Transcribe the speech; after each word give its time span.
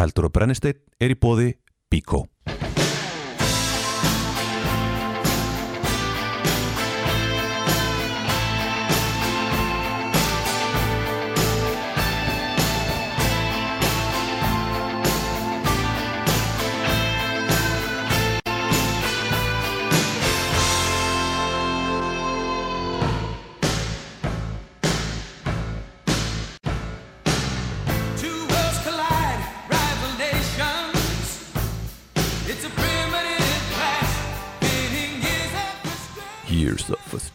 Eldur 0.00 0.30
og 0.30 0.32
brennisteinn 0.32 0.80
er 1.00 1.12
í 1.12 1.18
bóði 1.20 1.50
Bíkó. 1.92 2.24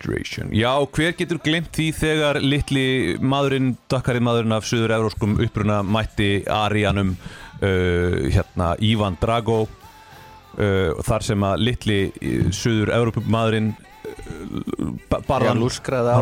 Of 0.05 0.15
Frustration. 0.15 0.49
Já, 0.53 0.71
hver 0.91 1.13
getur 1.17 1.39
glemt 1.43 1.71
því 1.75 1.87
þegar 1.95 2.39
litli 2.41 3.17
maðurinn, 3.21 3.75
dakkari 3.91 4.21
maðurinn 4.23 4.55
af 4.55 4.67
suður-evróskum 4.69 5.37
uppruna 5.43 5.81
mætti 5.83 6.43
Arianum, 6.51 7.15
uh, 7.61 8.29
hérna 8.31 8.75
Ívan 8.79 9.17
Drago, 9.21 9.65
uh, 9.65 11.01
þar 11.05 11.23
sem 11.23 11.47
að 11.47 11.65
litli 11.69 11.99
uh, 12.11 12.51
suður-evrópum 12.55 13.29
maðurinn 13.31 13.73
uh, 13.75 15.21
bara 15.27 15.51
hann 15.51 15.63
lúskraði 15.63 16.13
á 16.13 16.21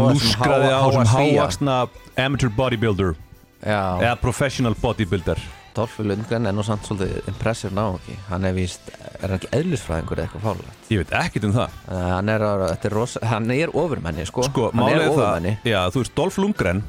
sem 0.92 1.04
Svía. 1.04 1.12
hávaksna 1.14 1.81
amateur 2.18 2.54
bodybuilder 2.56 3.16
Já, 3.64 4.00
eða 4.04 4.16
professional 4.20 4.76
bodybuilder 4.80 5.40
Dolphy 5.73 6.04
Lundgren 6.05 6.45
er 6.50 6.54
nú 6.54 6.63
samt 6.66 6.86
svolítið 6.86 7.30
impressive 7.32 7.73
ná 7.73 7.86
ekki 7.98 8.18
Hann 8.30 8.45
er 8.45 8.54
víst, 8.58 8.91
er 9.20 9.23
hann 9.27 9.38
ekki 9.40 9.50
eðlisfræðingur 9.58 10.20
eða 10.22 10.27
eitthvað 10.27 10.45
fálega 10.48 10.75
ég 10.94 11.02
veit 11.02 11.14
ekkert 11.17 11.48
um 11.48 11.53
það. 11.56 11.78
Uh, 11.88 12.02
Hann 12.14 12.30
er, 12.30 12.44
er, 12.70 12.89
rosa, 12.94 13.22
hann 13.25 13.52
er 13.56 13.72
ofurmenni 13.73 14.25
sko, 14.30 14.44
sko, 14.45 14.67
Hann 14.75 14.92
er 14.94 15.08
ofurmenni 15.09 15.56
það, 15.64 15.72
já, 15.73 15.80
þú 15.95 16.03
veist, 16.03 16.16
Dolph 16.20 16.38
Lundgren 16.44 16.83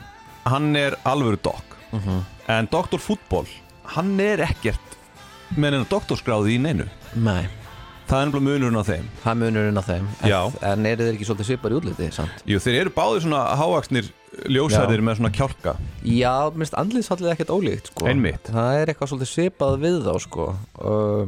hann 0.45 0.75
er 0.77 0.97
alvöru 1.09 1.39
dokk. 1.41 1.77
Mhm. 1.95 2.25
en 2.53 2.67
Dr. 2.69 2.99
Fútból, 3.01 3.47
hann 3.95 4.19
er 4.21 4.43
ekkert 4.45 4.99
með 5.57 5.71
hennar 5.79 5.89
doktorskráði 5.89 6.57
í 6.57 6.61
neinu. 6.61 6.85
Nei, 7.15 7.47
það 8.09 8.21
er 8.21 8.29
nefnilega 8.29 8.45
munurinn 8.49 8.81
á 8.81 8.85
þeim 8.89 9.07
það 9.25 9.39
munur 9.41 9.69
inn 9.71 9.81
á 9.81 9.85
þeim 9.87 10.09
Já. 10.29 10.39
en 10.71 10.87
eru 10.91 11.07
þeir 11.07 11.15
ekki 11.17 11.29
svolítið 11.29 11.49
svipar 11.51 11.75
í 11.75 11.79
útliti 11.79 12.09
samt? 12.15 12.45
Jú, 12.51 12.61
þeir 12.65 12.79
eru 12.83 12.93
báðir 12.97 13.25
svona 13.25 13.43
hávaksnir 13.61 14.11
ljósæðir 14.55 15.05
með 15.07 15.19
svona 15.21 15.33
kjálka 15.35 15.75
Já, 16.05 16.35
minnst 16.55 16.77
andliðsfallið 16.79 17.33
ekkert 17.33 17.53
ólíkt 17.55 17.91
sko. 17.93 18.09
Einmitt. 18.11 18.51
Það 18.51 18.79
er 18.81 18.93
eitthvað 18.93 19.13
svolítið 19.13 19.31
svipað 19.31 19.77
við 19.85 19.99
þá 20.05 20.15
sko. 20.25 20.49
uh, 20.83 21.25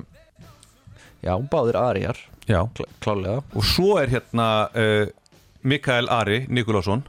Já, 1.24 1.32
báðir 1.50 1.78
arijar 1.80 2.20
já. 2.46 2.60
kl 2.76 2.86
Klálega 3.02 3.40
og 3.56 3.66
svo 3.66 3.96
er 4.02 4.12
hérna 4.12 4.48
uh, 4.74 5.06
Mikael 5.66 6.10
Ari 6.12 6.44
Nikolásson 6.50 7.06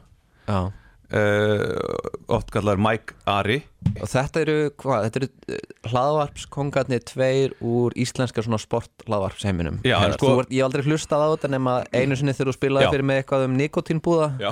Já 0.48 0.70
uh, 1.14 2.34
oft 2.36 2.50
kallar 2.52 2.76
Mike 2.80 3.14
Ari 3.30 3.62
Og 4.02 4.08
þetta 4.10 4.40
eru, 4.42 4.56
hvað, 4.76 5.04
þetta 5.06 5.20
eru 5.22 5.28
eh, 5.54 5.60
hlaðvarpskongarnir 5.92 7.04
tveir 7.08 7.54
úr 7.64 7.94
íslenska 7.98 8.42
svona 8.44 8.58
sporthlaðvarpsheiminum 8.60 9.78
Já, 9.86 9.96
en 10.04 10.16
sko- 10.18 10.34
Ég 10.50 10.58
hef 10.58 10.66
aldrei 10.68 10.84
hlustað 10.88 11.24
á 11.24 11.28
þetta 11.36 11.50
nema 11.54 11.76
einu 11.96 12.18
sinni 12.18 12.34
þegar 12.36 12.50
þú 12.52 12.56
spilaði 12.58 12.88
Já. 12.88 12.92
fyrir 12.96 13.08
mig 13.10 13.22
eitthvað 13.22 13.46
um 13.48 13.56
nikotínbúða 13.60 14.28
já. 14.42 14.50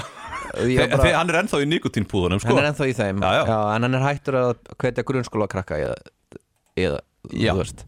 Bara- 0.57 1.13
hann 1.19 1.31
er 1.35 1.41
ennþá 1.43 1.61
í 1.61 1.69
nikotínpúðunum 1.75 2.41
sko. 2.41 2.55
Hann 2.55 2.63
er 2.65 2.71
ennþá 2.73 2.89
í 2.89 2.97
þeim 2.97 3.21
Já, 3.21 3.33
já. 3.43 3.57
En 3.77 3.87
hann 3.89 3.99
er 4.01 4.07
hættur 4.07 4.39
að 4.41 4.53
hvetja 4.81 5.05
grunnskóla 5.11 5.49
krakka 5.53 5.81
eða, 5.83 5.97
eða 6.79 7.01
Já. 7.35 7.53
þú 7.53 7.61
veist 7.65 7.85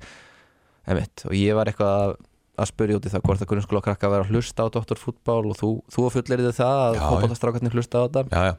Einmitt. 0.88 1.20
Og 1.28 1.34
ég 1.36 1.52
var 1.56 1.68
eitthvað 1.68 1.94
að, 2.02 2.12
að 2.58 2.70
spyrja 2.72 2.98
út 2.98 3.06
í 3.06 3.12
það 3.12 3.24
hvort 3.26 3.44
að 3.44 3.50
grunnskóla 3.52 3.84
krakka 3.84 4.10
vera 4.12 4.26
að 4.26 4.32
hlusta 4.34 4.66
á 4.66 4.72
doktorfútbál 4.74 5.44
og 5.52 5.58
þú, 5.58 5.70
þú 5.94 6.08
fullir 6.14 6.42
þið 6.46 6.56
það 6.58 6.82
að 6.86 6.98
fótballastrákarnir 7.04 7.78
hlusta 7.78 8.02
á 8.02 8.06
þetta. 8.08 8.24
Já, 8.32 8.50
já. 8.50 8.58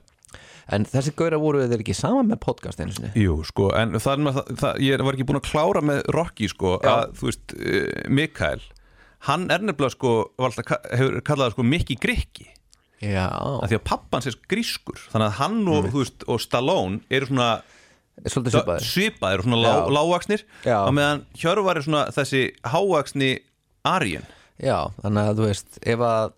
En 0.70 0.86
þessi 0.86 1.14
gaura 1.18 1.40
voru 1.42 1.64
þeir 1.66 1.82
ekki 1.82 1.96
saman 1.98 2.28
með 2.30 2.42
podcast 2.44 2.82
einu 2.82 2.94
sinni? 2.94 3.10
Jú, 3.18 3.40
sko, 3.48 3.72
en 3.78 3.96
það 3.98 4.28
það, 4.60 4.82
ég 4.86 5.02
var 5.02 5.16
ekki 5.18 5.26
búin 5.26 5.40
að 5.40 5.48
klára 5.48 5.82
með 5.82 6.04
Rocky, 6.14 6.50
sko, 6.52 6.76
Já. 6.84 6.92
að, 6.92 7.16
þú 7.18 7.30
veist, 7.32 7.56
uh, 7.58 7.88
Mikael, 8.20 8.62
hann 9.26 9.48
er 9.50 9.66
nefnilega, 9.66 9.96
sko, 9.96 10.14
hefur 10.38 11.18
kallað, 11.26 11.56
sko, 11.56 11.66
Mikki 11.66 11.98
Grikki, 12.02 12.46
Já, 13.00 13.26
af 13.32 13.72
því 13.72 13.80
að 13.80 13.84
pappans 13.88 14.28
er 14.28 14.36
grískur, 14.52 15.02
þannig 15.10 15.30
að 15.30 15.38
hann 15.40 15.60
og, 15.72 15.86
þú 15.90 16.02
veist, 16.04 16.26
og 16.28 16.42
Stallone 16.44 17.00
eru 17.16 17.30
svona 17.32 17.50
svipaðir. 18.28 19.40
og 19.40 19.46
svona 19.48 19.60
lá, 19.64 19.74
lágvaksnir, 19.96 20.44
á 20.68 20.92
meðan 20.92 21.24
Hjörvar 21.40 21.80
er 21.80 21.86
svona 21.88 22.02
þessi 22.12 22.50
hávaksni 22.68 23.38
Arjen. 23.88 24.26
Já, 24.60 24.90
þannig 25.02 25.30
að 25.30 25.38
þú 25.40 25.46
veist 25.48 25.80
ef 25.88 26.00
að 26.04 26.32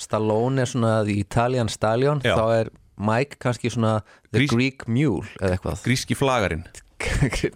Stallone 0.00 0.60
er 0.64 0.68
svona 0.70 0.94
the 1.04 1.16
Italian 1.20 1.68
Stallion 1.72 2.20
Já. 2.24 2.34
þá 2.36 2.44
er 2.60 2.70
Mike 2.96 3.36
kannski 3.40 3.70
svona 3.72 3.98
the 4.32 4.40
Grís- 4.40 4.52
Greek 4.54 4.86
Mule 4.88 5.24
eða 5.40 5.56
eitthvað 5.58 5.82
Gríski 5.84 6.16
flagarinn, 6.16 6.64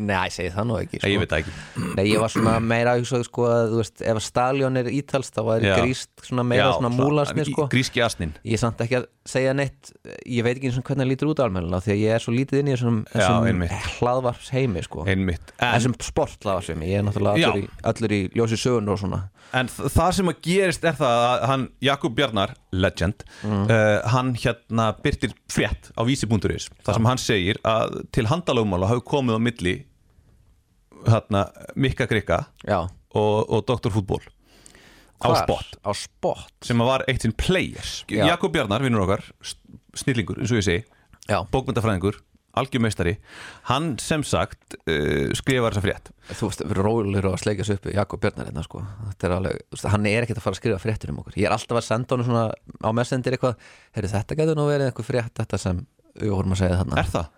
Nei, 0.01 0.17
ég 0.29 0.35
segi 0.35 0.51
það 0.53 0.67
nú 0.69 0.77
ekki 0.81 0.99
sko. 1.01 1.09
ég 1.09 1.15
sko. 1.17 1.21
veit 1.23 1.31
það 1.33 1.41
ekki. 1.41 1.55
Nei, 1.97 2.05
ég 2.11 2.21
var 2.23 2.33
svona 2.33 2.55
meira 2.61 2.93
að 2.95 3.03
hugsa 3.03 3.21
sko 3.27 3.47
að 3.49 3.71
þú 3.73 3.79
veist, 3.81 4.03
ef 4.05 4.19
að 4.21 4.25
Stallion 4.27 4.77
er 4.81 4.91
ítalst 4.93 5.37
þá 5.37 5.41
var 5.49 5.65
Já. 5.65 5.73
gríst 5.81 6.25
svona 6.27 6.45
meira 6.47 6.69
svona 6.77 6.91
múlasni 6.93 7.47
sko 7.49 7.67
Gríski 7.73 8.03
asnin. 8.05 8.35
Ég 8.45 8.59
er 8.59 8.63
samt 8.65 8.85
ekki 8.85 8.99
að 9.01 9.09
segja 9.31 9.55
neitt 9.57 9.93
ég 10.27 10.45
veit 10.47 10.57
ekki 10.59 10.71
eins 10.71 10.79
og 10.81 10.87
hvernig 10.89 11.05
það 11.07 11.11
lítur 11.15 11.33
út 11.33 11.43
almennilega 11.45 11.85
því 11.87 11.93
að 11.97 12.01
ég 12.05 12.15
er 12.19 12.25
svo 12.25 12.35
lítið 12.37 12.61
inn 12.63 12.71
í 12.71 12.77
þessum, 12.77 13.01
þessum 13.15 13.49
einmitt. 13.51 13.75
hlaðvarps 14.01 14.53
heimi 14.57 14.85
sko 14.87 15.05
Einmitt. 15.09 15.53
En, 15.59 15.75
þessum 15.77 15.97
sporthlaðvarps 16.11 16.73
heimi, 16.75 16.89
ég 16.93 17.01
er 17.03 17.07
náttúrulega 17.09 17.37
allur 17.51 17.61
Já. 17.61 17.65
í, 17.65 17.85
allur 17.93 18.17
í 18.17 18.23
ljósi 18.37 18.61
sögun 18.61 18.93
og 18.93 19.01
svona 19.03 19.23
En 19.51 19.67
það 19.67 20.11
sem 20.15 20.29
að 20.31 20.37
gerist 20.47 20.85
er 20.87 20.95
það 20.95 21.21
að 21.27 21.41
hann, 21.51 21.63
Jakob 21.83 22.13
Bjarnar, 22.15 22.53
legend 22.71 23.25
Mm. 23.43 23.65
uh, 23.73 24.09
hann 24.13 24.29
hérna 24.39 24.91
byrtir 25.03 25.33
frétt 25.51 25.89
á 25.99 26.05
vísi.is, 26.07 26.69
þar 26.87 26.95
sem 26.99 27.07
hann 27.09 27.19
segir 27.19 27.59
að 27.67 27.97
til 28.15 28.27
handalögmála 28.31 28.87
hafi 28.91 29.03
komið 29.11 29.30
á 29.37 29.41
milli 29.43 29.75
hérna 31.07 31.47
Mikka 31.77 32.07
Grikka 32.11 32.45
Já, 32.67 32.85
og, 32.87 33.37
og 33.49 33.65
Dr. 33.69 33.93
Fútból 33.95 34.23
á 35.21 35.29
Hvar? 35.29 35.45
spot. 35.45 35.77
Á 35.85 35.91
spot? 35.93 36.55
Sem 36.65 36.81
var 36.81 37.05
eitt 37.05 37.27
sinn 37.27 37.37
players. 37.37 38.07
Já. 38.09 38.25
Jakob 38.25 38.55
Bjarnar, 38.55 38.81
vinnur 38.81 39.05
okkar, 39.05 39.21
snillingur 39.93 40.41
eins 40.41 40.53
og 40.55 40.63
ég 40.63 40.65
segi, 40.65 40.85
bókmyndafræðingur 41.53 42.17
algjörmeistari, 42.59 43.15
hann 43.69 43.93
sem 44.03 44.25
sagt 44.27 44.75
uh, 44.81 45.31
skrifar 45.39 45.75
þessa 45.75 45.85
frétt. 45.85 46.11
Þú 46.33 46.49
veist, 46.49 46.65
við 46.67 46.81
rólir 46.81 47.29
og 47.29 47.37
að 47.37 47.45
sleika 47.45 47.67
sig 47.67 47.79
upp 47.79 47.87
við 47.87 47.99
Jakob 48.01 48.23
Björnar 48.25 48.49
hérna 48.51 48.65
sko. 48.67 48.83
Þetta 49.13 49.29
er 49.29 49.35
alveg, 49.37 49.61
veist, 49.75 49.89
hann 49.93 50.09
er 50.11 50.27
ekkert 50.27 50.41
að 50.41 50.47
fara 50.47 50.57
að 50.57 50.63
skrifa 50.63 50.81
fréttur 50.83 51.13
um 51.13 51.21
okkur. 51.23 51.39
Ég 51.39 51.47
er 51.47 51.55
alltaf 51.55 51.79
að 51.79 51.87
senda 51.87 52.17
honum 52.17 52.27
svona 52.27 52.47
á 52.83 52.91
messendir 52.97 53.37
eitthvað 53.37 53.69
Heyrðu, 53.95 54.13
þetta 54.17 54.39
getur 54.41 54.59
nú 54.59 54.67
verið 54.71 54.91
eitthvað 54.91 55.11
frétt 55.13 55.43
þetta 55.43 55.61
sem 55.63 55.85
við 56.19 56.35
vorum 56.35 56.57
að 56.57 56.63
segja 56.65 56.81
þarna. 56.81 56.99
Er 56.99 57.13
það? 57.15 57.31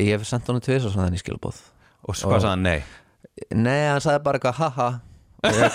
Ég 0.00 0.12
hef 0.16 0.26
sendt 0.28 0.48
honum 0.48 0.64
tvis 0.64 0.86
og 0.88 0.94
svona 0.94 1.08
þenni 1.10 1.22
skilbóð 1.22 1.62
Og 2.08 2.16
hvað 2.16 2.44
sagði 2.44 2.50
hann? 2.50 2.66
Nei 2.66 2.82
Nei, 3.56 3.80
hann 3.88 4.02
sagði 4.04 4.22
bara 4.26 4.38
eitthvað 4.40 4.60
haha 4.60 4.90
og 5.42 5.56
ég, 5.58 5.74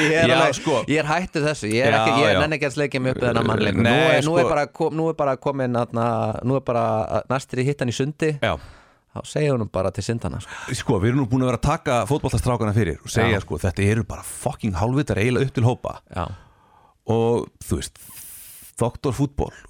ég 0.08 0.14
er 0.16 0.30
alveg, 0.32 0.54
sko. 0.56 0.78
ég 0.88 1.02
er 1.02 1.08
hættur 1.10 1.44
þessu 1.44 1.68
ég 1.68 1.84
er 1.84 1.92
Já, 1.92 1.98
ekki, 1.98 2.22
ég 2.22 2.30
já. 2.32 2.38
nenni 2.40 2.56
ekki 2.56 2.68
að 2.70 2.74
sleikja 2.78 3.02
mig 3.04 3.12
upp 3.12 3.20
þennan 3.20 3.48
mannleikum 3.50 3.84
nú, 3.84 3.92
er, 3.92 4.22
nú, 4.24 4.36
sko. 4.38 4.86
er 4.88 4.96
nú 4.96 5.08
er 5.10 5.18
bara 5.18 5.34
komin 5.36 5.76
atna, 5.76 6.06
nú 6.40 6.56
er 6.56 6.64
bara 6.64 6.84
næstir 7.28 7.60
í 7.60 7.66
hittan 7.68 7.92
í 7.92 7.96
sundi 7.98 8.30
Já 8.40 8.54
þá 9.18 9.22
segja 9.24 9.54
honum 9.54 9.70
bara 9.72 9.90
til 9.94 10.04
syndana 10.04 10.40
sko. 10.42 10.56
Sko, 10.76 10.98
við 11.02 11.12
erum 11.12 11.22
nú 11.22 11.28
búin 11.30 11.44
að 11.44 11.50
vera 11.52 11.60
að 11.60 11.66
taka 11.68 11.98
fótballtastrákana 12.10 12.74
fyrir 12.76 12.98
og 13.02 13.12
segja, 13.12 13.38
Já. 13.38 13.44
sko, 13.44 13.58
þetta 13.62 13.86
eru 13.88 14.04
bara 14.08 14.24
fucking 14.26 14.76
hálfvitar 14.78 15.20
eiginlega 15.22 15.48
upp 15.48 15.56
til 15.56 15.66
hópa 15.66 15.94
Já, 16.12 16.26
og 17.14 17.48
þú 17.64 17.80
veist 17.80 18.02
Doktor 18.78 19.16
fútból 19.16 19.50
er 19.50 19.64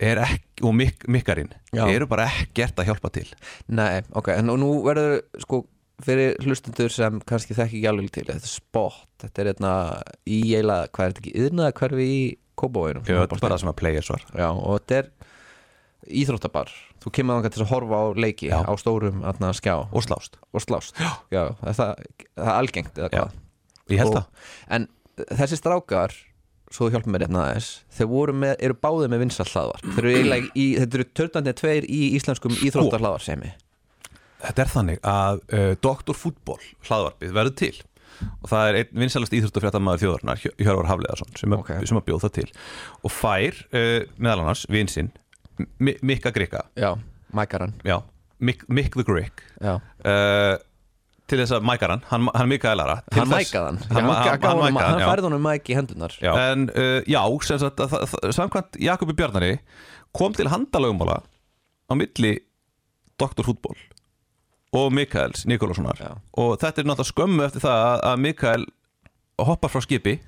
ekki, 0.00 0.64
og 0.64 0.76
mik 0.76 1.04
mikkarinn 1.08 1.52
Já. 1.76 1.84
eru 1.88 2.08
bara 2.10 2.28
ekkert 2.30 2.78
að 2.80 2.90
hjálpa 2.90 3.12
til. 3.12 3.26
Nei, 3.68 4.00
ok 4.16 4.32
en 4.36 4.52
nú 4.60 4.72
verður 4.86 5.20
sko 5.44 5.64
fyrir 6.00 6.38
hlustundur 6.40 6.92
sem 6.92 7.20
kannski 7.28 7.56
þekki 7.56 7.80
ekki 7.82 7.88
alveg 7.90 8.12
til 8.14 8.24
þetta 8.28 8.48
er 8.48 8.52
spot, 8.54 9.02
þetta 9.20 9.42
er 9.42 9.50
hérna 9.52 9.72
í 10.24 10.38
eiginlega, 10.54 10.88
hvað 10.94 11.04
er 11.04 11.12
þetta 11.12 11.24
ekki, 11.24 11.34
yðnaða 11.44 11.76
hverfi 11.80 12.06
í 12.08 12.22
Kóbóinum 12.60 13.04
Ég 13.08 13.16
veit 13.16 13.32
bara 13.32 13.54
það 13.54 13.60
sem 13.62 13.72
að 13.72 13.78
players 13.80 14.08
var 14.12 14.24
Já, 14.36 14.48
og 14.52 14.80
þetta 14.80 14.96
er 14.98 15.10
íþróttabar. 16.20 16.70
Þú 17.00 17.12
kemur 17.16 17.38
þangað 17.38 17.54
til 17.54 17.62
að 17.64 17.70
horfa 17.74 18.00
á 18.00 18.06
leiki 18.16 18.48
Já. 18.50 18.58
á 18.64 18.72
stórum 18.80 19.22
atna, 19.28 19.52
skjá. 19.56 19.74
Og 19.92 20.04
slást. 20.04 20.38
Og 20.52 20.64
slást. 20.64 20.96
Já, 21.32 21.42
er 21.60 21.76
það, 21.76 21.92
það 22.34 22.48
er 22.48 22.56
algengt 22.56 22.98
eða 22.98 23.08
Já. 23.10 23.20
hvað? 23.20 23.38
Ég 23.90 24.02
held 24.02 24.16
það. 24.16 24.48
En 24.76 24.88
þessi 25.40 25.58
strákar 25.60 26.16
svo 26.70 26.86
þú 26.86 26.94
hjálpum 26.94 27.14
mér 27.14 27.24
hérna 27.26 27.42
aðeins. 27.48 27.70
Þeir 27.96 28.32
með, 28.44 28.54
eru 28.66 28.76
báðið 28.86 29.12
með 29.12 29.22
vinsall 29.24 29.48
hlaðvar 29.50 29.82
þeir 29.86 29.98
eru 30.04 30.14
eiginlega 30.14 30.52
í, 30.54 30.66
þetta 30.78 30.98
eru 31.00 31.08
törnandi 31.20 31.54
tveir 31.60 31.86
í 31.90 32.00
íslenskum 32.18 32.56
íþróttar 32.60 33.02
hlaðvarsemi 33.04 33.52
Þetta 34.40 34.62
er 34.64 34.70
þannig 34.72 35.00
að 35.04 35.40
uh, 35.52 35.70
Doktor 35.84 36.16
fútból 36.16 36.60
hlaðvarpið 36.88 37.34
verður 37.36 37.56
til. 37.60 37.74
Og 38.40 38.48
það 38.52 38.68
er 38.70 38.78
einn 38.80 39.02
vinsalast 39.02 39.34
íþróttafréttamaður 39.36 40.02
þjóðarnar 40.04 40.40
Hjö- 40.40 40.54
Hjörvar 40.60 40.88
Hafleðarsson 40.90 41.36
sem, 41.40 41.52
Ok. 41.56 41.60
okay. 41.66 41.88
sem 41.88 42.00
að 42.00 42.06
bjóð 42.08 42.24
það 42.24 42.32
til. 42.38 42.46
Og 43.04 43.12
fær 43.14 43.60
uh, 43.72 43.98
meðal 44.16 44.42
annars 44.44 44.64
vinsinn 44.72 45.12
Mikka 45.80 46.32
Grika 46.32 46.64
Já, 46.80 46.94
mækaran 47.36 47.74
Mick 48.40 48.96
the 48.96 49.04
Grick. 49.04 49.42
Já, 49.60 49.74
uh, 49.76 50.56
til 51.30 51.38
þess 51.38 51.54
að 51.56 51.64
mækar 51.68 51.92
hann, 51.94 52.02
hann, 52.10 52.26
hann 52.34 52.42
er 52.46 52.50
Mikaelara 52.50 52.96
til 53.06 53.20
hann 53.22 53.30
þess- 53.30 53.52
mækaði 53.52 53.66
hann 53.70 53.78
hann, 53.78 53.90
hann, 53.90 54.10
hann, 54.10 54.26
hann, 54.26 54.62
hann, 54.64 54.74
mækaði 54.74 54.90
hann 54.90 55.02
já. 55.04 55.08
færði 55.10 55.26
honum 55.28 55.44
mæk 55.46 55.70
í 55.70 55.76
hendunar 55.78 56.16
Já. 56.20 56.32
En 56.50 56.66
uh, 56.74 56.98
já, 57.06 57.22
sem 57.46 57.60
sagt, 57.62 57.80
að, 57.84 57.94
það- 57.94 58.06
það- 58.14 58.34
samkvæmt 58.38 58.80
Jakobi 58.88 59.16
Bjarnari 59.20 59.52
kom 60.16 60.34
til 60.34 60.50
handalögumála 60.50 61.20
á 61.22 61.92
milli 61.94 62.34
Dr. 63.20 63.44
Fútból 63.46 63.76
og 64.72 64.92
Mikaels 64.94 65.46
Nikolássonar 65.50 65.98
Já. 66.02 66.12
og 66.38 66.58
þetta 66.62 66.82
er 66.84 66.86
náttúrulega 66.90 67.12
skömmu 67.14 67.46
eftir 67.46 67.64
það 67.64 67.80
að, 67.86 67.96
að 68.12 68.20
Mikael 68.26 68.66
hoppar 69.40 69.70
frá 69.72 69.82
skipi 69.86 70.18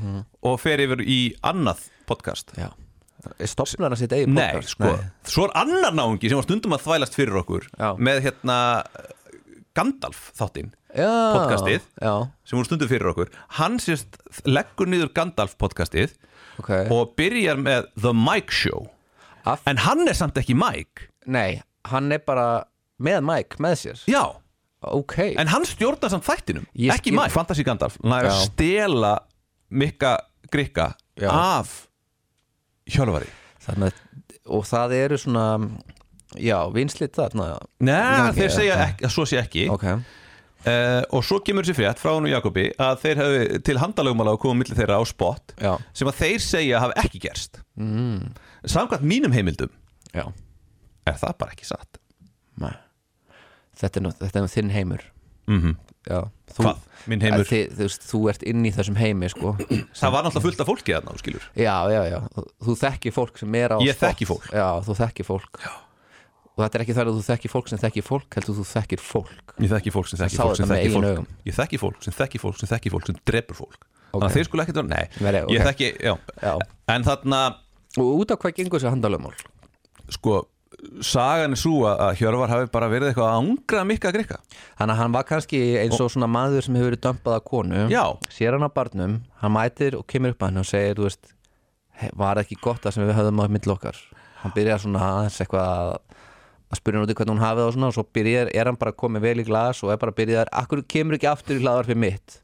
Mhm. 0.00 0.20
og 0.46 0.54
fer 0.62 0.78
yfir 0.80 1.00
í 1.04 1.16
annað 1.44 1.80
podcast 2.08 2.52
já 2.56 2.70
stopnar 3.44 3.90
hann 3.90 3.98
sitt 4.00 4.12
eigin 4.16 4.32
Nei, 4.32 4.46
podcast 4.54 4.70
sko, 4.78 4.92
svo 5.28 5.44
er 5.44 5.50
annar 5.60 5.92
náungi 5.92 6.30
sem 6.30 6.38
var 6.38 6.46
stundum 6.46 6.72
að 6.72 6.84
þvælast 6.86 7.16
fyrir 7.18 7.36
okkur 7.42 7.66
Já. 7.76 7.90
með 8.00 8.22
hérna 8.24 8.56
Gandalf 9.78 10.30
þáttinn 10.38 10.72
podcastið. 10.90 11.84
já, 12.02 12.12
sem 12.44 12.58
voru 12.58 12.66
stundum 12.66 12.88
fyrir 12.90 13.10
okkur. 13.12 13.28
Hann 13.60 13.78
sérst 13.78 14.18
leggur 14.48 14.88
niður 14.90 15.12
Gandalf 15.14 15.54
podcastið 15.60 16.16
ok. 16.58 16.70
og 16.90 17.12
byrjar 17.18 17.60
með 17.62 17.86
The 18.00 18.12
Mike 18.16 18.50
Show. 18.54 18.88
Af, 19.46 19.62
en 19.70 19.78
hann 19.86 20.02
er 20.10 20.16
samt 20.18 20.36
ekki 20.40 20.56
Mike. 20.58 21.06
Nei, 21.30 21.62
hann 21.88 22.10
er 22.12 22.18
bara 22.26 22.64
með 23.00 23.22
mæk 23.24 23.56
með 23.62 23.76
sér. 23.84 24.02
Já, 24.10 24.24
ok, 24.82 25.16
en 25.38 25.48
hann 25.52 25.64
stjórnar 25.68 26.10
samt 26.12 26.26
þættinum 26.26 26.66
Ég 26.74 26.90
ekki 26.92 27.12
skil- 27.12 27.20
Mike, 27.20 27.32
Fantasy 27.36 27.64
Gandalf. 27.64 27.96
Hann 28.02 28.16
er 28.18 28.28
að 28.32 28.42
stela 28.50 29.14
Mikka 29.70 30.16
Grikka 30.50 30.90
Já. 31.20 31.30
af 31.30 31.86
Hjálfari 32.90 33.28
þannig 33.62 33.94
og 34.50 34.64
það 34.66 34.94
eru 34.98 35.18
svona 35.20 35.44
já, 36.38 36.58
vinslit 36.74 37.16
þarna 37.16 37.52
Nei, 37.82 38.32
þeir 38.36 38.52
segja 38.54 38.80
ekki, 38.86 39.06
að 39.08 39.14
svo 39.14 39.26
sé 39.28 39.40
ekki 39.40 39.66
ok, 39.72 39.86
uh, 39.90 41.02
og 41.16 41.24
svo 41.26 41.40
kemur 41.46 41.66
þessi 41.66 41.78
frétt 41.80 42.02
frá 42.02 42.12
hann 42.14 42.28
og 42.28 42.34
Jakobi 42.34 42.68
að 42.80 43.02
þeir 43.04 43.22
hafi 43.24 43.62
til 43.66 43.78
handalögumála 43.82 44.36
og 44.36 44.44
komið 44.44 44.62
milli 44.62 44.78
þeirra 44.78 45.00
á 45.00 45.04
spot 45.08 45.56
já, 45.58 45.74
sem 45.96 46.10
að 46.10 46.22
þeir 46.22 46.46
segja 46.46 46.84
hafi 46.84 46.98
ekki 47.04 47.22
gerst 47.26 47.62
mm. 47.80 48.30
samkvæmt 48.64 49.06
mínum 49.06 49.34
heimildum 49.36 49.72
já 50.14 50.26
er 51.08 51.20
það 51.20 51.38
bara 51.40 51.56
ekki 51.56 51.68
satt 51.68 52.00
nei. 52.60 52.74
þetta 53.80 54.00
er 54.00 54.06
nú, 54.06 54.16
þetta 54.20 54.38
er 54.38 54.46
nú 54.46 54.52
þinn 54.56 54.74
heimur 54.76 55.06
mm 55.50 55.78
já, 56.08 56.22
þú, 56.54 56.64
Hvað? 56.64 56.86
Minn 57.10 57.24
heimur? 57.24 57.46
Þið, 57.48 57.74
þú, 57.74 57.84
veist, 57.84 58.06
þú 58.08 58.20
ert 58.32 58.44
inn 58.48 58.64
í 58.64 58.72
þessum 58.74 58.98
heimi 59.00 59.30
sko 59.32 59.52
það 59.58 60.14
var 60.14 60.26
náttúrulega 60.26 60.44
fullt 60.46 60.62
af 60.64 60.70
fólki 60.70 60.96
þarna, 60.96 61.16
skilur 61.20 61.46
já, 61.52 61.74
já, 61.92 62.00
já, 62.08 62.18
þú 62.64 62.76
þekki 62.80 63.14
fólk 63.16 63.40
sem 63.40 63.56
er 63.60 63.76
á 63.76 63.78
Ég 63.84 63.96
spott. 63.96 64.06
þekki 64.06 64.28
fólk. 64.30 64.50
já, 64.52 64.68
þú 64.86 64.96
þekki 65.02 65.26
fólk 65.28 65.62
já. 65.64 65.72
Og 66.56 66.64
þetta 66.64 66.78
er 66.78 66.84
ekki 66.84 66.96
það 66.96 67.10
að 67.10 67.18
þú 67.18 67.24
þekki 67.28 67.50
fólk 67.52 67.70
sem 67.70 67.80
þekki 67.80 68.02
fólk 68.04 68.36
heldur 68.38 68.56
þú 68.58 68.64
þekkir 68.70 69.02
fólk. 69.04 69.54
Ég 69.60 69.70
þekki 69.70 69.94
fólk 69.94 70.10
sem 70.10 70.20
þekki 70.20 70.36
sá 70.36 70.42
fólk 70.42 70.56
sem 70.58 70.66
þetta 70.66 70.70
með 70.70 70.80
þekki 70.80 70.90
eigin 70.90 71.06
fólk. 71.06 71.32
Ég 71.46 71.54
þekki 71.60 71.80
fólk 71.80 71.98
sem 72.04 72.16
þekki 72.20 72.42
fólk 72.42 72.60
sem 72.60 72.70
þekki 72.70 72.92
fólk 72.94 73.04
sem 73.10 73.18
drepur 73.30 73.56
fólk. 73.60 73.80
Þannig 74.10 74.26
að 74.26 74.36
þeir 74.36 74.46
skulle 74.48 74.64
ekkert 74.66 74.80
vera, 74.80 74.90
nei. 74.90 75.04
Ég 75.54 75.60
þekki. 75.68 75.88
En 76.90 77.06
þarna, 77.06 77.40
og 77.96 78.08
út 78.24 78.34
af 78.34 78.40
hvað 78.42 78.56
gengur 78.58 78.80
þessi 78.80 78.90
handalögmál? 78.90 79.36
Sko 80.10 80.32
Sagan 81.04 81.52
er 81.52 81.58
svo 81.60 81.82
að 81.90 82.14
Hjörvar 82.20 82.48
hafi 82.48 82.68
bara 82.72 82.86
verið 82.88 83.10
eitthvað 83.10 83.26
að 83.28 83.38
angra 83.42 83.82
mikka 83.84 84.12
grikka. 84.14 84.38
Þannig 84.78 84.94
að 84.94 85.00
hann 85.02 85.14
var 85.16 85.24
kannski 85.28 85.58
eins 85.80 85.98
og 86.00 86.08
svona 86.14 86.28
maður 86.30 86.64
sem 86.64 86.76
hefur 86.78 86.88
verið 86.88 87.02
dömpað 87.04 87.36
af 87.36 87.44
konu. 87.50 87.82
Sér 88.32 88.56
hann 88.56 88.64
á 88.64 88.70
barnum, 88.72 89.14
hann 89.42 89.52
mætir 89.52 89.92
og 89.98 90.06
kemur 90.08 90.32
upp 90.32 90.40
að 90.40 90.48
hann 90.48 90.62
og 90.62 90.68
að 96.70 96.78
spyrja 96.80 97.02
í 97.02 97.14
hvernig 97.18 97.34
hún 97.34 97.42
hafið 97.42 97.64
og 97.66 97.72
svona 97.74 97.88
og 97.90 97.96
svo 97.96 98.04
byrjar, 98.14 98.50
er 98.54 98.70
hann 98.70 98.78
bara 98.78 98.92
komið 98.94 99.24
vel 99.26 99.40
í 99.42 99.46
glas 99.48 99.80
og 99.82 99.90
er 99.94 99.98
bara 100.02 100.14
byrjar, 100.14 100.50
akkur 100.62 100.84
kemur 100.86 101.16
ekki 101.18 101.28
aftur 101.30 101.58
í 101.58 101.64
hlaðarfið 101.64 101.98
mitt? 101.98 102.36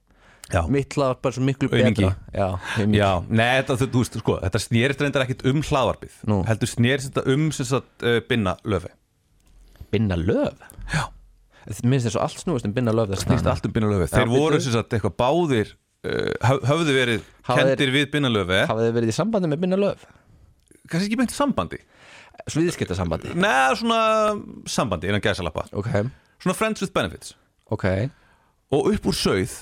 Já, 0.46 0.60
mitt 0.70 0.94
hlaðarf 0.94 1.18
bara 1.24 1.34
svo 1.34 1.42
miklu 1.42 1.66
betra. 1.70 2.12
Já, 2.30 2.48
já 2.94 3.08
nei, 3.26 3.48
þetta, 3.62 3.76
þú, 3.80 3.88
þú 3.90 4.20
sko 4.22 4.36
Þetta 4.44 4.60
snerist 4.62 5.00
reyndar 5.02 5.24
ekkit 5.24 5.42
um 5.50 5.58
hlaðvarpið. 5.66 6.18
Nú. 6.30 6.36
Heldur 6.46 6.70
snerist 6.70 7.08
þetta 7.10 7.34
um 7.34 7.48
sagt 7.56 8.04
uh, 8.06 8.20
binna 8.30 8.54
löfi 8.62 8.92
Binna 9.90 10.18
löf 10.18 10.54
Já. 10.94 11.02
Minnst 11.82 12.06
þess 12.06 12.18
að 12.20 12.22
allt 12.28 12.42
snúist 12.44 12.68
um 12.68 12.74
binna 12.76 12.94
löf 12.94 13.10
Snýst 13.18 13.46
allt 13.50 13.66
um 13.66 13.74
binna 13.74 13.90
löfi 13.90 14.06
Þeir 14.14 14.30
voru 14.30 14.60
sem 14.62 14.74
sagt 14.76 14.94
eitthvað 14.94 15.16
báðir 15.18 15.72
uh, 16.06 16.30
höf- 16.46 16.62
höfðu 16.70 16.94
verið 16.94 17.26
Hafa 17.46 17.58
þeir- 17.58 17.72
kendir 17.72 17.94
við 17.96 18.06
binna 18.14 18.30
löfi 18.30 18.60
Hafið 18.70 18.86
þið 18.86 18.96
verið 19.00 19.10
í 19.10 19.16
sambandi 19.18 19.50
með 19.50 19.62
binna 19.66 19.80
löf? 19.82 20.06
Kannski 20.90 21.08
ekki 21.10 21.20
beint 21.22 21.34
sambandi. 21.34 21.80
Sviðskipta 22.52 22.94
sambandi 22.98 23.32
Nei, 23.34 23.74
svona 23.80 24.00
sambandi 24.68 25.08
innan 25.10 25.24
gæsalappa. 25.24 25.66
Ok, 25.72 25.88
Svona 26.42 26.54
friends 26.58 26.82
with 26.84 26.92
benefits. 26.92 27.32
Ok. 27.72 27.86
Og 28.74 28.92
upp 28.92 29.06
úr 29.08 29.16
sauð 29.16 29.54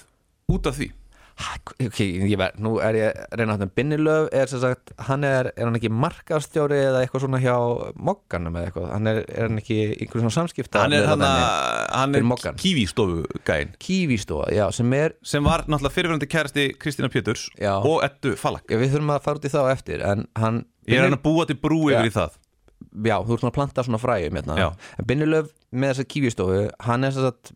út 0.52 0.66
af 0.66 0.76
því. 0.80 0.90
Ha, 1.34 1.56
ok, 1.82 1.96
ég 2.30 2.36
verð, 2.38 2.60
nú 2.62 2.76
er 2.78 2.94
ég 2.94 3.16
reyna 3.34 3.56
að 3.58 3.64
Binnilöf 3.74 4.28
er 4.38 4.46
sem 4.46 4.60
sagt, 4.62 4.92
hann 5.08 5.24
er 5.26 5.48
er 5.56 5.64
hann 5.66 5.74
ekki 5.74 5.88
markastjóri 5.90 6.76
eða 6.78 7.00
eitthvað 7.02 7.24
svona 7.24 7.40
hjá 7.42 7.56
Mogganum 7.98 8.54
eða 8.54 8.68
eitthvað, 8.68 8.86
hann 8.92 9.10
er, 9.10 9.18
er 9.34 9.48
hann 9.48 9.58
ekki 9.58 9.78
einhver 9.96 10.22
svona 10.22 10.34
samskipta 10.36 10.84
Hann 10.84 10.94
er, 10.94 11.08
hann, 11.10 12.14
er 12.14 12.22
Moggann. 12.22 12.54
kívístofu 12.62 13.24
gæinn. 13.50 13.74
Kívístofa, 13.82 14.46
já, 14.54 14.68
sem 14.78 14.94
er 14.94 15.16
sem 15.26 15.42
var 15.42 15.66
náttúrulega 15.66 15.96
fyrirverandi 15.96 16.30
kærasti 16.30 16.68
Kristína 16.78 17.10
Péturs 17.10 17.48
Já. 17.58 17.80
og 17.82 18.04
Eddu 18.06 18.36
Falak. 18.38 18.68
Já, 18.70 18.78
við 18.78 18.94
þurfum 18.94 19.10
að 19.16 19.26
fara 19.26 19.42
út 19.42 19.50
í 19.50 19.54
það 19.56 19.66
á 19.66 19.74
eftir 19.74 20.06
en 20.06 20.24
hann 20.38 20.62
Ég 20.88 20.98
er 20.98 21.06
hann 21.08 21.16
að 21.18 21.22
búa 21.24 21.46
til 21.48 21.58
brú 21.60 21.84
yfir 21.90 22.10
í 22.10 22.14
það. 22.14 22.40
Já, 23.04 23.16
þú 23.24 23.36
ert 23.36 23.42
svona 23.42 23.52
að 23.52 23.56
planta 23.58 23.84
svona 23.86 24.00
fræjum 24.02 24.40
hérna. 24.40 24.72
En 25.00 25.06
Binnilöf 25.08 25.52
með 25.74 25.94
þessa 25.94 26.08
kívístofu 26.14 26.58
hann 26.86 27.06
er 27.06 27.14
sem 27.14 27.24
sagt 27.26 27.54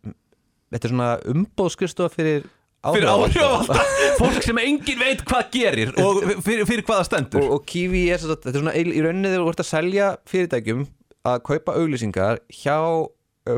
þetta 0.73 0.89
er 0.89 0.95
svona 0.95 1.11
umbóðskristofa 1.35 2.15
fyrir 2.15 2.47
Fyrir 2.79 3.09
áhrifvalda 3.11 3.75
Fólk 4.21 4.45
sem 4.47 4.59
engin 4.63 5.01
veit 5.01 5.25
hvað 5.27 5.49
gerir 5.51 5.91
og 5.99 6.21
fyrir, 6.47 6.63
fyrir 6.69 6.85
hvaða 6.87 7.09
stendur. 7.09 7.43
Og, 7.43 7.57
og 7.59 7.65
Kiwi 7.69 8.05
er 8.15 8.23
svo, 8.23 8.37
þetta 8.37 8.53
er 8.53 8.63
svona 8.63 8.75
í 8.79 9.03
rauninni 9.03 9.33
þegar 9.33 9.43
þú 9.45 9.53
ert 9.53 9.63
að 9.65 9.69
selja 9.73 10.11
fyrirtækjum 10.31 10.85
að 11.29 11.39
kaupa 11.51 11.75
auglýsingar 11.81 12.39
hjá 12.55 12.77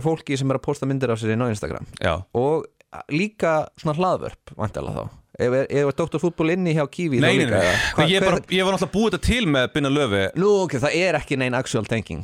fólki 0.05 0.39
sem 0.41 0.51
er 0.51 0.59
að 0.59 0.65
posta 0.65 0.89
myndir 0.89 1.13
af 1.13 1.21
sér 1.21 1.35
inn 1.35 1.45
á 1.45 1.53
Instagram. 1.53 1.87
Já, 2.01 2.15
og 2.33 2.65
líka 3.13 3.69
svona 3.81 3.97
hlaðvörp 3.99 4.55
vantilega 4.59 5.05
þá 5.05 5.20
ef 5.47 5.57
er, 5.61 5.67
ef 5.81 5.91
er 5.91 5.97
Dr. 5.99 6.21
Fútból 6.23 6.53
inni 6.55 6.75
hjá 6.77 6.85
Kiwi 6.93 7.19
þá 7.21 7.25
nei, 7.25 7.33
nei, 7.41 7.47
nei, 7.51 7.59
eða? 7.61 8.05
Ég, 8.11 8.21
hver- 8.21 8.27
bara, 8.29 8.43
ég 8.57 8.67
var 8.69 8.77
náttúrulega 8.77 8.95
búið 8.95 9.15
þetta 9.17 9.23
til 9.27 9.49
með 9.57 9.67
Binna 9.75 9.91
Löfi. 9.93 10.23
Nú 10.41 10.53
ok, 10.67 10.77
það 10.85 10.97
er 11.01 11.19
ekki 11.21 11.39
neinn 11.41 11.57
actual 11.59 11.89
thinking 11.89 12.23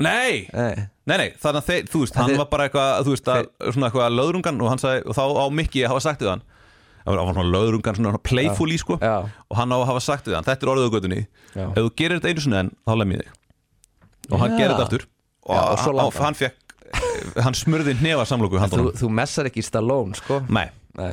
Nei, 0.00 0.46
Nei, 0.56 0.86
nei, 1.04 1.16
nei, 1.20 1.26
þannig 1.36 1.60
að 1.60 1.66
þeir, 1.68 1.88
þú 1.92 2.00
veist, 2.04 2.14
hann 2.16 2.30
var 2.40 2.46
bara 2.48 2.68
eitthvað, 2.70 3.02
þú 3.04 3.12
veist, 3.12 3.26
svona 3.74 3.90
eitthvað 3.90 4.14
löðrungan 4.16 4.62
og 4.64 4.70
hann 4.72 4.80
sagði, 4.80 5.02
og 5.04 5.18
þá 5.18 5.24
á 5.28 5.44
Mikki 5.52 5.82
hafa 5.84 6.00
sagt 6.00 6.22
við 6.24 6.30
hann. 6.32 6.44
Það 7.04 7.18
var 7.18 7.34
svona 7.34 7.52
löðrungan, 7.52 7.98
svona 7.98 8.20
playful 8.24 8.70
í, 8.72 8.78
sko. 8.80 8.96
Og 8.96 9.58
hann 9.60 9.74
á 9.74 9.76
að 9.76 9.84
hafa 9.90 10.00
sagt 10.06 10.30
við 10.30 10.38
hann, 10.38 10.48
þetta 10.48 10.64
er 10.64 10.72
orðið 10.72 10.88
á 10.88 10.94
gödunni 10.96 11.20
Já. 11.20 11.66
ef 11.66 11.76
þú 11.82 11.92
gerir 12.00 12.16
þetta 12.16 12.32
einu 12.32 12.44
sinni 12.46 12.58
enn, 12.62 12.72
þá 12.88 12.92
lem 13.02 13.12
ég 13.12 13.20
þig. 13.26 13.36
Og 14.30 14.40
hann 14.40 14.56
gerir 14.56 14.72
þetta 14.72 14.86
aftur. 14.88 15.06
Og, 15.50 16.16
hann 16.24 16.40
fekk 16.40 16.70
hann 17.44 17.54
smurði 17.54 17.94
nefa 18.00 18.24
samlóku 18.28 18.60
þú, 18.96 19.10
messar 19.14 19.48
ekki 19.50 19.62
í 19.62 19.66
Stallone 19.66 20.16
sko? 20.18 20.40
Nei, 20.48 20.68
Nei, 20.98 21.12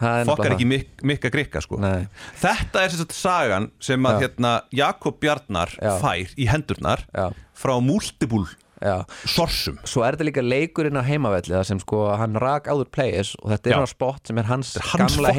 fokkar 0.00 0.54
ekki 0.56 0.68
mik 0.68 1.02
mikka 1.06 1.30
grikka 1.32 1.62
sko. 1.64 1.78
Nei. 1.80 2.06
Þetta 2.40 2.84
er 2.84 2.94
sagt 2.94 3.16
sagan 3.16 3.70
sem 3.82 4.08
að 4.08 4.26
hérna, 4.26 4.52
Jakob 4.74 5.18
Bjarnar 5.22 5.72
Já. 5.78 5.96
fær 6.02 6.34
í 6.36 6.48
hendurnar 6.50 7.04
Já. 7.14 7.30
frá 7.56 7.74
multiple 7.82 8.46
Já. 8.82 9.04
sorsum. 9.24 9.78
Svo 9.88 10.04
er 10.04 10.16
þetta 10.16 10.28
líka 10.28 10.44
leikurinn 10.44 11.00
á 11.00 11.04
heimavelli 11.06 11.62
sem 11.64 11.80
sko 11.80 12.10
hann 12.16 12.36
rak 12.40 12.68
áður 12.68 12.90
players 12.92 13.34
og 13.40 13.54
þetta 13.54 13.72
er 13.72 13.80
hann 13.80 13.90
spot 13.94 14.28
sem 14.28 14.38
er 14.42 14.50
hans, 14.50 14.74
er 14.76 14.90
hans 14.92 15.16
gamla. 15.16 15.32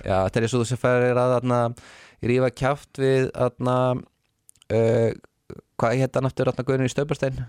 Já, 0.00 0.16
þetta 0.28 0.40
er 0.40 0.48
og 0.48 0.54
þú 0.54 0.64
sem 0.70 0.80
færir 0.80 1.20
að 1.20 1.34
þarna, 1.38 1.60
rífa 2.24 2.50
kjaft 2.54 3.02
við 3.02 3.28
þarna, 3.34 3.76
uh, 4.72 5.10
hvað 5.76 6.00
heit 6.00 6.16
hann 6.16 6.30
aftur 6.30 6.50
þarna 6.50 6.64
guðurinn 6.64 6.88
í 6.88 6.94
Stöðbarstein 6.94 7.44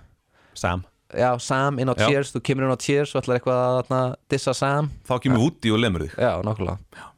Sam 0.55 0.83
Já, 1.13 1.29
Sam 1.39 1.77
inn 1.79 1.91
á 1.91 1.95
Já. 1.95 2.07
Cheers, 2.09 2.31
þú 2.33 2.41
kemur 2.47 2.65
inn 2.65 2.73
á 2.73 2.79
Cheers 2.81 3.13
og 3.15 3.21
ætlar 3.21 3.37
eitthvað 3.39 3.59
að 3.61 3.75
þarna, 3.79 3.99
dissa 4.33 4.53
Sam. 4.57 4.87
Þá 5.05 5.13
kemur 5.25 5.43
Woody 5.43 5.73
og 5.75 5.81
lemur 5.83 6.05
þig. 6.07 6.15
Já, 6.17 6.31
nákvæmlega. 6.47 7.09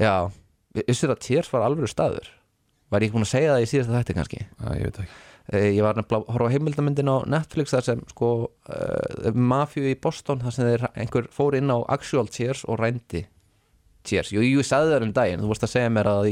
Já, 0.00 0.14
vissir 0.88 1.12
að 1.12 1.20
Cheers 1.26 1.50
var 1.52 1.66
alvöru 1.66 1.90
staður? 1.90 2.30
Var 2.90 3.04
ég 3.04 3.10
ekki 3.10 3.16
búin 3.18 3.26
að 3.26 3.32
segja 3.34 3.50
það 3.54 3.64
í 3.64 3.68
síðasta 3.70 3.98
þætti 3.98 4.16
kannski? 4.16 4.40
Æ, 4.64 4.64
Ég 4.80 4.86
veit 4.88 5.02
ekki. 5.04 5.18
Eh, 5.50 5.66
Ég 5.76 5.82
var 5.84 5.98
nefnilega 5.98 6.24
að 6.24 6.32
horfa 6.34 6.48
á 6.48 6.52
heimildamyndin 6.54 7.10
á 7.10 7.16
Netflix 7.36 7.74
þar 7.74 7.86
sem 7.86 8.00
sko 8.10 8.30
uh, 8.48 9.30
mafíu 9.34 9.86
í 9.90 9.96
Boston 10.00 10.40
þar 10.42 10.54
sem 10.56 10.66
þeir, 10.70 10.84
einhver 11.04 11.28
fór 11.34 11.56
inn 11.58 11.70
á 11.70 11.78
actual 11.90 12.26
Cheers 12.32 12.64
og 12.70 12.80
rændi 12.80 13.24
Cheers. 14.06 14.30
Jú, 14.32 14.40
ég 14.46 14.64
sagði 14.66 14.94
það 14.96 15.06
um 15.06 15.14
daginn, 15.16 15.42
þú 15.44 15.50
vorst 15.52 15.66
að 15.66 15.72
segja 15.74 15.92
mér 15.92 16.08
að, 16.08 16.28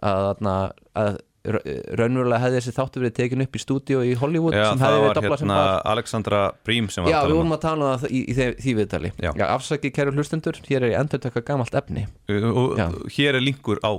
að, 0.00 0.28
að, 0.48 0.70
að 1.02 1.18
raunverulega 1.44 2.38
hefði 2.40 2.56
þessi 2.60 2.72
þáttu 2.76 3.00
verið 3.02 3.14
tekin 3.18 3.42
upp 3.44 3.56
í 3.58 3.60
stúdíu 3.60 3.98
í 4.08 4.14
Hollywood 4.16 4.54
Já, 4.56 4.62
sem 4.70 4.80
hefði 4.80 5.00
var 5.00 5.04
verið 5.04 5.18
doblað 5.18 5.40
sem 5.42 5.50
hérna 5.50 5.58
bar. 5.60 5.82
Alexandra 5.92 6.38
Brím 6.64 6.86
sem 6.88 7.04
var 7.04 7.12
Já, 7.12 7.18
að 7.18 7.24
við 7.24 7.28
tala 7.28 7.34
um 7.34 7.40
vorum 7.42 7.56
að 7.56 7.62
tala 7.66 7.88
um 7.90 7.98
það 8.04 8.14
í, 8.16 8.20
í, 8.24 8.36
því- 8.38 8.56
því 8.64 8.74
viðtali 8.78 9.10
Já. 9.20 9.30
Já, 9.36 9.44
afsakið 9.52 9.92
kæru 9.98 10.14
hlustundur, 10.16 10.60
hér 10.70 10.86
er 10.86 10.94
ég 10.94 11.00
endur 11.02 11.20
tökka 11.26 11.42
gamalt 11.50 11.76
efni 11.82 12.06
og 12.32 12.78
Já. 12.80 12.86
hér 13.18 13.36
er 13.40 13.44
linkur 13.44 13.82
á 13.84 13.92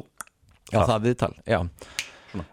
Já, 0.73 0.79
Það. 0.79 0.87
það, 0.89 1.03
viðtal, 1.05 1.33
já 1.45 1.59
Svona. 2.31 2.45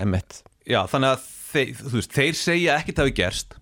Emmett 0.00 0.40
Já, 0.64 0.80
þannig 0.88 1.12
að 1.12 1.28
þeir, 1.52 1.70
veist, 1.92 2.12
þeir 2.16 2.38
segja 2.40 2.78
ekkert 2.80 3.02
hafi 3.04 3.12
gerst 3.20 3.56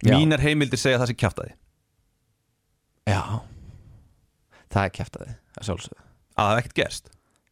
Já. 0.00 0.14
mínar 0.16 0.40
heimildir 0.40 0.80
segja 0.80 0.96
að 0.96 1.04
það 1.04 1.12
sé 1.12 1.18
kjaftaði 1.20 1.52
Já 3.10 3.22
Það 4.70 4.84
er 4.86 4.92
kæftaði, 4.96 5.32
það 5.50 5.60
er 5.60 5.66
sjálfsögðu 5.68 6.04
að 6.40 6.46
það 6.46 6.52
hef 6.54 6.60
ekkert 6.64 6.78
gerst 6.80 7.10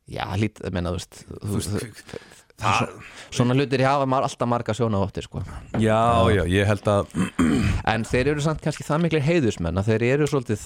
Já, 0.09 0.25
lítið, 0.41 0.65
ég 0.65 0.73
meina, 0.73 0.89
þú 0.89 0.97
veist, 0.97 1.17
þú, 1.29 1.49
veist, 1.59 2.38
það, 2.63 2.93
Svona 3.29 3.53
hlutir 3.59 3.83
hafa 3.85 4.07
mar 4.09 4.25
alltaf 4.25 4.49
marga 4.49 4.73
sjóna 4.73 5.01
óttir 5.05 5.27
sko. 5.27 5.43
já, 5.77 5.99
já, 6.33 6.43
ég 6.49 6.67
held 6.71 6.87
að 6.89 7.11
En 7.93 8.05
þeir 8.09 8.33
eru 8.35 8.45
samt 8.45 8.63
kannski 8.65 8.87
það 8.87 9.03
miklir 9.05 9.25
heiðusmenn 9.27 9.79
að 9.81 9.91
þeir 9.93 10.05
eru 10.15 10.29
svolítið, 10.31 10.65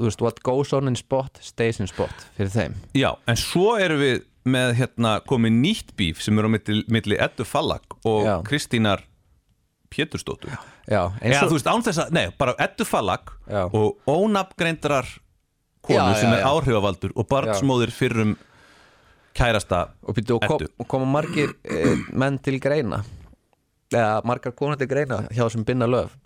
veist, 0.00 0.20
what 0.24 0.42
goes 0.44 0.72
on 0.76 0.88
in 0.92 0.96
spot 0.98 1.40
stays 1.40 1.80
in 1.80 1.88
spot 1.90 2.26
fyrir 2.36 2.52
þeim 2.52 2.76
já, 2.96 3.10
en 3.26 3.40
svo 3.40 3.74
erum 3.80 4.00
við 4.02 4.20
með 4.42 4.72
hérna 4.80 5.16
komið 5.28 5.52
nýtt 5.62 5.92
bíf 5.98 6.22
sem 6.24 6.38
er 6.40 6.46
á 6.46 6.50
milli, 6.50 6.82
milli 6.90 7.18
Eddu 7.22 7.44
Fallag 7.46 7.84
og 8.08 8.24
Já. 8.26 8.34
Kristínar 8.46 9.04
Pétursdóttur 9.92 10.50
Já, 10.90 11.12
eins 11.22 11.36
eða 11.36 11.44
og 11.46 11.52
þú 11.52 11.58
veist 11.58 11.68
án 11.70 11.84
þess 11.86 12.00
að, 12.02 12.14
nei, 12.16 12.24
bara 12.40 12.54
Eddu 12.64 12.86
Fallag 12.88 13.28
Já. 13.46 13.66
og 13.70 14.00
ónafngreindrar 14.10 15.06
konu 15.82 15.98
Já, 15.98 16.16
sem 16.18 16.30
já, 16.32 16.38
er 16.38 16.42
já. 16.42 16.48
áhrifavaldur 16.50 17.14
og 17.14 17.28
barnsmóðir 17.30 17.92
fyrrum 17.94 18.34
kærasta 19.36 19.84
og, 20.02 20.16
byrju, 20.16 20.38
og, 20.38 20.48
kom, 20.48 20.66
og 20.78 20.88
koma 20.88 21.08
margir 21.18 21.54
e, 21.64 21.96
menn 22.12 22.38
til 22.42 22.60
greina? 22.62 23.02
Eða 23.92 24.22
margar 24.24 24.54
konar 24.56 24.80
til 24.80 24.88
greina 24.90 25.24
hjá 25.30 25.48
sem 25.52 25.64
binna 25.68 25.88
löf 25.90 26.16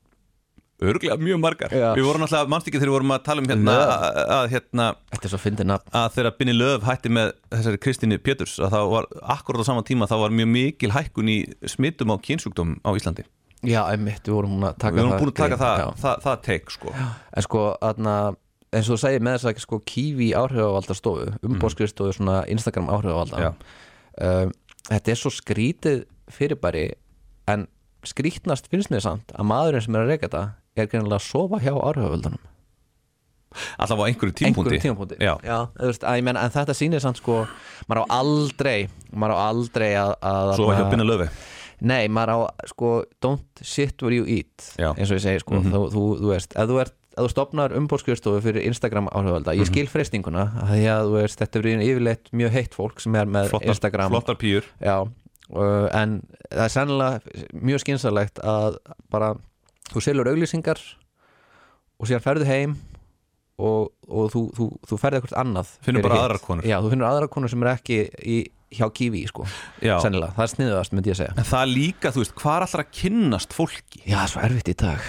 örglega 0.83 1.17
mjög 1.17 1.41
margar. 1.41 1.73
Já. 1.73 1.95
við 1.97 2.05
vorum 2.05 2.27
alltaf, 2.27 2.49
mannst 2.49 2.69
ekki 2.69 2.81
þegar 2.81 2.91
við 2.91 2.97
vorum 2.97 3.15
að 3.15 3.23
tala 3.25 3.43
um 3.43 3.49
hérna 3.49 3.77
að, 3.77 4.19
að 4.37 4.49
hérna 4.53 4.89
er 5.17 5.73
að 5.97 6.17
þegar 6.17 6.35
Binni 6.37 6.57
Löf 6.57 6.85
hætti 6.85 7.13
með 7.13 7.33
þessari 7.55 7.81
Kristínu 7.81 8.19
Péturs 8.21 8.59
að 8.61 8.75
það 8.77 8.91
var 8.93 9.09
akkurat 9.37 9.65
á 9.65 9.69
sama 9.71 9.85
tíma 9.87 10.09
það 10.11 10.25
var 10.27 10.37
mjög 10.37 10.51
mikil 10.53 10.93
hækkun 10.93 11.33
í 11.33 11.39
smittum 11.65 12.13
á 12.13 12.17
kynsjúkdóm 12.21 12.77
á 12.85 12.91
Íslandi. 12.93 13.25
Já, 13.65 13.81
einmitt, 13.89 14.21
við 14.27 14.37
vorum 14.37 14.59
búin 14.59 14.69
að 14.69 14.77
taka 14.83 14.99
við 14.99 15.07
vorum 15.07 15.23
búin 15.25 15.33
að 15.33 15.41
taka 15.41 15.61
það, 15.63 15.81
já. 15.81 15.87
það, 16.03 16.19
það 16.27 16.43
teik 16.45 16.75
sko. 16.75 16.93
En 17.01 17.47
sko, 17.47 17.63
aðna, 17.89 18.17
eins 18.77 18.91
og 18.91 18.97
þú 18.97 19.01
segir 19.03 19.25
með 19.25 19.39
þess 19.39 19.51
að 19.51 19.63
sko, 19.65 19.81
kífi 19.89 20.29
áhrifavalda 20.37 20.97
stofu 20.99 21.31
umbóðskristofu 21.47 22.17
svona 22.19 22.43
Instagram 22.53 22.91
áhrifavalda. 22.93 23.47
Já. 23.47 23.51
um, 24.21 24.55
Þetta 24.87 25.11
er 25.11 25.19
svo 25.19 25.33
skrítið 25.35 26.05
fyrirbæri 26.31 26.85
en 27.51 27.67
skrítnast 28.07 28.69
finnst 28.71 28.93
mér 28.93 29.03
samt 29.03 29.33
að 29.35 29.49
maðurinn 29.51 29.83
sem 29.87 29.97
er 29.97 30.05
að 30.05 30.13
reyka 30.13 30.29
þetta 30.29 30.43
er 30.77 30.91
greinilega 30.93 31.19
að 31.19 31.27
sofa 31.27 31.61
hjá 31.63 31.73
áhrifavöldunum 31.75 32.45
alltaf 33.81 34.01
á 34.03 34.05
einhverju 34.07 34.35
tímpúndi 34.37 34.77
einhverjum 34.77 34.85
tímapunkti. 34.85 35.19
Já. 35.23 35.35
þú 35.79 35.91
veist, 35.91 36.07
menn, 36.27 36.39
en 36.39 36.55
þetta 36.55 36.77
sýnir 36.77 37.03
samt 37.03 37.21
sko 37.21 37.43
maður 37.89 38.03
á 38.05 38.07
aldrei 38.19 38.89
maður 39.13 39.37
á 39.37 39.39
aldrei 39.47 39.91
að, 39.97 40.13
að 40.21 40.53
svo 40.59 40.69
hjá 40.75 40.83
Binni 40.91 41.07
Löfi 41.09 41.29
nei, 41.87 42.09
maður 42.13 42.33
á 42.33 42.39
sko 42.73 42.91
don't 43.23 43.63
shit 43.65 44.03
where 44.05 44.17
you 44.17 44.27
eat 44.29 44.71
Já. 44.77 44.93
eins 44.93 45.11
og 45.11 45.19
ég 45.19 45.25
segi 45.25 45.43
sko, 45.45 45.61
þú, 45.65 45.83
þú, 45.95 46.05
þú 46.23 46.33
veist 46.35 46.57
ef 46.57 46.71
þú, 46.71 46.79
ert, 46.85 46.97
ef 47.17 47.25
þú 47.25 47.33
stopnar 47.33 47.75
umbóðskristofu 47.77 48.43
fyrir 48.45 48.67
Instagram 48.69 49.09
áhrifvalda, 49.09 49.55
ég 49.57 49.69
skil 49.71 49.87
freystinguna 49.89 50.47
því 50.69 50.83
að 50.93 51.13
veist, 51.15 51.41
þetta 51.41 51.61
er 51.63 51.69
yfirleitt 51.73 52.33
mjög 52.37 52.57
heitt 52.59 52.77
fólk 52.77 53.01
sem 53.01 53.17
er 53.17 53.31
með 53.31 53.49
flottar, 53.55 53.73
Instagram. 53.73 54.13
flottar 54.13 54.39
pýr 54.41 54.69
uh, 54.85 55.87
en 55.97 56.19
það 56.51 56.65
er 56.67 56.75
sennilega 56.75 57.47
mjög 57.71 57.85
skynsalegt 57.87 58.43
að 58.45 58.77
bara 59.13 59.33
þú 59.93 60.03
selur 60.05 60.29
auglýsingar 60.33 60.83
og 61.97 62.11
síðan 62.11 62.25
ferðu 62.27 62.51
heim 62.51 62.77
og, 63.57 63.95
og 64.05 64.29
þú, 64.35 64.43
þú, 64.59 64.67
þú 64.91 64.99
ferði 65.01 65.23
eitthvað 65.23 65.39
annað 65.41 65.71
Finnur 65.87 66.05
bara 66.05 66.21
aðrar 66.27 66.43
konur. 66.45 66.69
Já, 66.69 66.77
þú 66.85 66.93
finnur 66.93 67.09
aðrar 67.09 67.33
konur 67.33 67.53
sem 67.53 67.65
er 67.65 67.71
ekki 67.73 68.03
í, 68.21 68.37
hjá 68.77 68.85
Kiwi 68.93 69.23
sko, 69.31 69.47
sennilega, 69.81 70.35
það 70.37 70.45
er 70.45 70.53
sniðast 70.53 70.93
myndi 70.93 71.15
ég 71.15 71.21
segja. 71.23 71.39
En 71.39 71.49
það 71.49 71.63
er 71.63 71.73
líka, 71.73 72.13
þú 72.13 72.27
veist, 72.27 72.37
hvað 72.43 72.59
er 72.59 72.69
allra 72.69 72.85
að 72.85 72.93
kynnast 73.01 73.57
fólki? 73.57 74.05
Já, 74.05 74.21
svo 74.29 74.45
erfitt 74.45 74.75
í 74.75 74.77
dag 74.85 75.09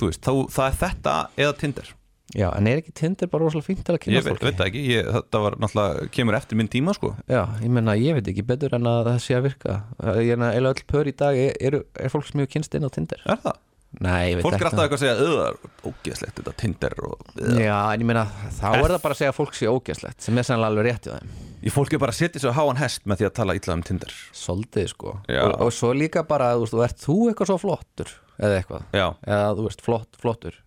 þú 0.00 0.10
veist, 0.10 0.24
þá, 0.24 0.32
það 0.56 0.68
er 0.68 0.76
þetta 0.82 1.14
eða 1.44 1.56
Tinder. 1.62 1.94
Já, 2.36 2.50
en 2.52 2.66
er 2.68 2.82
ekki 2.82 2.92
Tinder 2.92 3.28
bara 3.32 3.46
rosalega 3.46 3.64
fínt 3.70 3.86
til 3.86 3.94
að 3.94 3.96
ég 3.96 4.02
kynna 4.04 4.20
veit, 4.20 4.34
fólki? 4.34 4.44
veit 4.44 4.58
það 4.58 4.66
ekki, 4.66 4.80
ég, 4.92 5.06
þetta 5.14 5.40
var 5.40 5.54
náttúrulega 5.62 6.08
kemur 6.12 6.36
eftir 6.36 6.58
minn 6.60 6.68
tíma 6.68 6.92
sko. 6.96 7.14
Já, 7.24 7.40
ég 7.62 7.72
menna, 7.72 7.94
ég 7.96 8.18
veit 8.18 8.28
ekki 8.28 8.44
betur 8.50 8.76
en 8.76 8.90
að 8.90 9.08
það 9.08 9.22
sé 9.24 9.38
að 9.38 9.46
virka. 9.46 9.78
Ég 10.20 10.34
er 10.34 10.44
eða 10.50 10.74
öll 10.74 10.84
pör 10.92 11.08
í 11.08 11.14
dag 11.16 11.40
er, 11.40 11.56
er, 11.56 11.78
er 11.96 12.12
fólk 12.12 12.28
sem 12.28 12.42
hefur 12.42 12.52
kynst 12.58 12.76
inn 12.76 12.84
á 12.84 12.92
Tinder? 12.92 13.24
Er 13.24 13.40
það? 13.46 13.64
Nei, 14.04 14.34
ég 14.34 14.36
veit 14.36 14.44
fólk 14.44 14.52
er 14.52 14.58
ekki 14.58 14.68
alltaf 14.68 14.84
eitthvað 14.84 14.98
að 14.98 15.02
segja 15.06 15.14
auðvitað, 15.16 15.70
ógeðslegt 15.88 16.34
þetta 16.38 16.54
Tinder 16.60 16.94
og 17.08 17.22
Já, 17.56 17.76
en 17.94 18.02
ég 18.04 18.08
meina, 18.10 18.26
þá 18.58 18.66
er 18.74 18.84
það 18.92 19.00
bara 19.06 19.16
að 19.16 19.20
segja 19.22 19.32
að 19.32 19.38
fólk 19.38 19.56
sé 19.56 19.70
ógeðslegt 19.72 20.26
sem 20.26 20.36
er 20.36 20.44
sannlega 20.44 20.74
alveg 20.74 20.88
rétt 20.90 21.08
í 21.08 21.14
þeim. 21.14 21.30
Ég 21.64 21.74
fólk 21.74 21.96
er 21.96 22.02
bara 22.02 22.12
að 22.12 22.20
setja 22.20 22.42
svo 22.44 22.52
háan 22.52 22.78
hest 22.82 23.08
með 23.08 23.22
því 23.22 23.30
að 23.30 23.36
tala 23.40 23.56
illa 23.56 23.78
um 23.78 23.84
Tinder. 23.88 24.12
Soldið, 24.36 24.90
sko. 24.92 25.14
Já. 25.24 25.40
og, 25.46 25.56
og 25.64 25.72
svo 25.74 25.94
líka 25.96 26.26
bara, 26.28 26.52
þú 26.60 26.68
veist, 26.68 26.76
þú 26.76 26.84
ert 26.84 27.06
þú 27.06 27.16
eitthvað 27.30 27.50
svo 27.54 27.58
flottur 27.64 28.12
eða 28.38 28.58
eitthvað, 28.60 28.86
Já, 28.94 29.06
eða 29.26 29.52
þú 29.58 29.66
veist, 29.68 29.84
flott, 29.84 30.18
flottur. 30.22 30.58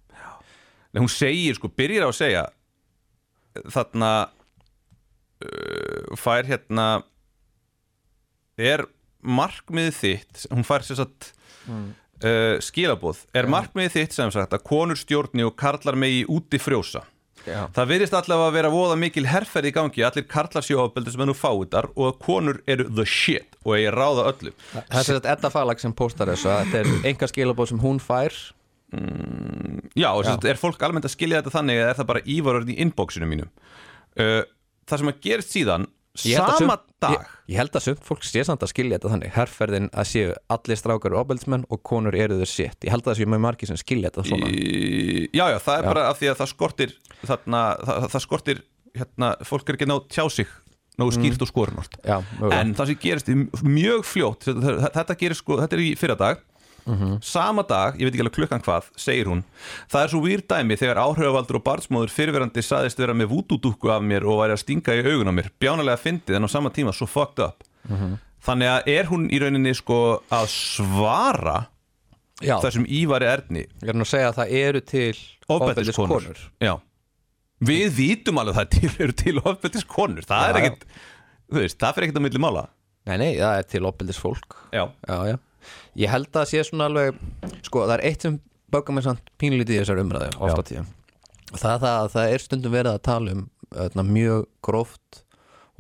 Nei, 0.92 1.00
hún 1.00 1.12
segir 1.12 1.56
sko, 1.56 1.72
byrjar 1.72 2.08
á 2.08 2.12
að 2.12 2.18
segja 2.20 2.44
þarna 3.72 4.12
uh, 5.46 6.18
fær 6.20 6.48
hérna 6.48 6.88
er 8.60 8.86
markmiðið 9.22 9.98
þitt 9.98 10.46
hún 10.52 10.66
fær 10.68 10.86
sér 10.86 11.02
satt 11.02 11.32
uh, 11.70 12.58
skilabóð, 12.64 13.26
er 13.38 13.50
markmiðið 13.52 13.98
þitt 13.98 14.18
sem 14.18 14.34
sagt 14.34 14.56
að 14.56 14.66
konur 14.68 15.00
stjórni 15.00 15.46
og 15.48 15.56
karlar 15.60 15.98
megi 16.00 16.24
úti 16.32 16.60
frjósa 16.62 17.06
Já, 17.48 17.66
Það 17.74 17.90
virðist 17.90 18.16
allavega 18.18 18.50
að 18.52 18.56
vera 18.60 18.72
voða 18.74 18.98
mikil 19.02 19.26
herferð 19.30 19.70
í 19.70 19.74
gangi. 19.76 20.04
Allir 20.06 20.26
karlar 20.30 20.66
séu 20.66 20.80
ábeldur 20.84 21.16
sem 21.16 21.24
er 21.26 21.30
nú 21.32 21.36
fáiðar 21.38 21.90
og 21.96 22.08
að 22.12 22.18
konur 22.26 22.62
eru 22.70 22.88
the 22.90 23.06
shit 23.10 23.58
og 23.66 23.76
eigi 23.78 23.94
ráða 23.96 24.28
öllu. 24.32 24.54
Það 24.74 24.98
er 25.02 25.08
þetta 25.12 25.36
Edda 25.36 25.54
Falag 25.54 25.82
sem 25.82 25.96
postar 25.98 26.32
þessu 26.34 26.52
að 26.54 26.64
þetta 26.74 26.82
er 26.84 27.10
enga 27.12 27.32
skilabóð 27.32 27.72
sem 27.74 27.82
hún 27.82 28.02
fær. 28.04 28.38
Já, 29.96 30.10
og 30.12 30.26
sem 30.26 30.34
sagt, 30.36 30.48
er 30.52 30.60
fólk 30.60 30.82
almennt 30.84 31.08
að 31.08 31.14
skilja 31.16 31.40
þetta 31.40 31.54
þannig 31.58 31.80
eða 31.80 31.92
er 31.94 32.00
það 32.02 32.10
bara 32.12 32.24
ívarurinn 32.34 32.74
í 32.74 32.80
inboxinu 32.84 33.30
mínum? 33.30 33.52
Uh, 34.20 34.42
Það 34.90 35.00
sem 35.00 35.12
að 35.12 35.20
gerist 35.24 35.54
síðan 35.54 35.84
að 35.88 35.92
sama 36.60 36.76
dag? 37.02 37.12
ég, 37.16 37.28
ég 37.54 37.58
held 37.62 37.76
að 37.78 37.84
sumt 37.86 38.02
fólk 38.06 38.24
sé 38.28 38.44
samt 38.46 38.64
að 38.66 38.72
skilja 38.74 38.98
þetta 39.00 39.12
þannig. 39.14 39.32
Herrferðin 39.36 39.90
að 39.96 40.10
séu 40.12 40.34
allir 40.52 40.80
strákar 40.82 41.16
og 41.16 41.24
ábeldsmenn 41.26 41.64
og 41.72 41.82
konur 41.88 42.16
eru 42.20 42.40
þau 42.42 42.50
sétt 42.52 42.84
ég 42.84 42.92
held 42.92 43.06
að 43.06 43.14
það 43.14 43.20
séu 43.22 43.30
mjög 43.32 43.44
margir 43.46 43.72
sem 43.72 43.80
skilja 43.80 44.12
þetta 44.12 44.26
svona. 44.28 44.50
Í- 44.52 45.30
Já, 45.32 45.46
já, 45.54 45.60
það 45.64 45.78
er 45.78 45.88
bara 45.92 46.08
af 46.12 46.20
því 46.20 46.32
að 46.34 46.40
það 46.42 46.52
skortir 46.52 46.96
þarna, 47.24 47.62
það, 47.88 48.10
það 48.12 48.26
skortir 48.28 48.62
hérna, 49.00 49.32
fólk 49.48 49.70
er 49.72 49.78
ekki 49.80 49.88
nátt 49.88 50.10
tjá 50.12 50.26
sig 50.30 50.48
nógu 51.00 51.14
skýrt 51.16 51.42
og 51.42 51.48
skorinort 51.50 51.96
Já, 52.04 52.18
mögulega. 52.38 52.60
En 52.62 52.74
það 52.76 52.90
sem 52.92 52.98
gerist 53.02 53.30
mjög 53.64 54.04
fljótt 54.06 54.44
þetta, 54.52 54.90
þetta 55.00 55.16
gerist 55.24 55.42
sko, 55.46 55.58
þetta 55.64 55.78
er 55.80 55.84
í 55.86 55.94
fyrra 56.86 57.10
dag 57.12 57.24
Sama 57.26 57.64
dag, 57.68 57.96
ég 58.00 58.08
veit 58.08 58.16
ekki 58.16 58.24
alveg 58.24 58.36
klukkan 58.36 58.64
hvað 58.66 58.88
segir 59.00 59.30
hún, 59.30 59.44
það 59.92 60.04
er 60.04 60.12
svo 60.14 60.22
výr 60.26 60.44
dæmi 60.50 60.78
þegar 60.80 61.02
áhrifavaldur 61.04 61.60
og 61.60 61.64
barnsmóður 61.66 62.14
fyrirverandi 62.16 62.64
saðist 62.66 63.00
vera 63.00 63.16
með 63.18 63.32
vúdúdúkku 63.34 63.92
af 63.94 64.02
mér 64.06 64.26
og 64.28 64.42
væri 64.42 64.56
að 64.56 64.64
stinga 64.64 64.96
í 64.98 65.04
augun 65.06 65.32
á 65.32 65.34
mér, 65.38 65.52
bjánalega 65.62 66.02
fyndið 66.02 66.40
en 66.40 66.48
á 66.48 66.50
sama 66.52 66.74
tíma 66.74 66.94
svo 66.96 67.08
fucked 67.10 67.44
up. 67.46 67.64
Þannig 68.42 68.72
að 68.74 68.92
er 68.96 69.10
hún 69.12 69.28
í 69.30 69.40
rauninni 69.42 69.74
sko 69.78 70.00
að 70.34 70.48
svara 70.50 71.58
Já, 72.42 72.56
þessum 72.64 72.88
Ívari 72.90 73.28
Erni? 73.30 73.68
Ég 73.84 73.92
er 73.94 73.98
nú 73.98 74.02
að 74.08 74.14
segja 74.16 74.32
að 74.32 74.40
það 74.40 74.54
eru 74.64 74.82
til 74.90 75.18
ofbeldiskonur. 75.46 76.40
Já. 76.58 76.74
Við 77.62 77.92
vítum 78.00 78.42
alveg 78.42 78.56
að 78.56 78.62
það 78.64 78.72
til, 78.74 78.94
eru 79.06 79.18
til 79.22 79.36
ofbeldiskonur. 79.44 80.26
Það 80.26 80.42
Já, 80.42 80.72
er 80.72 80.78
þú 81.52 81.60
veist, 81.62 81.78
það 81.78 81.94
fyrir 81.94 82.08
ekkit 82.10 82.18
á 82.18 82.26
milli 82.26 82.42
mála. 82.42 82.64
Nei, 83.10 83.16
nei, 83.18 83.32
það 83.40 83.56
er 83.58 83.68
til 83.70 83.88
ábeldis 83.90 84.20
fólk 84.22 84.58
Já, 84.70 84.84
Já, 85.10 85.16
já 85.32 85.38
Ég 86.00 86.12
held 86.12 86.30
að 86.32 86.40
það 86.40 86.50
sé 86.52 86.64
svona 86.68 86.88
alveg 86.90 87.20
Sko, 87.66 87.84
það 87.86 87.96
er 87.98 88.06
eitt 88.10 88.26
sem 88.26 88.38
böggar 88.72 88.96
mér 88.96 89.08
samt 89.10 89.32
pínlítið 89.42 89.76
í 89.76 89.80
þessar 89.82 90.04
umræðu 90.04 90.30
ofta 90.40 90.86
og 91.52 91.60
það 91.60 91.82
það 91.84 91.96
að 91.98 92.12
það 92.14 92.34
er 92.34 92.44
stundum 92.46 92.76
verið 92.76 92.94
að 92.96 93.02
tala 93.04 93.34
um 93.36 93.42
öðna, 93.72 94.06
mjög 94.08 94.46
gróft 94.64 95.24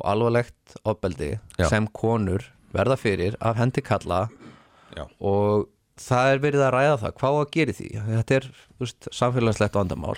og 0.02 0.08
alvarlegt 0.12 0.76
ofbeldi 0.88 1.30
Já. 1.60 1.68
sem 1.72 1.88
konur 1.96 2.44
verða 2.76 2.98
fyrir 3.00 3.38
af 3.40 3.60
hendi 3.60 3.84
kalla 3.84 4.26
já, 4.96 5.06
og 5.20 5.70
það 6.02 6.34
er 6.34 6.44
verið 6.44 6.66
að 6.66 6.74
ræða 6.76 7.00
það 7.02 7.16
hvað 7.22 7.40
að 7.40 7.50
gera 7.56 7.76
því, 7.78 7.90
þetta 8.08 8.38
er 8.38 8.48
veist, 8.82 9.10
samfélagslegt 9.14 9.76
vandamál. 9.78 10.16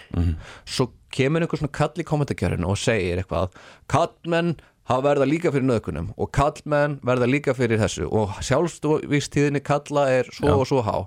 Svo 0.69 0.87
kemur 1.13 1.43
einhver 1.43 1.59
svona 1.59 1.75
kall 1.75 1.99
í 1.99 2.05
kommentarkjörinu 2.07 2.69
og 2.71 2.79
segir 2.79 3.19
eitthvað, 3.21 3.57
kallmenn 3.91 4.53
hafa 4.89 5.03
verða 5.05 5.27
líka 5.29 5.51
fyrir 5.53 5.67
nöðkunum 5.69 6.09
og 6.17 6.31
kallmenn 6.35 6.97
verða 7.05 7.29
líka 7.29 7.55
fyrir 7.57 7.79
þessu 7.81 8.09
og 8.11 8.33
sjálfsvíkstíðinni 8.43 9.63
kalla 9.63 10.07
er 10.11 10.31
svo 10.33 10.49
Já. 10.49 10.55
og 10.57 10.67
svo 10.69 10.81
há 10.83 10.97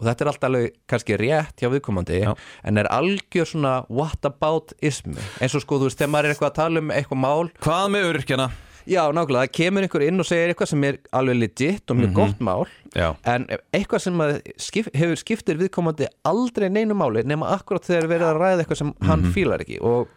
og 0.00 0.06
þetta 0.08 0.24
er 0.24 0.30
alltaf 0.32 0.48
alveg 0.48 0.78
kannski 0.90 1.18
rétt 1.20 1.60
hjá 1.60 1.68
viðkomandi 1.70 2.22
Já. 2.24 2.32
en 2.64 2.80
er 2.80 2.88
algjör 2.90 3.52
svona 3.52 3.74
what 3.92 4.24
about 4.26 4.74
ismu 4.82 5.20
eins 5.40 5.54
og 5.54 5.62
sko 5.66 5.78
þú 5.78 5.90
veist, 5.90 6.00
þegar 6.00 6.12
maður 6.14 6.30
er 6.30 6.34
eitthvað 6.34 6.50
að 6.50 6.58
tala 6.62 6.82
um 6.82 6.92
eitthvað 6.96 7.22
mál 7.26 7.54
hvað 7.60 7.86
með 7.94 8.10
öryrkjana? 8.10 8.50
já, 8.90 9.02
nákvæmlega, 9.12 9.44
það 9.44 9.56
kemur 9.58 9.86
einhver 9.86 10.04
inn 10.06 10.22
og 10.22 10.26
segir 10.26 10.50
eitthvað 10.50 10.70
sem 10.72 10.86
er 10.88 11.00
alveg 11.14 11.36
legit 11.38 11.92
og 11.92 11.98
mjög 12.00 12.14
gott 12.16 12.40
mál 12.42 12.64
Já, 12.96 13.12
en 13.28 13.44
eitthvað 13.76 14.02
sem 14.02 14.22
skip, 14.58 14.88
hefur 14.96 15.20
skiptir 15.20 15.60
viðkomandi 15.60 16.08
aldrei 16.26 16.70
neinu 16.72 16.96
máli 16.98 17.22
nema 17.28 17.52
akkurat 17.54 17.86
þegar 17.86 18.08
verið 18.10 18.30
að 18.32 18.40
ræða 18.40 18.64
eitthvað 18.64 18.80
sem 18.80 18.94
hann 19.06 19.28
fílar 19.36 19.62
ekki 19.62 19.78
og 19.84 20.08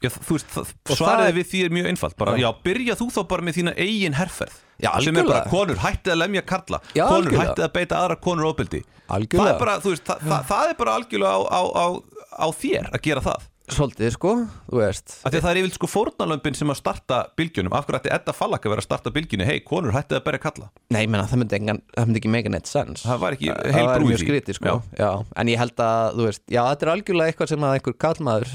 Já, 0.00 0.08
þú 0.16 0.32
veist, 0.36 0.46
það, 0.54 0.68
svaraði 0.96 1.26
það 1.30 1.36
við 1.38 1.48
því 1.50 1.58
er 1.66 1.72
mjög 1.76 1.86
einfalt 1.90 2.16
bara, 2.16 2.32
já. 2.40 2.46
Já. 2.46 2.50
byrja 2.64 2.94
þú 2.96 3.06
þá 3.12 3.20
bara 3.32 3.44
með 3.48 3.56
þína 3.58 3.74
eigin 3.76 4.14
herferð 4.16 4.54
Já, 4.80 4.90
sem 5.04 5.12
er 5.20 5.26
bara 5.28 5.42
algjörlega. 5.42 5.50
konur 5.52 5.82
hættið 5.84 6.12
að 6.14 6.20
lemja 6.22 6.42
karla 6.48 6.78
Já, 6.96 7.04
konur 7.04 7.18
algjörlega. 7.18 7.42
hættið 7.50 7.66
að 7.66 7.72
beita 7.76 7.98
aðra 8.00 8.16
konur 8.24 8.48
ofbeldi 8.48 8.80
það 8.80 9.14
Algjörlega. 9.18 9.52
er 9.52 9.58
bara, 9.60 9.74
þú 9.84 9.92
veist, 9.92 10.04
það, 10.08 10.24
það, 10.30 10.46
það 10.54 10.70
er 10.72 10.78
bara 10.80 10.94
algjörlega 11.00 11.34
á, 11.36 11.40
á, 11.52 11.62
á, 11.68 11.86
á 12.40 12.46
þér 12.62 12.88
að 12.96 13.00
gera 13.10 13.24
það 13.28 13.44
Svolítið 13.70 14.10
sko, 14.14 14.32
þú 14.66 14.80
veist. 14.80 15.12
Það 15.22 15.34
er 15.36 15.58
yfirlega 15.60 15.76
sko 15.76 15.88
fórnalömpin 15.90 16.56
sem 16.58 16.70
að 16.72 16.78
starta 16.80 17.28
bylgjunum, 17.38 17.72
af 17.76 17.86
hverju 17.86 18.00
ætti 18.00 18.12
Edda 18.14 18.32
Fallak 18.34 18.66
að 18.66 18.72
vera 18.74 18.82
að 18.82 18.86
starta 18.88 19.12
bylgjunni? 19.14 19.46
Hei, 19.46 19.60
konur 19.66 19.94
hættið 19.94 20.18
að 20.18 20.24
berja 20.26 20.42
kalla. 20.42 20.66
Nei, 20.90 21.06
menna, 21.06 21.26
það 21.30 21.38
myndi, 21.42 21.56
engan, 21.60 21.80
það 21.94 22.08
myndi 22.08 22.20
ekki 22.22 22.32
make 22.34 22.52
net 22.52 22.66
sense. 22.70 23.02
Það 23.06 23.18
var 23.22 23.32
ekki 23.36 23.48
heil 23.50 23.86
var 23.86 23.94
brú 23.96 24.04
í 24.06 24.10
mjög 24.10 24.18
því. 24.18 24.26
skrítið 24.26 24.54
sko. 24.58 24.82
Já. 24.98 25.10
En 25.38 25.46
ég 25.52 25.58
held 25.60 25.84
að, 25.86 26.16
þú 26.16 26.26
veist, 26.26 26.42
já, 26.50 26.62
þetta 26.66 26.86
er 26.86 26.92
algjörlega 26.94 27.28
eitthvað 27.30 27.52
sem 27.52 27.66
að 27.68 27.74
einhver 27.76 27.96
kallmaður 28.06 28.50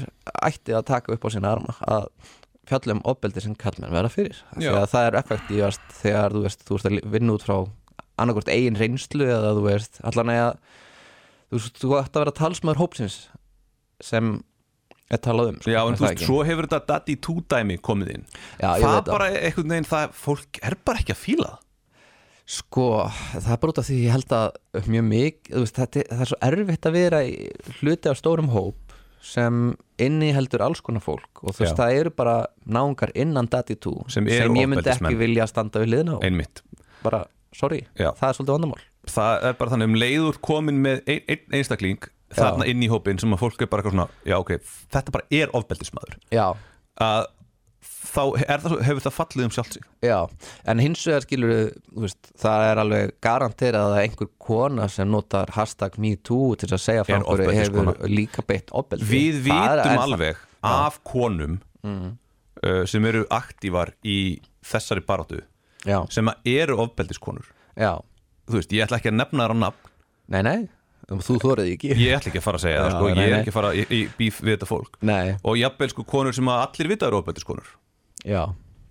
ætti 0.50 0.76
að 0.76 0.86
taka 0.92 1.16
upp 1.16 1.24
á 1.24 1.28
sína 1.32 1.52
arma 1.56 1.72
að 1.86 2.08
fjallum 2.66 3.00
opbeldi 3.06 3.40
sem 3.40 3.54
kallmenn 3.56 3.94
verða 3.94 4.10
fyrir. 4.12 4.38
Já. 4.58 4.72
það 4.90 5.08
er 5.08 5.18
effektífast 5.22 5.84
þegar 6.02 6.30
þú 6.34 6.40
veist, 6.44 6.60
þú 6.66 6.72
veist 6.76 6.88
að 6.90 6.98
vinna 7.14 7.36
út 7.36 7.46
frá 7.46 7.56
annarkvort 8.16 8.50
eigin 8.50 8.76
að 15.06 15.14
að 15.16 15.20
sem 15.20 15.22
talað 15.26 15.50
um 15.52 15.58
sko, 15.60 15.70
Já, 15.70 15.80
en 15.86 15.94
þú 15.96 16.02
það 16.04 16.10
veist, 16.12 16.24
svo 16.26 16.38
hefur 16.48 16.66
þetta 16.66 16.86
daddy 16.90 17.14
2 17.26 17.36
dæmi 17.52 17.76
komið 17.78 18.08
inn. 18.16 18.24
Já, 18.58 18.68
Það 18.72 18.82
það. 18.96 19.10
bara 19.12 19.28
einhvern 19.38 19.70
veginn, 19.74 19.88
það, 19.92 20.16
fólk 20.24 20.58
er 20.66 20.76
bara 20.84 21.02
ekki 21.02 21.14
að 21.14 21.20
fíla 21.22 21.50
það. 21.52 21.62
Sko, 22.46 22.86
það 23.42 23.48
er 23.50 23.60
bara 23.62 23.72
út 23.72 23.78
af 23.82 23.86
því 23.88 23.96
ég 24.04 24.12
held 24.14 24.34
að 24.36 24.84
mjög 24.86 25.06
mikið, 25.10 25.52
þú 25.56 25.62
veist, 25.64 25.78
þetta, 25.80 26.02
það 26.12 26.20
er 26.24 26.30
svo 26.30 26.36
erfitt 26.46 26.86
að 26.90 26.94
vera 27.00 27.20
í 27.26 27.32
hluti 27.80 28.10
af 28.12 28.18
stórum 28.20 28.50
hóp 28.54 28.94
sem 29.26 29.56
inni 29.98 30.28
heldur 30.36 30.62
alls 30.62 30.82
konar 30.86 31.02
fólk. 31.02 31.42
Og 31.42 31.56
þú 31.56 31.64
veist, 31.64 31.72
Já. 31.74 31.78
það 31.80 31.96
eru 32.02 32.12
bara 32.14 32.36
náungar 32.70 33.10
innan 33.18 33.48
Daddy 33.50 33.74
2 33.82 33.94
Sem 34.14 34.28
eru 34.30 34.54
ég 34.54 34.70
myndi 34.70 34.92
ekki 34.92 35.16
vilja 35.18 35.48
standa 35.50 35.82
við 35.82 35.90
liðna 35.96 36.20
Einmitt. 36.22 36.62
Bara, 37.02 37.24
sorry, 37.54 37.82
Já. 37.98 38.12
það 38.14 38.28
er 38.28 38.38
svolítið 38.38 38.54
vandamál. 38.58 38.84
Það 39.10 39.48
er 39.50 39.58
bara 39.58 39.70
þannig 39.74 39.90
um 39.90 39.98
leiður 40.02 40.38
komin 40.46 40.78
með 40.86 41.02
ein, 41.10 41.20
ein 41.26 41.58
einstakling 41.58 42.06
þarna 42.34 42.66
inn 42.66 42.82
í 42.82 42.88
hópin 42.90 43.18
sem 43.22 43.32
að 43.36 43.42
fólk 43.44 43.62
er 43.62 43.70
bara 43.70 43.82
eitthvað 43.84 43.96
svona 43.96 44.08
já 44.26 44.36
ok, 44.40 44.52
þetta 44.96 45.12
bara 45.14 45.26
er 45.30 45.52
ofbeldismadur 45.54 46.16
Já, 46.34 46.46
að 47.00 47.26
þá 48.06 48.22
það, 48.40 48.74
hefur 48.86 49.02
það 49.04 49.14
fallið 49.14 49.44
um 49.46 49.52
sjálft 49.54 49.74
sig. 49.76 49.84
Já, 50.02 50.16
en 50.70 50.80
hins 50.82 51.02
vegar 51.06 51.24
skilur 51.26 51.52
veist, 52.02 52.30
það 52.40 52.64
er 52.70 52.80
alveg 52.82 53.12
garanterað 53.22 53.92
að 53.92 53.98
einhver 54.02 54.30
kona 54.42 54.86
sem 54.90 55.10
notar 55.10 55.50
hashtag 55.54 55.98
MeToo 56.02 56.54
til 56.58 56.70
að 56.72 56.82
segja 56.82 57.04
frá 57.06 57.16
Er 57.18 57.22
einhverju 57.22 57.56
hefur 57.60 58.08
líka 58.10 58.42
beitt 58.46 58.72
ofbeldi. 58.74 59.06
Við 59.10 59.40
Það 59.44 59.50
vitum 59.50 59.92
það- 59.92 60.04
alveg 60.06 60.40
af 60.66 60.98
konum 61.06 61.58
uh, 61.86 62.84
sem 62.90 63.04
eru 63.10 63.26
aktívar 63.30 63.92
í 64.02 64.40
þessari 64.66 65.04
baráttu 65.06 65.42
Já, 65.86 66.00
sem 66.10 66.26
eru 66.44 66.80
ofbeldiskonur. 66.82 67.46
Já, 67.78 68.00
þú 68.48 68.58
veist, 68.58 68.72
ég 68.74 68.86
ætla 68.88 68.98
ekki 68.98 69.12
að 69.12 69.20
nefna 69.20 69.44
þar 69.46 69.54
á 69.54 69.58
nafn. 69.66 69.92
Nei, 70.34 70.40
nei 70.42 70.58
þú 71.06 71.38
þórið 71.42 71.72
ekki. 71.76 71.90
Ég 71.94 72.16
ætla 72.18 72.30
ekki 72.32 72.40
að 72.42 72.46
fara 72.48 72.58
að 72.60 72.64
segja 72.66 72.78
það 72.82 72.90
Já, 72.90 72.94
sko, 72.96 73.08
nei, 73.08 73.16
ég 73.16 73.26
er 73.26 73.32
nei. 73.36 73.40
ekki 73.44 73.52
að 73.52 73.58
fara 73.60 73.72
í, 73.74 73.84
í 73.94 74.00
bíf 74.18 74.40
við 74.42 74.56
þetta 74.56 74.68
fólk. 74.70 74.96
Nei, 75.06 75.36
og 75.46 75.58
jafnvel 75.60 75.90
sko 75.92 76.04
konur 76.10 76.34
sem 76.36 76.48
að 76.50 76.62
allir 76.66 76.90
vita 76.94 77.06
eru 77.10 77.20
ofbeldiskonur. 77.20 77.68
Já, 78.26 78.42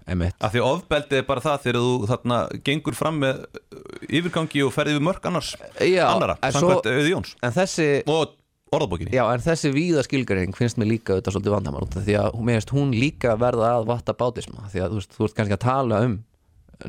emitt 0.08 0.38
af 0.46 0.54
því 0.54 0.62
að 0.64 0.70
ofbeldi 0.72 1.18
er 1.20 1.28
bara 1.28 1.44
það 1.44 1.62
þegar 1.66 1.82
þú 1.84 2.10
þarna 2.14 2.40
gengur 2.70 2.96
fram 2.96 3.20
með 3.24 3.44
uh, 3.44 3.84
yfirgangi 4.08 4.64
og 4.64 4.74
ferði 4.76 4.96
við 5.00 5.06
mörg 5.10 5.28
annars 5.32 5.54
Já, 5.82 6.06
annara, 6.14 6.36
en 6.46 6.54
svo- 6.56 6.62
samkvæmt 6.70 6.90
auði 6.94 7.12
Jóns. 7.16 7.32
En 7.44 7.56
þessi, 7.56 7.88
og 8.08 8.36
orðabókinni. 8.76 9.12
Já, 9.16 9.24
en 9.34 9.44
þessi 9.44 9.72
víða 9.76 10.04
skilgreining 10.06 10.56
finnst 10.58 10.78
mér 10.80 10.90
líka 10.94 11.16
auðvitað 11.18 11.36
svolítið 11.36 11.56
vandamál 11.58 11.84
út 11.88 11.98
af 12.00 12.06
því 12.08 12.16
að 12.22 12.38
mér 12.48 12.60
finnst 12.62 12.74
hún 12.76 12.94
líka 12.96 13.36
verða 13.42 13.74
að 13.80 13.90
vatta 13.92 14.16
bátisma 14.20 14.70
því 14.72 14.84
að 14.86 14.94
þú 14.96 15.02
veist, 15.02 15.18
þú 15.18 15.28
ert 15.28 15.36
kannski 15.42 15.58
að 15.58 15.64
tala 15.66 16.00
um 16.06 16.16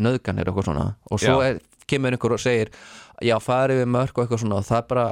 nöðganir 0.02 0.48
og 0.48 0.52
eitthvað 0.52 0.68
svona 0.70 0.86
og 1.10 1.20
svo 1.22 1.36
Já. 1.40 1.50
er, 1.50 1.60
kemur 1.90 2.16
einhver 2.16 2.36
og 2.36 2.42
segir 2.42 2.72
já, 3.24 3.36
farið 3.42 3.82
við 3.82 3.88
mörg 3.94 4.12
og 4.16 4.24
eitthvað 4.24 4.42
svona. 4.42 4.60
Og 4.60 4.68
það 4.68 4.82
er 4.82 4.90
bara, 4.90 5.06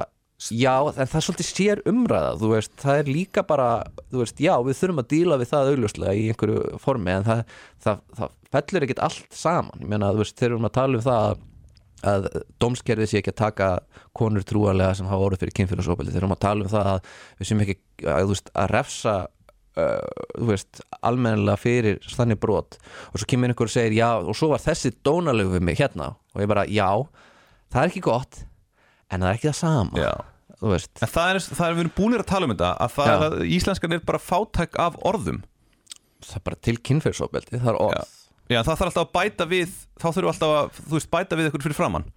já, 0.51 0.75
en 0.91 1.09
það 1.09 1.17
er 1.19 1.25
svolítið 1.27 1.49
sér 1.49 1.83
umræða, 1.91 2.35
þú 2.41 2.51
veist, 2.53 2.75
það 2.83 3.01
er 3.01 3.11
líka 3.15 3.45
bara 3.47 3.69
þú 4.11 4.21
veist, 4.23 4.43
já, 4.43 4.53
við 4.67 4.79
þurfum 4.81 5.03
að 5.03 5.11
díla 5.15 5.39
við 5.41 5.51
það 5.53 5.73
augljóslega 5.73 6.15
í 6.15 6.29
einhverju 6.33 6.83
formi 6.83 7.15
en 7.15 7.27
það, 7.27 7.43
það, 7.85 8.05
það 8.19 8.39
fellur 8.55 8.87
ekkert 8.87 9.03
allt 9.09 9.35
saman. 9.43 9.83
Ég 9.83 9.91
meina, 9.91 10.13
þú 10.13 10.23
veist, 10.23 10.37
þegar 10.39 10.51
við 10.51 10.57
erum 10.57 10.69
að 10.71 10.79
tala 10.79 10.99
um 10.99 11.05
það 11.05 11.43
að 12.05 12.27
dómskerfið 12.61 13.09
sé 13.09 13.19
ekki 13.21 13.31
að 13.33 13.39
taka 13.39 13.69
konur 14.15 14.45
trúarlega 14.45 14.97
sem 14.97 15.07
hafa 15.09 15.29
orðið 15.29 15.45
fyrir 15.45 15.55
kynfélagsofbeldi 15.59 16.11
þegar 16.11 16.19
við 16.19 16.23
erum 16.23 16.35
að 16.35 16.43
tala 16.45 16.65
um 16.65 16.71
það 16.73 16.89
að 16.91 17.09
við 17.39 17.49
sem 17.49 17.63
ekki 17.63 17.77
að, 18.03 18.27
veist, 18.31 18.51
að 18.53 18.71
refsa 18.73 19.15
uh, 19.79 20.25
þú 20.35 20.49
veist, 20.51 20.81
almennilega 21.05 21.59
fyrir 21.61 21.99
þannig 22.15 22.39
brot 22.41 22.77
og 23.11 23.19
svo 23.19 23.29
kemur 23.31 23.51
einhver 23.51 23.69
og 23.69 23.75
segir 23.75 23.97
já 23.97 24.09
og 24.17 24.35
svo 24.37 24.51
var 24.53 24.63
þessi 24.63 24.93
dónalegu 25.05 25.55
við 25.55 25.65
mig 25.69 25.79
hérna 25.81 26.13
og 26.35 26.43
ég 26.43 26.51
bara 26.51 26.65
já, 26.69 26.89
það 27.73 27.81
er 27.83 27.91
ekki 27.93 28.05
gott 28.05 28.43
en 29.11 29.21
það 29.21 29.29
er 29.29 29.39
ekki 29.39 29.51
það 29.51 29.59
sama 29.59 30.01
Já. 30.01 30.13
þú 30.59 30.71
veist, 30.73 30.91
en 30.99 31.11
það 31.11 31.31
er, 31.31 31.41
það 31.47 31.65
er 31.67 31.77
við 31.77 31.83
erum 31.85 31.95
búinir 31.99 32.23
að 32.23 32.31
tala 32.31 32.47
um 32.47 32.55
þetta 32.55 32.71
að 32.85 32.93
það 32.95 33.09
Já. 33.09 33.15
er 33.15 33.25
að 33.27 33.55
íslenskan 33.57 33.95
er 33.97 34.05
bara 34.11 34.21
fátæk 34.21 34.79
af 34.81 34.99
orðum 35.05 35.41
það 36.25 36.37
er 36.39 36.45
bara 36.49 36.61
til 36.67 36.77
kynfélagsofbeldi 36.89 37.59
það 37.59 37.71
er 37.71 37.79
já. 37.79 37.85
orð 37.85 38.15
já, 38.49 38.59
það 38.61 38.71
þarf 38.71 38.89
alltaf 38.89 39.05
að 39.05 39.13
bæta 39.19 39.47
við 39.49 39.77
þá 40.01 40.07
þurfum 40.07 40.31
alltaf 40.33 40.55
að, 40.55 40.81
þú 40.81 40.97
veist, 40.97 41.11
bæta 41.13 41.39
við 41.39 41.49
eitthvað 41.49 41.67
fyrir 41.67 41.79
framann 41.79 42.09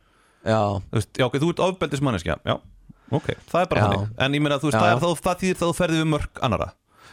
já, 0.44 0.60
þú 0.88 1.00
veist, 1.00 1.12
já, 1.14 1.26
ok, 1.28 1.38
þú 1.42 1.52
ert 1.52 1.62
ofbeldismanneskja 1.68 2.38
já, 2.44 2.56
ok, 3.18 3.30
það 3.50 3.62
er 3.62 3.70
bara 3.72 3.80
Já. 3.80 3.86
þannig 3.86 4.24
en 4.26 4.36
ég 4.38 4.44
meina, 4.44 4.60
þú 4.60 4.70
veist, 4.70 4.78
Já. 4.78 4.82
það, 4.84 4.92
er, 4.92 5.02
það, 5.04 5.22
það 5.26 5.42
þýðir 5.42 5.60
það 5.60 5.72
þú 5.72 5.78
ferði 5.82 6.02
við 6.02 6.10
mörg 6.14 6.42
annara 6.48 6.68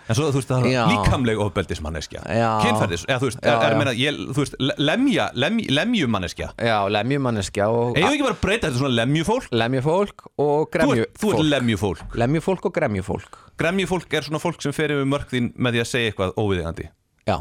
en 0.10 0.16
svo, 0.18 0.28
þú 0.30 0.40
veist, 0.40 0.50
það 0.52 0.68
Já. 0.70 0.82
er 0.84 0.92
líkamleg 0.94 1.40
ofbeldismanneskja. 1.46 2.22
Já. 2.30 2.50
kynferðis, 2.66 3.06
eða 3.10 3.20
þú 3.24 3.30
veist, 3.30 3.40
Já, 3.42 3.52
er, 3.56 3.64
er, 3.66 3.72
já. 3.74 3.80
meina, 3.82 3.94
ég, 4.00 4.20
þú 4.36 4.44
veist 4.44 4.56
lemja, 4.78 5.26
lemj, 5.34 5.66
lemjumanneskja. 5.74 6.50
Já, 6.62 6.78
lemjumanneskja 6.98 7.70
og 7.74 7.96
eigum 7.98 8.10
við 8.12 8.18
ekki 8.20 8.28
bara 8.30 8.40
breyta 8.46 8.68
þetta 8.70 8.82
svona 8.84 8.96
lemjufólk? 9.02 9.50
Lemjufólk 9.52 10.26
og 10.38 10.70
þú, 10.76 10.96
ert- 11.00 11.18
þú 11.20 11.34
ert 11.34 11.42
gremjufólk 11.42 11.52
lemjufólk. 11.56 12.16
Lemjufólk 12.22 12.66
og 12.70 12.74
gremjufólk. 12.80 13.42
Gremjufólk 13.58 14.14
er 14.20 14.22
svona 14.30 14.42
fólk 14.44 14.62
sem 14.62 14.74
fer 14.76 14.92
yfir 14.96 15.06
mörg 15.10 15.30
þín 15.32 15.52
með 15.56 15.78
því 15.78 15.84
að 15.86 15.92
segja 15.96 16.12
eitthvað 16.12 16.34
óviðegandi 16.42 16.90
Já, 17.26 17.38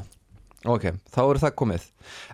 ok, 0.64 0.84
þá 1.12 1.18
er 1.28 1.40
það 1.42 1.54
komið. 1.60 1.82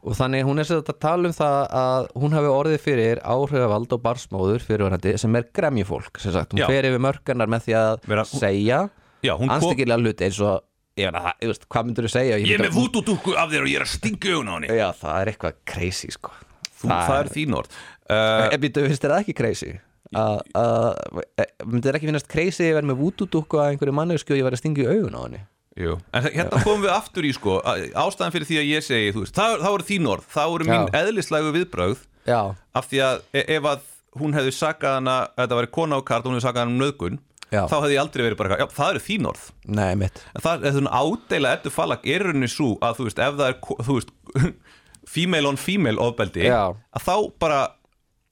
Og 0.06 0.14
þannig 0.14 0.44
hún 0.46 0.60
er 0.62 0.68
sér 0.68 0.82
að 0.84 0.98
tala 1.02 1.30
um 1.30 1.34
það 1.34 1.56
að 1.80 2.06
hún 2.22 2.36
hafi 2.36 2.50
orðið 2.54 2.84
fyrir 2.84 3.20
áhrifavald 3.26 3.92
og 3.96 4.02
barsmóður 4.04 4.62
fyrirverandi 4.68 5.16
sem 5.18 5.34
er 5.40 5.48
gremjufólk 5.56 6.20
sem 6.22 6.32
sagt, 6.36 6.52
hún 6.54 6.62
Já. 6.62 6.68
fer 6.70 6.86
yfir 6.90 7.02
mörgarnar 7.02 7.50
með 7.50 7.64
því 7.66 7.74
að 7.80 8.06
Vera- 8.12 8.26
segja 8.28 8.80
já, 9.26 9.32
hún 9.38 9.50
anstíkilega 9.54 10.00
hluti 10.02 10.26
eins 10.28 10.40
og 10.40 10.62
ég 11.00 11.06
veit 11.06 11.16
að 11.16 11.24
það, 11.26 11.36
ég 11.44 11.52
veist, 11.52 11.66
hvað 11.72 11.86
myndur 11.90 12.06
þú 12.08 12.12
segja? 12.14 12.38
ég 12.40 12.54
er 12.56 12.64
með 12.66 12.74
vútudúku 12.78 13.36
af 13.36 13.52
þér 13.52 13.62
og 13.66 13.70
ég 13.70 13.76
er 13.80 13.86
að 13.86 13.92
stinga 13.94 14.32
augun 14.34 14.50
á 14.50 14.54
henni. 14.56 14.72
Já, 14.80 14.88
það 15.00 15.20
er 15.20 15.30
eitthvað 15.34 15.60
crazy 15.72 16.10
sko. 16.16 16.32
Þú, 16.80 16.88
það, 16.90 17.14
er 17.20 17.30
þín 17.36 17.56
orð. 17.60 17.78
Uh, 18.10 18.48
En 18.50 18.60
býttu, 18.60 18.84
finnst 18.88 19.04
þér 19.04 19.14
það 19.14 19.22
ekki 19.24 19.36
crazy? 19.38 19.72
Að- 20.10 20.40
að- 20.58 21.20
e- 21.38 21.50
Myndi 21.64 21.86
þér 21.86 21.98
ekki 22.00 22.08
finnast 22.10 22.28
crazy 22.32 22.64
að 22.64 22.70
ég 22.72 22.76
verði 22.80 22.90
með 22.90 23.00
vútudúku 23.04 23.60
að 23.62 23.68
einhverju 23.74 23.94
mannesku 23.94 24.34
og 24.34 24.40
ég 24.40 24.46
verði 24.48 24.58
að 24.58 24.62
stinga 24.64 24.88
augun 24.90 25.14
á 25.14 25.22
henni? 25.22 25.42
Jú, 25.78 25.92
en 26.12 26.24
hérna 26.34 26.60
komum 26.64 26.82
við 26.82 26.90
aftur 26.92 27.24
í 27.24 27.30
sko 27.32 27.60
ástæðan 27.62 28.32
fyrir 28.34 28.48
því 28.48 28.56
að 28.58 28.66
ég 28.74 28.82
segi, 28.84 29.12
þú 29.14 29.22
veist, 29.22 29.36
það, 29.38 29.52
það 29.62 29.70
voru 29.76 29.86
þín 29.86 30.08
orð, 30.10 30.24
það 30.34 30.48
voru 30.50 30.66
mín 30.66 30.88
eðlislægu 30.98 31.52
viðbrögð 31.54 32.00
Já, 32.26 32.40
af 32.74 32.88
því 32.90 32.98
að 33.06 33.20
e 33.38 33.44
ef 33.54 33.68
að 33.70 33.84
hún 34.18 34.34
hefði 34.34 34.52
sakað 34.58 34.96
hana, 34.98 35.14
þetta 35.38 35.58
væri 35.60 35.70
kona 35.78 35.96
á 35.96 36.00
kart 36.10 36.26
hún 36.26 36.34
hefði 36.36 36.46
sakað 36.48 36.64
hana 36.64 36.74
um 36.74 36.82
nöðgun, 36.82 37.20
Já. 37.50 37.64
þá 37.66 37.76
hefði 37.80 37.96
ég 37.96 38.02
aldrei 38.04 38.24
verið 38.26 38.38
bara, 38.38 38.58
já, 38.60 38.66
það 38.76 38.92
eru 38.94 39.02
þín 39.06 39.28
orð 39.32 39.46
nei, 39.78 39.90
mitt 39.98 40.22
það 40.44 40.66
er 40.68 40.76
svona 40.76 41.00
ádeila 41.02 41.54
eftir 41.56 41.74
fallag 41.74 42.06
er 42.06 42.24
rauninni 42.28 42.50
svo 42.50 42.70
að 42.84 43.00
þú 43.00 43.08
veist, 43.08 43.22
ef 43.26 43.40
það 43.40 43.50
er 43.50 43.58
þú 43.88 43.96
veist, 43.98 44.14
female 45.16 45.50
on 45.50 45.58
female 45.58 45.98
ofbeldi, 46.04 46.46
Já. 46.46 46.62
að 46.94 47.06
þá 47.08 47.14
bara 47.42 47.60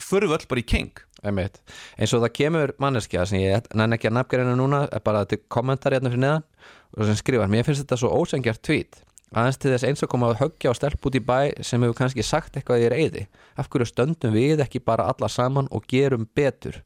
förum 0.03 0.31
við 0.31 0.39
öll 0.39 0.51
bara 0.53 0.63
í 0.63 0.69
keng 0.75 1.05
Einmitt. 1.27 1.59
eins 1.99 2.13
og 2.15 2.23
það 2.23 2.37
kemur 2.39 2.73
manneskja 2.79 3.25
sem 3.27 3.41
ég 3.43 3.67
nenni 3.75 3.97
ekki 3.99 4.07
að 4.13 4.19
nafngreina 4.21 4.55
núna 4.55 4.85
er 4.95 5.03
bara 5.03 5.25
til 5.27 5.41
kommentar 5.51 5.97
hérna 5.97 6.13
fyrir 6.13 6.23
neðan 6.23 6.47
og 6.95 7.09
sem 7.09 7.19
skrifar, 7.19 7.51
mér 7.51 7.67
finnst 7.67 7.83
þetta 7.83 7.99
svo 7.99 8.13
ósengjart 8.15 8.63
tvít 8.63 9.01
aðeins 9.35 9.59
til 9.61 9.73
þess 9.75 9.85
eins 9.89 10.05
að 10.05 10.11
koma 10.15 10.31
að 10.31 10.39
höggja 10.45 10.71
og 10.71 10.79
stelp 10.79 11.09
út 11.11 11.19
í 11.19 11.21
bæ 11.21 11.41
sem 11.67 11.83
hefur 11.85 11.99
kannski 11.99 12.25
sagt 12.25 12.55
eitthvað 12.57 12.87
í 12.87 12.93
reyði 12.95 13.25
af 13.61 13.69
hverju 13.69 13.89
stöndum 13.91 14.33
við 14.37 14.63
ekki 14.65 14.81
bara 14.85 15.09
alla 15.11 15.29
saman 15.29 15.69
og 15.75 15.85
gerum 15.91 16.25
betur 16.39 16.79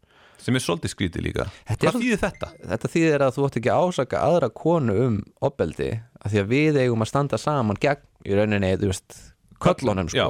sem 0.43 0.59
er 0.59 0.65
svolítið 0.65 0.93
skrítið 0.95 1.27
líka. 1.29 1.47
Þetta 1.69 1.87
Hvað 1.87 2.01
þýðir 2.03 2.23
þetta? 2.25 2.51
þetta 2.73 2.93
þýðir 2.97 3.27
að 3.29 3.37
þú 3.37 3.47
ætti 3.49 3.63
ekki 3.63 3.73
að 3.75 3.87
ásaka 3.87 4.25
aðra 4.27 4.51
konu 4.63 4.99
um 5.07 5.21
opbeldi 5.49 5.93
af 6.23 6.33
því 6.35 6.43
að 6.43 6.51
við 6.57 6.81
eigum 6.83 7.07
að 7.07 7.13
standa 7.13 7.39
saman 7.41 7.81
gegn 7.83 8.05
í 8.27 8.37
rauninni, 8.39 8.75
þú 8.83 8.91
veist, 8.93 9.23
köllunum 9.63 10.11
sko. 10.13 10.29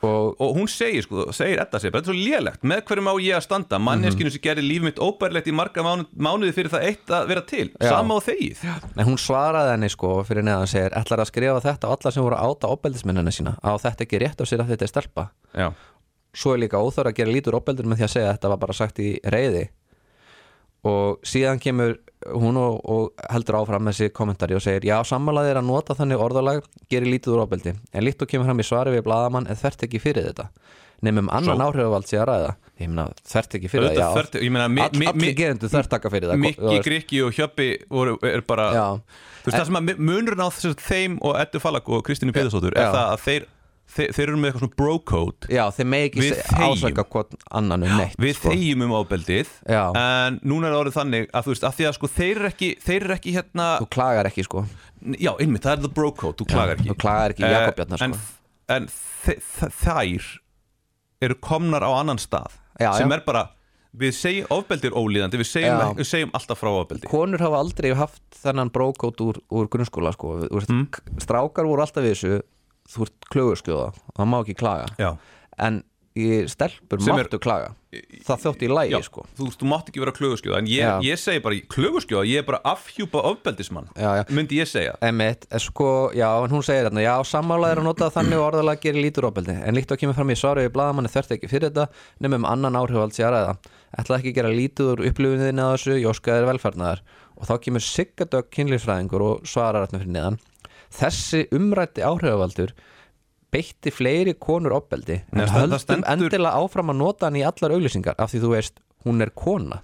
og 0.00 0.38
og 0.40 0.54
hún 0.56 0.68
segir 0.72 1.04
sko, 1.04 1.26
segir 1.36 1.60
Edda 1.60 1.76
sér, 1.76 1.92
þetta 1.92 2.00
er 2.00 2.06
svo 2.08 2.14
lélegt. 2.16 2.62
Með 2.64 2.78
hverju 2.88 3.02
má 3.04 3.10
ég 3.20 3.36
að 3.36 3.42
standa, 3.44 3.76
manneskinu 3.84 4.30
sem 4.32 4.40
gerir 4.40 4.64
líf 4.64 4.80
mitt 4.86 4.96
óbærlegt 5.02 5.50
í 5.50 5.52
marga 5.52 5.84
mánu, 5.84 6.06
mánuði 6.16 6.54
fyrir 6.56 6.72
það 6.72 6.86
eitt 6.88 7.12
að 7.12 7.26
vera 7.28 7.42
til, 7.44 7.66
Já. 7.76 7.90
sama 7.90 8.16
á 8.16 8.20
þegið. 8.24 8.62
Nei, 8.96 9.04
hún 9.04 9.20
svaraði 9.20 9.74
henni 9.74 9.90
sko 9.92 10.14
fyrir 10.24 10.46
neðan 10.48 10.70
segir 10.72 10.96
ætlar 10.96 11.20
að 11.20 11.28
skrifa 11.28 11.60
þetta 11.66 11.90
á 11.90 11.92
alla 11.92 12.14
sem 12.16 12.24
voru 12.24 12.38
að 12.38 12.48
áta 12.54 12.72
opbeldismennina 12.72 13.34
sína? 13.36 13.52
Á 13.60 13.76
þetta 13.76 14.06
ekki 14.06 14.22
rétt 14.24 14.40
á 14.40 14.44
sér 14.48 14.64
að 14.64 14.72
þetta 14.72 14.88
er 14.88 14.92
stelpa? 14.94 15.26
Já, 15.52 15.68
svo 16.34 16.54
er 16.54 16.62
líka 16.64 16.78
óþóra 16.80 17.10
að 17.12 17.16
gera 17.20 17.32
lítur 17.34 17.56
opbeldur 17.58 17.88
með 17.90 18.00
því 18.02 18.06
að 18.08 18.12
segja 18.14 18.28
að 18.30 18.34
þetta 18.38 18.48
var 18.54 18.60
bara 18.66 18.76
sagt 18.80 18.98
í 19.02 19.10
reyði 19.24 19.68
og 20.88 21.18
síðan 21.28 21.58
kemur 21.60 21.98
hún 22.40 22.56
og, 22.60 22.78
og 22.88 23.24
heldur 23.32 23.58
áfram 23.60 23.84
með 23.84 23.96
þessi 23.98 24.12
kommentari 24.16 24.56
og 24.56 24.62
segir 24.64 24.86
já, 24.88 24.96
sammálaðið 25.04 25.50
er 25.54 25.58
að 25.60 25.66
nota 25.68 25.96
þannig 25.96 26.22
orðalag 26.24 26.62
gerir 26.92 27.10
lítið 27.12 27.34
úr 27.36 27.42
ofbeldi, 27.44 27.74
en 27.92 28.04
líkt 28.06 28.22
og 28.24 28.30
kemur 28.30 28.48
fram 28.48 28.60
í 28.62 28.66
svari 28.68 28.94
við 28.94 29.04
bladamann 29.08 29.48
en 29.50 29.58
þvert 29.60 29.84
ekki 29.88 30.00
fyrir 30.00 30.30
þetta. 30.30 30.46
Nefnum 31.00 31.30
annan 31.32 31.62
áhrifavald 31.64 32.04
sé 32.08 32.18
að 32.20 32.26
ræða. 32.28 32.48
Ég 32.80 32.88
meina 32.92 33.06
þvert 33.24 33.54
ekki 33.56 33.70
fyrir 33.72 33.94
þvert- 33.96 34.34
ég 34.44 34.50
meina, 34.52 34.66
mi- 34.68 34.82
mi- 34.92 34.98
mi- 35.00 35.06
allir 35.12 35.36
gerendur 35.38 35.72
þvert 35.72 35.88
taka 35.94 36.10
fyrir 36.12 36.28
þú 36.32 36.36
Mikki. 36.42 36.80
Grikki 36.84 37.22
og 37.24 37.32
Hjöppi 37.38 37.68
voru, 37.88 38.18
er 38.22 38.40
bara 38.44 38.66
Já. 38.72 38.86
Þú 39.40 39.48
veist 39.48 39.56
það 39.56 39.64
sem 39.70 39.78
að 39.80 39.94
munurinn 39.96 40.44
á 40.44 40.48
þessum 40.52 40.74
þeim 40.76 41.18
og 41.24 41.36
Eddu 41.40 41.60
Fallag 41.60 41.88
og 41.88 42.04
Kristínu 42.04 42.32
Pétursdóttur 42.36 42.76
er 42.76 42.92
það 42.92 43.08
að 43.14 43.24
þeir, 43.24 43.46
þeir, 43.94 44.12
þeir 44.16 44.24
eru 44.28 44.38
með 44.40 44.48
eitthvað 44.50 44.62
svona 44.64 44.76
bro 44.80 44.94
code 45.10 45.48
Já, 45.54 45.62
þeir 45.76 45.88
megi 45.92 46.10
ekki 46.10 46.64
ásaka 46.66 47.04
hvort 47.14 47.36
annan 47.60 47.86
um 47.88 47.94
neitt 48.00 48.16
Við 48.20 48.34
sko. 48.38 48.52
þegjum 48.54 48.84
um 48.86 48.94
ábeldið 49.00 49.52
Já. 49.70 49.82
En 50.00 50.40
núna 50.42 50.68
er 50.70 50.74
það 50.76 50.80
orðið 50.84 50.98
þannig 51.00 51.28
að 51.34 51.46
þú 51.48 51.54
veist 51.54 51.66
að 51.70 51.76
því 51.80 51.88
að 51.90 51.96
sko 51.98 52.10
þeir 52.16 52.32
eru 52.40 52.50
ekki, 52.52 52.70
þeir 52.86 53.00
eru 53.08 53.16
ekki 53.18 53.34
hérna 53.38 53.68
Þú 53.82 53.88
klagar 53.98 54.30
ekki 54.30 54.46
sko 54.48 54.64
Já, 55.16 55.32
einmitt, 55.40 55.64
það 55.64 55.72
er 55.78 55.84
the 55.86 55.92
bro 56.00 56.10
code, 56.12 56.36
þú 56.40 56.48
klagar 56.54 56.76
ekki 56.76 56.90
þú 56.92 56.98
klagar 57.00 57.34
ekki 57.34 57.46
Eh, 57.48 57.54
Jakob 57.56 57.78
Bjarnar, 57.80 58.02
En, 58.04 58.14
sko. 58.18 58.36
en 58.76 58.90
þe- 59.26 59.40
þe- 59.54 59.72
þær 59.80 60.28
eru 61.28 61.36
komnar 61.44 61.84
á 61.84 61.90
annan 62.00 62.20
stað 62.20 62.58
Já, 62.80 62.92
sem 62.96 63.08
já. 63.10 63.16
er 63.18 63.24
bara 63.26 63.46
Við 63.90 64.12
segjum 64.14 64.52
ofbeldi 64.54 64.86
er 64.86 64.94
ólíðandi, 64.94 65.38
við 65.40 65.48
segjum, 65.50 65.96
við 65.98 66.06
segjum 66.06 66.30
alltaf 66.38 66.60
frá 66.62 66.68
ofbeldi 66.78 67.08
Konur 67.10 67.42
hafa 67.42 67.58
aldrei 67.58 67.88
haft 67.98 68.22
þennan 68.38 68.70
brókót 68.70 69.18
úr, 69.24 69.40
úr 69.50 69.66
grunnskóla 69.66 70.12
sko. 70.14 70.36
Mm. 70.46 70.84
Strákar 71.18 71.66
voru 71.66 71.82
alltaf 71.82 72.04
við 72.06 72.14
þessu 72.14 72.36
Þú 72.90 73.06
ert 73.06 73.30
klögurskjóða, 73.30 73.92
það 74.18 74.28
má 74.32 74.40
ekki 74.44 74.58
klaga 74.58 74.90
Já, 74.98 75.12
En 75.60 75.82
í 76.18 76.24
stelpur 76.50 76.98
Sem 77.00 77.14
er- 77.14 77.28
máttu 77.28 77.38
klaga 77.38 77.68
Það 78.26 78.40
þótti 78.42 78.66
í 78.66 78.70
lægi 78.70 78.92
Já, 78.96 78.98
sko. 79.06 79.22
þú, 79.38 79.46
þú 79.60 79.66
mátt 79.70 79.88
ekki 79.90 80.00
vera 80.02 80.12
klöguskjóða 80.14 80.58
En 80.58 80.66
ég, 80.70 80.82
Já. 80.82 80.98
ég 81.06 81.18
segi 81.22 81.42
bara, 81.42 81.54
klöguskjóða, 81.70 82.24
ég 82.26 82.42
er 82.42 82.46
bara 82.48 82.60
afhjúpa 82.66 83.22
ofbeldismann 83.30 83.86
Já, 83.94 84.10
já. 84.18 84.24
Myndi 84.34 84.58
ég 84.58 84.66
segja 84.70 84.96
Emmett, 85.06 85.46
sko, 85.62 86.10
já, 86.14 86.26
en 86.44 86.50
hún 86.50 86.62
segir 86.66 86.88
hérna, 86.88 87.02
já, 87.02 87.14
sammála 87.30 87.70
er 87.70 87.78
að 87.82 87.86
nota 87.86 88.10
þannig 88.10 88.38
og 88.42 88.48
orðalega 88.52 88.82
gerir 88.82 89.02
lítur 89.06 89.28
ofbeldi, 89.30 89.54
en 89.62 89.74
líkt 89.78 89.94
og 89.94 89.98
kemur 90.02 90.18
fram 90.18 90.30
í 90.34 90.38
svari 90.38 90.66
við 90.66 90.74
bladamanni 90.74 91.10
þvert 91.14 91.34
ekki 91.38 91.50
fyrir 91.50 91.70
þetta, 91.70 91.86
nefnum 92.20 92.46
annan 92.50 92.78
áhrifald 92.78 93.14
sér 93.14 93.30
að 93.30 93.34
ræða. 93.38 93.56
Ætlaði 94.02 94.20
ekki 94.20 94.30
að 94.34 94.38
gera 94.38 94.52
lítið 94.54 94.90
úr 94.92 95.02
upplifunniðinni 95.10 95.62
að 95.66 95.74
þessu, 95.78 95.96
jóskaðir 96.04 96.46
velfarnaðar 96.50 97.02
og 97.40 97.48
þá 97.48 97.54
kemur 97.64 97.82
Siggadögg 97.86 98.50
kynlýfræðingur 98.54 99.24
og 99.30 99.46
svarar 99.50 99.86
hérna 99.86 99.98
fyrir 100.02 100.14
neðan. 100.14 100.38
Þessi 100.90 101.44
umrætti 101.54 102.02
áhrifavaldur 102.02 102.72
beitti 103.50 103.90
fleiri 103.90 104.34
konur 104.38 104.76
ofbeldi, 104.78 105.20
Nei, 105.32 105.42
en 105.42 105.48
það- 105.48 105.54
það 105.54 105.60
höldum 105.64 105.80
stendur- 105.82 106.10
endilega 106.12 106.52
áfram 106.60 106.90
að 106.92 106.96
nota 107.00 107.26
hann 107.26 107.34
í 107.38 107.42
allar 107.46 107.74
auglýsingar, 107.74 108.14
af 108.18 108.30
því 108.32 108.40
þú 108.44 108.50
veist, 108.54 108.80
hún 109.06 109.22
er 109.22 109.30
kona. 109.30 109.80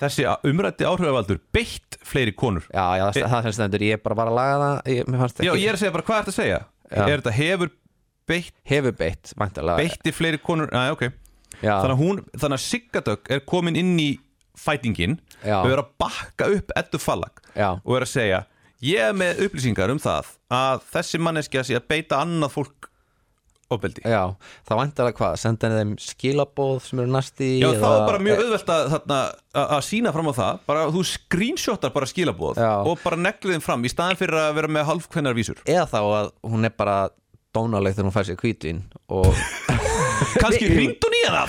Þessi 0.00 0.24
umrætti 0.44 0.84
áhrifavaldur 0.84 1.38
beitt 1.54 1.96
fleiri 2.04 2.32
konur 2.34 2.62
Já, 2.74 2.98
já, 2.98 3.04
það, 3.14 3.28
það 3.30 3.42
sem 3.42 3.52
stendur, 3.52 3.80
ég 3.86 4.02
bara 4.02 4.14
var 4.18 4.26
að 4.26 4.34
laga 4.34 4.56
það, 4.58 4.82
ég, 4.90 5.06
ekki, 5.06 5.44
Já, 5.46 5.52
ég 5.54 5.68
er 5.68 5.74
að 5.74 5.78
segja 5.84 5.92
bara, 5.94 6.02
hvað 6.02 6.18
er 6.18 6.24
þetta 6.24 6.34
að 6.34 6.40
segja? 6.42 6.58
Já. 6.90 7.02
Er 7.08 7.20
þetta 7.20 7.32
hefur 7.38 7.70
beitt, 8.26 8.52
hefur 8.64 8.92
beitt, 8.98 9.32
væntalega. 9.38 9.76
beitti 9.78 10.12
fleiri 10.12 10.38
konur? 10.42 10.68
Já, 10.72 10.90
ok 10.92 11.12
Já. 11.62 11.78
Þannig 11.80 11.94
að 11.94 12.02
hún, 12.02 12.24
þannig 12.34 12.58
að 12.58 12.64
Siggadögg 12.66 13.30
er 13.30 13.40
komin 13.46 13.76
inn 13.78 13.96
í 14.02 14.18
fætingin 14.58 15.18
og 15.44 15.70
er 15.70 15.78
að 15.84 15.88
bakka 16.02 16.48
upp 16.56 16.70
Eddu 16.76 16.98
Fallag 16.98 17.30
og 17.54 17.96
er 17.96 18.02
að 18.04 18.10
segja 18.10 18.44
ég 18.84 19.10
er 19.10 19.14
með 19.16 19.46
upplýsingar 19.46 19.92
um 19.94 20.00
það 20.02 20.34
að 20.54 20.82
þessi 20.92 21.22
manneskja 21.22 21.64
sé 21.66 21.78
að 21.78 21.88
beita 21.94 22.20
annað 22.22 22.52
fólk 22.58 22.90
ofbeldi. 23.72 24.04
Já, 24.04 24.34
það 24.68 24.80
væntar 24.80 25.08
að 25.08 25.16
hvað, 25.18 25.36
senda 25.40 25.70
henni 25.70 25.80
þeim 25.80 25.94
skilabóð 26.04 26.76
sem 26.84 27.00
eru 27.02 27.14
næsti 27.14 27.48
Já, 27.62 27.68
það 27.80 27.96
er 27.96 28.04
bara 28.10 28.22
mjög 28.26 28.42
auðvelt 28.44 28.72
að, 28.74 28.84
þarna, 28.92 29.18
að, 29.64 29.74
sína 29.88 30.14
fram 30.14 30.30
á 30.30 30.34
það. 30.36 30.60
Bara 30.68 30.84
þú 30.94 31.04
screenshotar 31.14 31.94
bara 31.96 32.10
skilabóð 32.10 32.60
Já. 32.60 32.72
og 32.84 33.00
bara 33.04 33.20
neglið 33.24 33.56
þeim 33.56 33.64
fram 33.64 33.88
í 33.88 33.92
staðin 33.92 34.20
fyrir 34.20 34.40
að 34.42 34.56
vera 34.60 34.72
með 34.76 34.88
halvkvennar 34.92 35.38
vísur. 35.38 35.64
Eða 35.64 35.88
þá 35.94 36.00
að 36.02 36.30
hún 36.52 36.68
er 36.68 36.76
bara 36.76 36.98
dónaleg 37.54 37.96
þegar 37.96 38.10
hún 38.10 38.16
fær 38.18 38.28
sér 38.28 38.40
hvítvin 38.42 38.84
og 39.14 39.32
kannski 40.40 40.68
hringt 40.72 41.04
hún 41.04 41.16
í 41.18 41.22
hana 41.26 41.44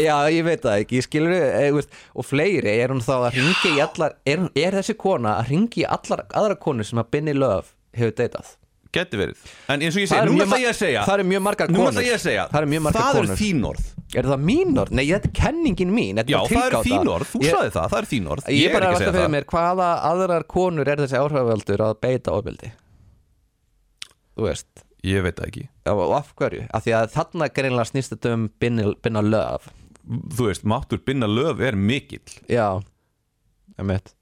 Já, 0.00 0.16
ég 0.34 0.44
veit 0.46 0.62
það 0.64 0.78
ekki, 0.84 1.00
ég 1.00 1.06
skilur 1.08 1.34
e, 1.36 1.66
veist, 1.76 1.90
og 2.14 2.26
fleiri, 2.28 2.76
er 2.84 2.94
hún 2.94 3.02
þá 3.04 3.12
að 3.30 3.36
ringi 3.40 3.74
í 3.76 3.82
allar 3.84 4.16
er, 4.26 4.46
er 4.54 4.78
þessi 4.80 4.96
kona 5.00 5.36
að 5.42 5.52
ringi 5.54 5.84
í 5.84 5.88
allar 5.88 6.24
aðra 6.30 6.56
konur 6.60 6.84
sem 6.88 6.98
að 7.02 7.10
Binni 7.16 7.34
Löf 7.36 7.74
hefur 7.96 8.16
deytað 8.22 8.56
geti 8.90 9.14
verið. 9.20 9.38
En 9.70 9.78
eins 9.86 9.94
og 9.94 10.02
ég 10.02 10.08
Það 10.10 10.16
segi, 10.16 10.22
eru 10.24 10.32
nú 10.32 10.38
mjög 10.40 10.46
ætla 10.48 10.50
ma- 10.50 10.62
ég 10.64 10.72
að 10.72 10.78
segja 10.80 11.02
það 11.06 11.14
eru 11.20 11.26
mjög 11.30 11.42
margar 11.46 11.68
konur. 11.70 11.90
ætla 11.92 12.02
ég 12.02 12.14
að 12.16 12.22
segja 12.24 12.44
Það 12.50 12.58
eru 12.60 12.70
mjög 12.72 12.82
margar 12.86 13.04
það 13.04 13.12
konur. 13.14 13.28
eru 13.30 13.36
þín 13.38 13.60
orð. 13.70 13.84
Er 14.18 14.26
það 14.26 14.40
mín 14.48 14.80
orð? 14.82 14.90
Nei, 14.98 15.04
þetta 15.06 15.28
er 15.30 15.34
kenningin 15.38 15.92
mín 15.94 16.18
Já, 16.26 16.38
það 16.50 16.64
eru 16.64 16.80
þín 16.88 17.10
orð, 17.12 17.28
þú 17.30 17.42
Ég- 17.44 17.54
sagði 17.54 17.70
það, 17.76 17.86
það 17.92 17.98
eru 18.00 18.10
þín 18.10 18.26
orð. 18.34 18.48
Ég, 18.50 18.64
er 18.66 18.74
bara 18.74 18.88
velta 18.90 19.04
fyrir 19.12 19.22
það. 19.22 19.30
mér 19.36 19.46
hvaða 19.54 19.88
aðrar 20.10 20.46
konur 20.50 20.90
er 20.90 21.02
þessi 21.04 21.20
áhrifavöldur 21.22 21.84
að 21.86 21.94
beita 22.02 22.34
ofbeldi? 22.34 22.72
Þú 24.34 24.48
veist 24.48 24.84
Ég 25.06 25.22
veit 25.24 25.36
það 25.38 25.46
ekki. 25.48 25.66
Og 25.88 26.12
af 26.18 26.32
hverju, 26.36 26.66
af 26.76 26.84
því 26.84 26.92
að 26.98 27.12
þarna 27.14 27.48
greinlega 27.56 27.88
snýst 27.88 28.12
þetta 28.14 28.32
um 28.36 28.48
Binna 28.60 29.22
Löf. 29.24 29.70
Þú 30.36 30.46
veist, 30.48 30.64
máttur 30.68 30.98
binna 31.06 31.28
löf 31.30 31.60
er 31.62 31.76
mikill. 31.76 32.24
Já, 32.50 32.80
emitt 33.78 34.14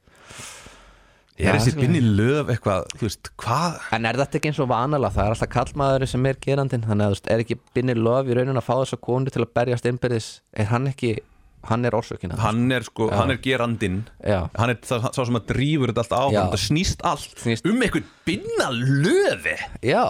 Er 1.38 1.46
Já, 1.46 1.52
þessi 1.54 1.72
binni 1.78 2.00
löf 2.02 2.48
eitthvað, 2.50 2.88
þú 2.98 3.04
veist, 3.06 3.28
hvað? 3.38 3.76
En 3.94 4.08
er 4.10 4.16
þetta 4.18 4.38
ekki 4.40 4.50
eins 4.50 4.58
og 4.58 4.68
vanalega, 4.72 5.12
það 5.14 5.28
er 5.28 5.34
alltaf 5.36 5.50
kallmaður 5.54 6.04
sem 6.10 6.26
er 6.26 6.38
gerandinn, 6.42 6.82
þannig 6.82 7.04
að 7.06 7.12
þú 7.12 7.14
veist, 7.14 7.28
er 7.30 7.42
ekki 7.44 7.56
Binni 7.78 7.94
Löf 7.94 8.26
í 8.26 8.34
raunin 8.34 8.58
að 8.58 8.66
fá 8.66 8.72
þessa 8.80 8.98
konu 9.06 9.30
til 9.30 9.44
að 9.44 9.52
berjast 9.54 9.86
innbyrðis, 9.86 10.26
er 10.58 10.66
hann 10.72 10.90
ekki 10.90 11.12
hann 11.68 11.86
er 11.86 11.94
orsökina 11.94 12.38
Hann 12.42 12.66
er 12.74 12.82
sko, 12.86 13.06
Já. 13.10 13.16
hann 13.20 13.30
er 13.34 13.38
gerandinn. 13.44 14.00
Já, 14.18 14.40
Hann 14.58 14.70
er 14.74 14.80
sá 14.82 14.98
sá 15.14 15.20
sem 15.22 15.38
að 15.38 15.46
drífur 15.52 15.92
þetta 15.94 16.02
allt 16.02 16.18
á. 16.18 16.22
Það 16.50 16.60
snýst 16.66 17.06
allt 17.06 17.38
Snýst- 17.44 17.70
um 17.70 17.82
einhvern 17.86 18.10
binna 18.26 18.68
löfi. 18.74 19.56
Já 19.86 20.02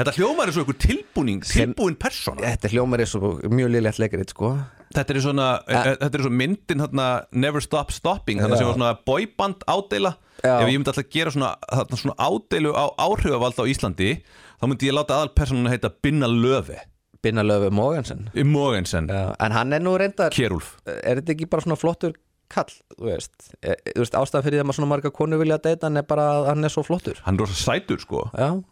Þetta 0.00 0.14
hljómar 0.16 0.48
er 0.48 0.54
svo 0.56 0.62
einhver 0.64 0.78
tilbúning 0.80 1.42
Tilbúin 1.44 1.96
persóna. 2.00 2.40
Þetta 2.40 2.70
hljómar 2.72 3.02
er 3.04 3.08
svo 3.10 3.34
mjög 3.52 3.68
liðlegt 3.74 4.00
leikrið, 4.00 4.30
sko. 4.32 4.52
Þetta 4.96 5.14
er 5.14 5.20
svona, 5.22 5.48
Eh. 5.68 5.96
þetta 6.00 6.14
er 6.18 6.24
svo 6.24 6.30
myndin 6.34 6.80
hérna, 6.82 7.08
Never 7.32 7.60
Stop 7.60 7.92
Stopping 7.92 8.40
Þannig 8.40 8.56
Já. 8.56 8.58
sem 8.58 8.66
var 8.66 8.74
svona 8.78 8.98
boyband 9.06 9.60
ádela 9.68 10.16
Já. 10.42 10.56
Ef 10.62 10.68
ég 10.68 10.78
myndi 10.78 10.88
alltaf 10.90 11.10
gera 11.12 11.30
svona, 11.30 11.50
þarna, 11.70 11.98
svona 12.00 12.16
ádeilu 12.16 12.72
á 12.74 12.84
áhrifavald 12.98 13.60
á 13.60 13.64
Íslandi 13.68 14.22
Þá 14.60 14.64
myndi 14.66 14.88
ég 14.88 14.96
láta 14.96 15.14
aðalpersónuna 15.20 15.70
heita 15.70 15.92
Binna 16.02 16.26
Löfi 16.26 16.78
Binna 17.22 17.42
Löfi 17.44 17.70
Mogensen. 17.70 18.30
Í 18.34 18.42
Mogensen, 18.42 19.06
já. 19.06 19.36
En 19.38 19.52
hann 19.52 19.72
er 19.76 19.80
nú 19.84 19.98
reyndar 20.00 20.32
Kjærúlf 20.32 20.80
er 20.88 21.20
þetta 21.20 21.34
ekki 21.36 21.50
bara 21.50 21.62
svona 21.62 21.76
flottur 21.78 22.14
kall, 22.50 22.72
þú 22.98 23.04
veist, 23.12 23.52
e, 23.62 23.76
veist 23.94 24.16
ástæðan 24.18 24.42
fyrir 24.42 24.56
því 24.58 24.62
að 24.64 24.66
maður 24.66 24.78
svona 24.80 24.88
marga 24.90 25.10
konur 25.14 25.38
vilja 25.38 25.58
deyta 25.62 25.86
hann 25.86 25.98
er 25.98 26.02
bara 26.02 26.22
að 26.32 26.46
hann 26.48 26.64
er 26.64 26.72
svo 26.72 26.82
flottur. 26.82 27.20
Hann 27.22 27.36
er 27.38 27.44
rosa 27.44 27.54
sætur 27.54 28.00
sko. 28.00 28.24
Já 28.34 28.64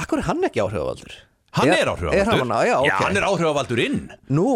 Akkur 0.00 0.22
er 0.22 0.28
hann 0.28 0.46
ekki 0.48 0.62
áhrifavaldur? 0.64 1.14
Hann 1.54 1.68
Er- 1.70 1.82
er 1.84 1.92
áhrifavaldur? 1.92 2.20
Er 2.20 2.32
hann, 2.32 2.54
já, 2.68 2.76
ok. 2.80 2.96
hann 3.02 3.20
er 3.20 3.28
áhrifavaldur 3.28 3.84
inn. 3.84 4.00
Nú, 4.30 4.48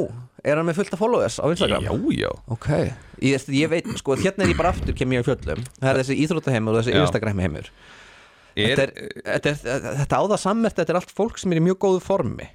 er 0.44 0.56
hann 0.60 0.66
með 0.66 0.80
fullt 0.80 0.96
af 0.96 1.02
followers 1.02 1.38
á 1.38 1.46
Instagram? 1.50 1.86
Já, 1.86 1.94
já. 2.24 2.32
Ok. 2.48 2.68
Ég, 3.22 3.48
ég 3.54 3.70
veit, 3.70 3.86
sko, 3.98 4.16
hérna 4.18 4.46
er 4.46 4.52
ég 4.54 4.58
bara 4.58 4.70
aftur 4.74 4.94
kem 4.94 5.10
ég 5.14 5.22
á 5.22 5.26
fjöllum. 5.26 5.64
Það 5.80 5.90
er 5.92 6.02
þessi 6.02 6.18
íþróttaheimur 6.24 6.74
og 6.76 6.82
þessi 6.82 6.94
Já. 6.94 7.02
Instagram 7.06 7.42
heimur 7.42 7.70
er, 8.58 8.92
þetta, 9.26 9.52
er, 9.52 9.82
þetta, 10.02 10.18
áða 10.18 10.38
sammert, 10.40 10.78
þetta 10.78 10.94
er 10.94 11.00
allt 11.00 11.12
fólk 11.14 11.38
sem 11.40 11.52
er 11.54 11.60
í 11.60 11.64
mjög 11.68 11.78
góðu 11.84 12.00
formi. 12.04 12.48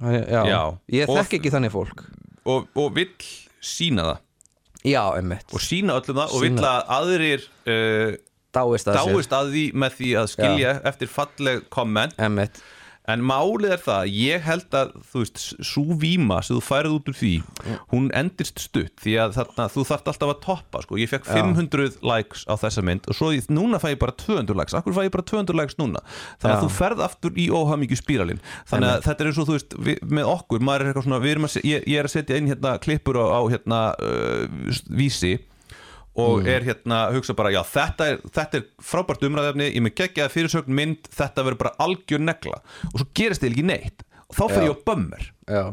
Já, 0.00 0.40
Já. 0.48 0.60
Ég 0.92 1.10
þekk 1.10 1.38
ekki 1.38 1.52
þannig 1.52 1.72
fólk. 1.72 2.04
Og, 2.46 2.68
og 2.78 2.94
vill 2.96 3.12
sína 3.64 4.10
það. 4.10 4.22
Já, 4.86 5.02
einmitt. 5.18 5.48
Og 5.56 5.62
sína 5.64 5.96
öllum 5.98 6.20
það 6.20 6.34
og 6.36 6.44
vill 6.44 6.62
að 6.62 6.90
aðrir 6.96 7.46
uh, 7.66 8.10
Dáist 8.56 8.88
að 8.92 9.02
dáist 9.02 9.36
að 9.36 9.52
því 9.56 9.66
með 9.84 9.98
því 10.00 10.14
að 10.22 10.32
skilja 10.36 10.78
eftir 10.92 11.12
falleg 11.12 11.68
komment. 11.76 12.16
Einmitt. 12.18 12.62
En 13.06 13.20
málið 13.22 13.70
er 13.76 13.78
það, 13.84 14.08
ég 14.18 14.40
held 14.42 14.72
að 14.74 14.88
þú 15.12 15.20
veist, 15.20 15.36
svo 15.62 15.94
víma 16.02 16.40
sem 16.42 16.56
þú 16.56 16.62
færið 16.66 16.94
út 16.96 17.10
úr 17.12 17.14
því 17.14 17.28
hún 17.92 18.08
endist 18.18 18.58
stutt 18.64 18.98
því 18.98 19.14
að 19.22 19.36
þarna, 19.36 19.66
þú 19.70 19.84
þarft 19.92 20.10
alltaf 20.10 20.32
að 20.32 20.40
toppa 20.42 20.80
sko. 20.82 20.98
ég 20.98 21.12
fekk 21.12 21.28
500 21.30 22.00
likes 22.02 22.42
á 22.50 22.58
þessa 22.58 22.82
mynd 22.82 23.06
og 23.06 23.14
svo 23.14 23.30
ég, 23.30 23.46
núna 23.46 23.78
fæ 23.78 23.92
ég 23.92 24.00
bara 24.02 24.10
200 24.24 24.58
likes. 24.58 24.74
Akkur 24.74 24.96
fæ 24.98 25.04
ég 25.06 25.14
bara 25.14 25.22
200 25.30 25.54
likes 25.60 25.78
núna? 25.78 26.02
Þannig 26.42 26.56
að 26.56 26.58
Já. 26.58 26.64
þú 26.66 26.74
ferð 26.80 27.06
aftur 27.06 27.38
í 27.38 27.46
óhamingju 27.54 28.00
spíralin 28.02 28.42
þannig 28.72 28.90
að 28.96 29.06
þetta 29.06 29.22
er 29.22 29.30
eins 29.30 29.38
og 29.38 29.46
þú 29.52 29.58
veist 29.60 29.78
við, 29.86 30.02
með 30.18 30.32
okkur, 30.34 30.66
maður 30.66 30.80
er 30.82 30.90
eitthvað 30.90 31.06
svona, 31.06 31.22
við 31.22 31.36
erum 31.36 31.46
að, 31.46 31.54
se- 31.54 31.62
ég, 31.70 31.86
ég 31.86 32.02
er 32.02 32.10
að 32.10 32.16
setja 32.18 32.40
inn 32.42 32.50
hérna 32.50 32.74
klippur 32.82 33.22
á, 33.22 33.26
á 33.38 33.40
hérna 33.54 33.80
uh, 34.02 34.80
vísi 34.90 35.36
og 36.22 36.48
er 36.48 36.64
hérna 36.66 37.02
að 37.06 37.18
hugsa 37.18 37.36
bara 37.36 37.52
já 37.54 37.60
þetta 37.68 38.10
er, 38.12 38.20
þetta 38.32 38.60
er 38.60 38.66
frábært 38.82 39.24
umræðefni 39.28 39.70
ég 39.70 39.84
með 39.84 39.96
geggjaða 40.00 40.32
fyrirsögn 40.32 40.76
mynd 40.78 41.10
þetta 41.12 41.44
verður 41.46 41.62
bara 41.64 41.74
algjör 41.86 42.22
negla. 42.24 42.60
Og 42.92 43.00
svo 43.02 43.08
gerist 43.16 43.44
þið 43.44 43.52
ekki 43.52 43.66
neitt. 43.70 44.06
Og 44.26 44.38
þá 44.38 44.44
fer 44.54 44.64
ég 44.66 44.72
á 44.74 44.84
bömmur. 44.86 45.26
Já. 45.46 45.64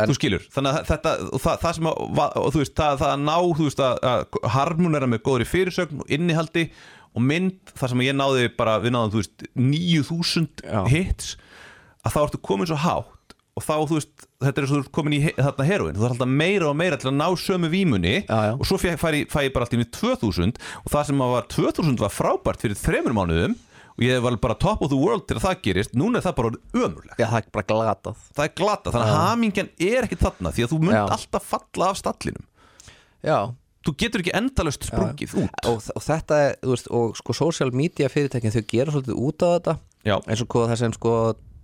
Þú 0.00 0.16
skilur, 0.16 0.44
þannig 0.54 0.78
að 0.78 0.86
þetta 0.88 1.10
það, 1.28 1.56
það 1.60 1.74
sem 1.76 1.88
að, 1.90 2.36
þú 2.54 2.60
veist, 2.62 2.74
það, 2.78 2.94
það 3.02 3.10
að 3.10 3.24
ná 3.26 3.34
þú 3.58 3.66
veist 3.66 3.82
að, 3.84 3.98
að 4.10 4.46
harmonera 4.54 5.08
með 5.10 5.22
góðri 5.26 5.46
fyrirsögn 5.50 6.00
og 6.00 6.14
innihaldi 6.16 6.62
og 7.10 7.24
mynd 7.26 7.72
það 7.76 7.92
sem 7.92 8.02
ég 8.06 8.16
náði 8.16 8.46
bara, 8.56 8.78
við 8.80 8.94
náðum 8.94 9.12
þú 9.12 9.20
veist 9.20 9.44
9000 9.58 10.64
Já. 10.64 10.80
hits 10.88 11.34
að 12.00 12.14
þá 12.14 12.20
ertu 12.22 12.40
komin 12.48 12.70
svo 12.70 12.78
hátt 12.80 13.19
og 13.58 13.64
þá, 13.66 13.72
þú 13.90 13.96
veist, 13.98 14.26
þetta 14.44 14.62
er 14.62 14.68
svo 14.70 14.82
komin 14.94 15.16
í 15.16 15.20
þarna 15.34 15.66
heroin, 15.68 15.96
þú 15.96 16.04
þarf 16.04 16.14
alltaf 16.16 16.30
meira 16.42 16.68
og 16.70 16.76
meira 16.78 16.98
til 17.00 17.10
að 17.10 17.16
ná 17.18 17.26
sömu 17.40 17.70
vímunni 17.72 18.14
Já, 18.22 18.36
já. 18.50 18.52
og 18.54 18.68
svo 18.68 18.78
fæ, 18.80 18.92
fæ, 19.00 19.08
fæ 19.30 19.40
ég 19.48 19.54
bara 19.56 19.66
allt 19.66 19.74
í 19.74 19.88
2000 19.98 20.60
og 20.84 20.92
það 20.94 21.08
sem 21.10 21.24
var 21.34 21.48
2000 21.50 21.98
var 22.00 22.14
frábært 22.14 22.62
fyrir 22.62 22.78
þremur 22.78 23.16
mánuðum 23.18 23.56
og 24.00 24.04
ég 24.06 24.22
var 24.24 24.36
bara 24.40 24.54
top 24.56 24.80
of 24.86 24.88
the 24.92 24.96
world 24.96 25.26
til 25.28 25.36
að 25.36 25.44
það 25.44 25.58
gerist. 25.66 25.96
Núna 25.98 26.20
er 26.20 26.24
það 26.24 26.36
bara 26.38 26.50
ömurlegt. 26.72 27.18
Já, 27.20 27.26
það 27.26 27.40
er 27.42 27.48
bara 27.52 27.66
glatað. 27.68 28.22
Það 28.38 28.46
er 28.46 28.54
glata, 28.56 28.92
þannig 28.94 29.10
að 29.10 29.18
hamingjan 29.26 29.68
er 29.90 30.06
ekki 30.06 30.18
þarna 30.22 30.52
því 30.56 30.64
að 30.64 30.70
þú 30.72 30.78
Já. 30.86 31.00
alltaf 31.16 31.48
falla 31.50 31.88
af 31.90 31.98
stallinum. 32.00 32.46
Já, 33.26 33.36
þú 33.84 33.94
getur 34.00 34.24
ekki 34.24 34.34
endalaust 34.40 34.86
sprungið 34.88 35.34
út. 35.42 35.60
Og, 35.68 35.82
og 35.92 36.06
þetta 36.06 36.40
er, 36.46 36.56
þú 36.64 36.72
veist, 36.72 36.88
og 36.96 37.20
sko 37.20 37.36
social 37.36 37.74
media 37.76 38.08
fyrirtækin 38.12 38.54
þau 38.56 38.64
gera 38.72 38.94
svolítið 38.94 39.20
út 39.26 39.44
af 39.44 39.54
þetta. 39.58 39.76
Já. 40.08 40.16
eins 40.24 40.40
og 40.46 40.48
hvað 40.54 40.70
það 40.72 40.80
sem 40.80 40.96
sko 40.96 41.14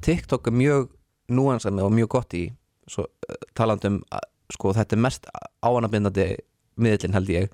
TikTok 0.04 0.50
er 0.50 0.56
mjög 0.60 0.90
núansami 1.32 1.84
og 1.84 1.94
mjög 1.94 2.12
gott 2.16 2.36
í 2.38 2.44
svo, 2.90 3.06
uh, 3.06 3.40
talandi 3.58 3.90
um 3.90 4.00
að, 4.14 4.28
sko 4.54 4.72
þetta 4.76 4.96
er 4.96 5.02
mest 5.02 5.30
áanabindandi 5.66 6.28
miðlinn 6.80 7.16
held 7.16 7.32
ég. 7.32 7.52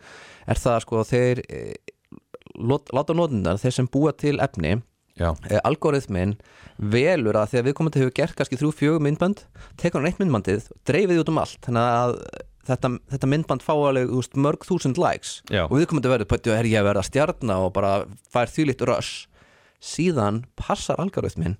Er 0.51 0.61
það 0.61 0.79
sko 0.85 1.03
þeir 1.07 1.43
e, 1.47 1.61
lot, 2.59 2.91
láta 2.95 3.17
notundar, 3.17 3.61
þeir 3.63 3.77
sem 3.79 3.91
búa 3.91 4.13
til 4.19 4.39
efni 4.43 4.75
e, 4.77 5.61
algoritmin 5.63 6.35
velur 6.77 7.39
að 7.39 7.53
þegar 7.53 7.69
viðkomandi 7.69 8.03
hefur 8.03 8.15
gert 8.17 8.37
kannski 8.39 8.59
þrjú 8.61 8.73
fjögur 8.79 9.05
myndband 9.07 9.45
tekur 9.81 10.01
hann 10.01 10.11
eitt 10.11 10.23
myndbandið 10.23 10.71
dreifið 10.89 11.15
því 11.15 11.23
út 11.23 11.33
um 11.33 11.43
allt. 11.43 11.59
Þannig 11.67 11.89
að 12.03 12.17
þetta, 12.69 12.93
þetta 13.15 13.33
myndband 13.33 13.65
fá 13.65 13.73
alveg 13.75 14.13
veist, 14.13 14.39
mörg 14.39 14.67
þúsund 14.67 15.01
likes 15.01 15.37
Já. 15.53 15.67
og 15.69 15.77
viðkomandi 15.79 16.13
verður 16.13 16.31
pöttu 16.33 16.55
er 16.55 16.69
ég 16.69 16.83
að 16.83 16.91
verða 16.91 17.07
stjarna? 17.09 17.61
og 17.67 17.75
bara 17.77 17.93
fær 18.33 18.51
þvílíkt 18.51 18.87
rush. 18.89 19.29
Síðan 19.83 20.45
passar 20.59 21.01
algoritmin 21.03 21.59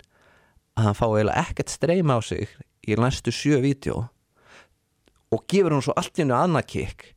að 0.77 0.89
hann 0.89 0.97
fá 0.97 1.05
eiginlega 1.07 1.43
ekkert 1.47 1.73
streyma 1.73 2.17
á 2.17 2.21
sig 2.25 2.53
í 2.83 2.97
næstu 2.99 3.33
sjö 3.33 3.59
vídeo 3.63 4.07
og 5.33 5.43
gefur 5.49 5.75
hún 5.75 5.83
svo 5.85 5.95
allt 5.97 6.17
í 6.17 6.23
hennu 6.23 6.37
annað 6.37 6.69
kikk 6.73 7.11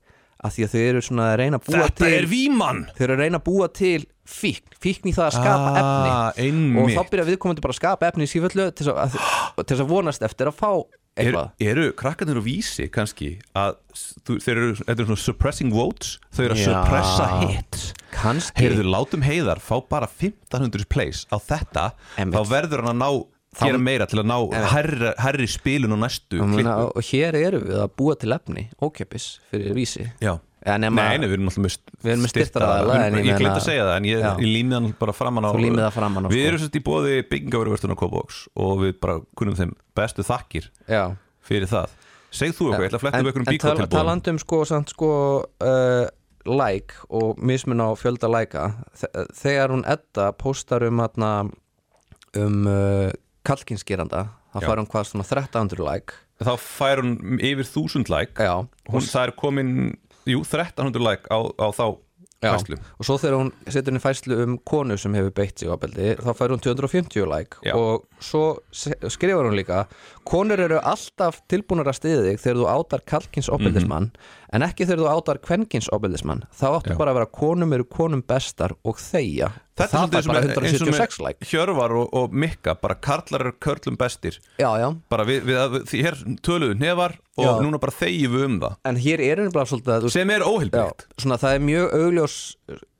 að 0.46 0.52
því 0.56 0.66
að 0.66 0.74
þau 0.74 0.82
eru 0.82 1.02
svona 1.04 1.30
að 1.30 1.38
reyna 1.40 1.58
að 1.58 1.64
búa 1.66 1.86
Þetta 1.86 2.02
til 2.02 2.12
er 2.12 2.28
vímann 2.30 2.84
þau 2.92 3.02
eru 3.06 3.16
að 3.16 3.22
reyna 3.24 3.40
að 3.40 3.46
búa 3.46 3.68
til 3.72 4.02
fíkn, 4.26 4.76
fíkn 4.82 5.10
í 5.10 5.14
það 5.16 5.30
að 5.30 5.34
skapa 5.38 5.72
efni 5.80 6.12
ah, 6.12 6.28
og 6.28 6.42
einmitt. 6.44 6.98
þá 6.98 7.12
byrja 7.12 7.26
viðkomandi 7.30 7.64
bara 7.64 7.74
að 7.74 7.80
skapa 7.80 8.10
efni 8.10 8.26
í 8.26 8.30
síföllu 8.30 8.68
til 8.76 8.86
þess 8.86 8.92
að, 8.92 9.18
að, 9.64 9.84
vonast 9.90 10.26
eftir 10.26 10.50
að 10.50 10.58
fá 10.58 10.70
er, 10.74 11.30
eitthvað 11.30 11.66
eru 11.70 11.86
krakkarnir 12.02 12.40
og 12.40 12.46
vísi 12.46 12.88
kannski 12.92 13.30
að 13.56 13.78
þú, 14.26 14.38
þeir 14.44 14.52
eru, 14.56 14.74
þetta 14.82 14.96
er 14.96 15.08
svona 15.08 15.22
suppressing 15.22 15.72
votes 15.74 16.16
þau 16.28 16.42
eru 16.48 16.58
að 16.58 16.60
Já. 16.60 16.66
suppressa 16.68 17.30
hits 17.44 17.86
kannski 18.16 18.66
heyrðu, 18.66 18.88
látum 18.92 19.24
heiðar 19.24 19.62
fá 19.62 19.78
bara 19.88 20.10
1500 20.10 20.90
plays 20.90 21.24
á 21.32 21.36
þetta 21.40 21.88
Einmitt. 22.18 22.36
þá 22.36 22.52
verður 22.52 22.84
hann 22.84 22.92
að 22.96 23.00
ná 23.00 23.10
gera 23.62 23.78
meira 23.80 24.06
til 24.10 24.20
að 24.22 24.28
ná 24.30 24.36
herri, 24.72 25.12
herri 25.22 25.46
spilun 25.50 25.96
og 25.96 26.02
næstu 26.02 26.40
klippu. 26.40 26.74
og 26.92 27.08
hér 27.10 27.38
eru 27.40 27.62
við 27.64 27.80
að 27.84 27.94
búa 27.98 28.18
til 28.20 28.34
efni 28.36 28.68
ókjöpis 28.82 29.30
fyrir 29.50 29.74
vísi. 29.76 30.10
Já. 30.20 30.36
Nei, 30.66 30.88
nei, 30.90 31.28
við 31.30 31.36
erum 31.36 31.46
alltaf 31.46 31.62
með 31.62 31.76
en 32.10 33.18
ég 33.22 33.36
glemt 33.38 33.52
að 33.54 33.62
segja 33.68 33.84
það 33.86 33.96
en 34.00 34.06
ég, 34.08 34.24
ég 34.24 34.48
límið 34.50 34.74
hann 34.74 34.88
bara 34.98 35.12
framan 35.14 35.46
á 35.46 35.50
framan 35.94 36.26
Við 36.26 36.40
sko. 36.40 36.48
erum 36.48 36.62
svolítið 36.62 36.80
í 36.80 36.86
bóði 36.88 37.20
byggingaveruverstun 37.30 37.94
á 37.94 38.00
Kópavóks 38.00 38.40
og 38.58 38.72
við 38.82 38.96
bara 39.04 39.20
kunnum 39.38 39.54
þeim 39.54 39.76
bestu 39.94 40.26
þakkir 40.26 40.66
já. 40.90 41.04
fyrir 41.46 41.70
það. 41.70 41.94
Segð 42.34 42.56
þú 42.58 42.66
eitthvað, 42.66 42.82
ég 42.82 42.90
ætla 42.90 42.98
að 42.98 43.04
fletta 43.04 43.20
upp 43.20 43.28
einhverjum 43.30 43.46
en 43.46 43.54
bíkó 43.54 43.62
tala, 43.62 43.78
tilbúðum 43.78 43.94
talandi 43.94 44.32
um 44.34 44.40
sko, 44.42 44.58
samt, 44.66 44.90
sko 44.96 45.10
uh, 45.70 46.08
like 46.50 46.98
og 47.14 47.38
mismun 47.38 47.84
á 47.86 47.88
fjölda 47.94 48.32
þe- 48.98 49.26
þegar 49.38 49.76
hún 49.76 49.86
Edda 49.86 50.32
postar 50.34 50.82
um 50.90 50.98
um 52.36 52.66
uh, 52.66 53.10
kallkinsgeranda 53.46 54.24
þá 54.54 54.58
fær 54.64 54.80
hún 54.80 54.88
hvað 54.90 55.10
svona 55.10 55.26
1300 55.26 55.84
like. 55.86 56.16
Þá 56.42 56.52
fær 56.60 57.02
hún 57.04 57.38
yfir 57.40 57.68
þúsund 57.68 58.10
like. 58.12 58.36
Já, 58.42 58.66
hún, 58.90 59.06
Það 59.06 59.22
er 59.28 59.36
komin, 59.38 59.70
jú, 60.28 60.42
1300 60.44 61.06
like 61.06 61.30
á, 61.32 61.38
á 61.56 61.68
þá 61.72 61.86
Já. 62.44 62.52
fæslu 62.52 62.76
og 62.76 63.06
svo 63.08 63.14
þegar 63.16 63.36
hún 63.40 63.50
setur 63.72 63.88
henni 63.94 64.02
fæslu 64.02 64.36
um 64.44 64.56
konu 64.68 64.96
sem 65.00 65.14
hefur 65.16 65.32
beitt 65.38 65.58
sig 65.58 65.70
á 65.72 65.76
beldi 65.80 66.10
þá 66.20 66.28
fær 66.36 66.52
hún 66.52 66.60
250 66.60 67.24
like. 67.30 67.56
Já. 67.64 67.72
og 67.72 68.04
svo 68.20 68.58
skrifar 68.76 69.48
hún 69.48 69.56
líka 69.56 69.86
konur 70.28 70.60
eru 70.60 70.76
alltaf 70.82 71.40
tilbúnar 71.48 71.88
að 71.88 71.96
stiði 72.00 72.26
þig 72.26 72.42
þegar 72.44 72.60
þú 72.60 72.66
átar 72.74 73.04
kallkins 73.08 73.48
opildismann 73.48 74.10
en 74.52 74.66
ekki 74.68 74.84
þegar 74.84 75.00
þú 75.06 75.08
átar 75.14 75.40
kvenkins 75.48 75.88
opildismann 75.96 76.44
þá 76.52 76.66
áttu 76.74 76.92
Já. 76.92 76.98
bara 77.00 77.14
að 77.14 77.22
vera 77.22 77.32
konum 77.40 77.72
eru 77.72 77.88
konum 77.88 78.20
bestar 78.28 78.76
og 78.84 79.00
þeia 79.00 79.54
Þetta 79.76 79.84
er 79.84 79.92
það 79.92 80.14
fær 80.14 80.28
bara 80.56 80.68
eins 80.70 80.80
og 80.80 80.88
með 80.88 80.94
176 80.96 81.18
like 81.20 81.46
Hjörvar 81.50 81.94
og, 82.00 82.06
og 82.16 82.32
Mikka, 82.32 82.76
bara 82.80 82.96
karlar 82.96 83.44
eru 83.44 83.52
körlum 83.60 83.98
bestir 84.00 84.38
já, 84.56 84.70
já. 84.80 84.86
bara 85.12 85.26
við, 85.28 85.42
við, 85.44 85.60
við 85.74 85.86
því 85.90 86.02
hér 86.06 86.18
töluðu 86.46 86.78
nefar 86.80 87.18
og 87.36 87.44
Já. 87.44 87.52
núna 87.60 87.80
bara 87.82 87.92
þegjum 87.92 88.32
við 88.32 88.46
um 88.46 88.58
það 88.62 88.76
en 88.88 89.00
hér 89.04 89.22
er 89.26 89.42
henni 89.42 89.52
bara 89.52 89.68
svolítið 89.68 89.94
að 89.98 90.08
sem 90.14 90.32
er 90.32 90.46
óheilbyggt 90.46 91.06
svona 91.20 91.40
það 91.42 91.58
er 91.58 91.64
mjög 91.68 91.96
augljós 92.00 92.36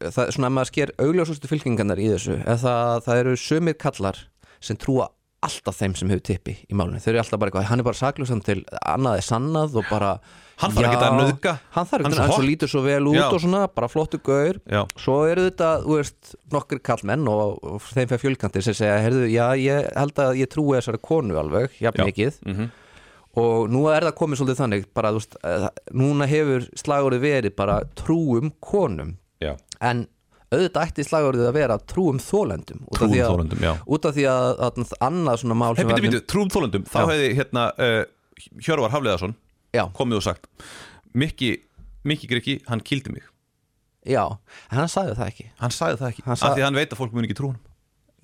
það 0.05 0.23
er 0.27 0.37
svona 0.37 0.51
að 0.51 0.57
maður 0.59 0.73
sker 0.73 0.95
augljósustu 1.07 1.53
fylkingarnar 1.53 2.03
í 2.03 2.11
þessu 2.13 2.41
það, 2.45 3.05
það 3.09 3.23
eru 3.23 3.37
sömur 3.41 3.79
kallar 3.81 4.21
sem 4.61 4.77
trúa 4.81 5.09
alltaf 5.47 5.79
þeim 5.81 5.95
sem 5.99 6.11
hefur 6.13 6.25
tippi 6.29 6.55
í 6.71 6.75
málunni, 6.79 7.01
þau 7.03 7.13
eru 7.15 7.21
alltaf 7.23 7.41
bara 7.41 7.51
eitthvað 7.53 7.69
hann 7.71 7.83
er 7.83 7.87
bara 7.89 8.01
sakljósan 8.01 8.43
til 8.47 8.59
annað 8.83 9.21
er 9.23 9.27
sannað 9.27 9.79
og 9.81 9.89
bara 9.91 10.17
Hann 10.57 10.73
þarf 10.73 10.87
ekkert 10.89 11.03
að 11.05 11.17
nauðga. 11.21 11.53
hann 11.75 11.85
þarf 11.91 12.05
svo 12.07 12.09
að 12.17 12.21
hann 12.23 12.31
svo 12.33 12.45
lítur 12.47 12.71
svo 12.73 12.81
vel 12.87 13.09
út 13.11 13.17
Já. 13.19 13.25
og 13.29 13.41
svona, 13.43 13.59
bara 13.77 13.89
flottu 13.93 14.17
gaur 14.25 14.57
Já. 14.73 14.81
svo 14.97 15.17
eru 15.29 15.43
þetta, 15.51 15.67
þú 15.85 15.99
veist, 15.99 16.31
nokkur 16.55 16.81
kallmenn 16.81 17.27
og, 17.29 17.59
og 17.61 17.83
þeim 17.91 18.09
fyrir 18.09 18.23
fjölkantir 18.23 18.65
sem 18.65 18.77
segja, 18.79 18.95
heyrðu, 19.05 19.27
já, 19.35 19.45
ég 19.61 19.91
held 20.01 20.23
að 20.25 20.39
ég 20.41 20.49
trúi 20.55 20.79
þessari 20.79 21.03
konu 21.05 21.37
alveg, 21.43 21.77
jafn 21.85 22.07
mikið 22.09 22.41
Mhm. 22.49 22.71
og 23.37 23.69
nú 23.69 23.85
er 23.93 24.07
það 24.09 24.17
komið 24.17 24.41
svolítið 24.41 24.61
þannig 24.63 24.87
bara, 24.97 25.11
þú 25.13 25.21
veist, 25.21 25.37
eh, 25.45 25.69
núna 25.93 26.27
hefur 26.31 26.65
slagurði 26.73 27.21
verið 27.21 27.57
bara 27.61 27.83
trúum 27.95 28.53
konum 28.65 29.17
Já, 29.45 29.59
en 29.85 30.07
auðvitað 30.57 30.89
ætti 30.91 31.05
slagurðið 31.07 31.49
að 31.51 31.57
vera 31.59 31.77
trúum 31.93 32.19
þólendum 32.23 32.83
út 32.89 33.01
af 33.03 33.11
því 33.13 33.21
að- 33.27 33.31
af 34.09 34.17
því 34.17 34.27
að, 34.33 34.49
að 34.67 34.95
annað 35.09 35.41
svona 35.43 35.59
mál 35.63 35.77
sem 35.77 35.89
býtu, 35.91 36.05
býtu, 36.07 36.21
trúum 36.33 36.51
þólendum 36.53 36.85
Þá 36.91 36.99
hefði 37.13 37.31
hérna 37.39 37.67
uh, 37.77 38.03
Hjörvar 38.65 38.93
Hafleðarsson 38.97 39.37
komið 39.97 40.21
og 40.23 40.27
sagt 40.27 40.49
Mikki, 41.17 41.53
Mikki 42.05 42.29
Griki, 42.29 42.55
hann 42.69 42.81
kildi 42.85 43.13
mig. 43.15 43.23
Já, 44.07 44.23
en 44.71 44.79
hann 44.83 44.91
sagði 44.93 45.15
það 45.19 45.31
ekki. 45.33 45.47
Hann 45.61 45.73
sagði 45.75 45.97
það 46.03 46.11
ekki, 46.13 46.23
af 46.27 46.39
sagði- 46.41 46.59
því 46.61 46.65
hann 46.67 46.77
veit 46.79 46.93
að 46.93 47.01
fólk 47.01 47.15
mun 47.17 47.25
ekki 47.29 47.37
trú 47.39 47.49
hann 47.55 47.63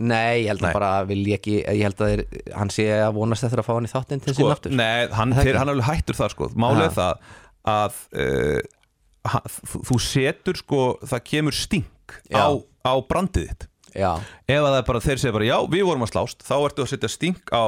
nei, 0.03 0.42
ég 0.42 0.49
held 0.51 0.62
að 0.66 0.73
bara 0.75 0.90
vil 1.07 1.21
ég 1.29 1.37
ekki 1.38 1.57
ég 1.62 1.83
held 1.87 2.01
að 2.03 2.11
þeir, 2.12 2.23
hann 2.59 2.71
sé 2.75 2.87
að 2.97 3.12
vonast 3.14 3.45
eftir 3.47 3.61
að 3.62 3.66
fá 3.68 3.73
hann 3.77 3.87
í 3.87 3.90
þáttinn 3.92 4.23
til 4.25 4.33
sko, 4.35 4.42
sín 4.49 4.55
aftur. 4.55 4.73
Nei, 4.75 5.07
hann, 5.14 5.33
er 5.38 5.59
alveg 5.61 5.85
hættur 5.87 6.16
það 6.18 6.33
sko. 6.35 6.49
Málið 6.59 6.97
það 6.97 7.27
að 7.73 7.99
uh, 8.18 8.62
þú 9.87 9.99
setur 10.03 10.59
sko 10.59 10.81
Það 11.07 11.23
kemur 11.29 11.55
stink 11.55 11.92
Já. 12.31 12.43
á, 12.43 12.47
á 12.88 12.93
brandið 13.09 13.49
þitt. 13.51 13.69
Já, 13.93 14.12
Ef 14.49 14.57
að 14.62 14.71
það 14.73 14.79
er 14.81 14.87
bara, 14.88 15.01
þeir 15.05 15.19
segja 15.21 15.33
bara, 15.37 15.45
já, 15.51 15.57
við 15.69 15.83
vorum 15.85 16.07
að 16.07 16.12
slást 16.15 16.41
Þá 16.49 16.55
ertu 16.65 16.81
að 16.87 16.91
setja 16.95 17.11
stink 17.12 17.53
á 17.53 17.65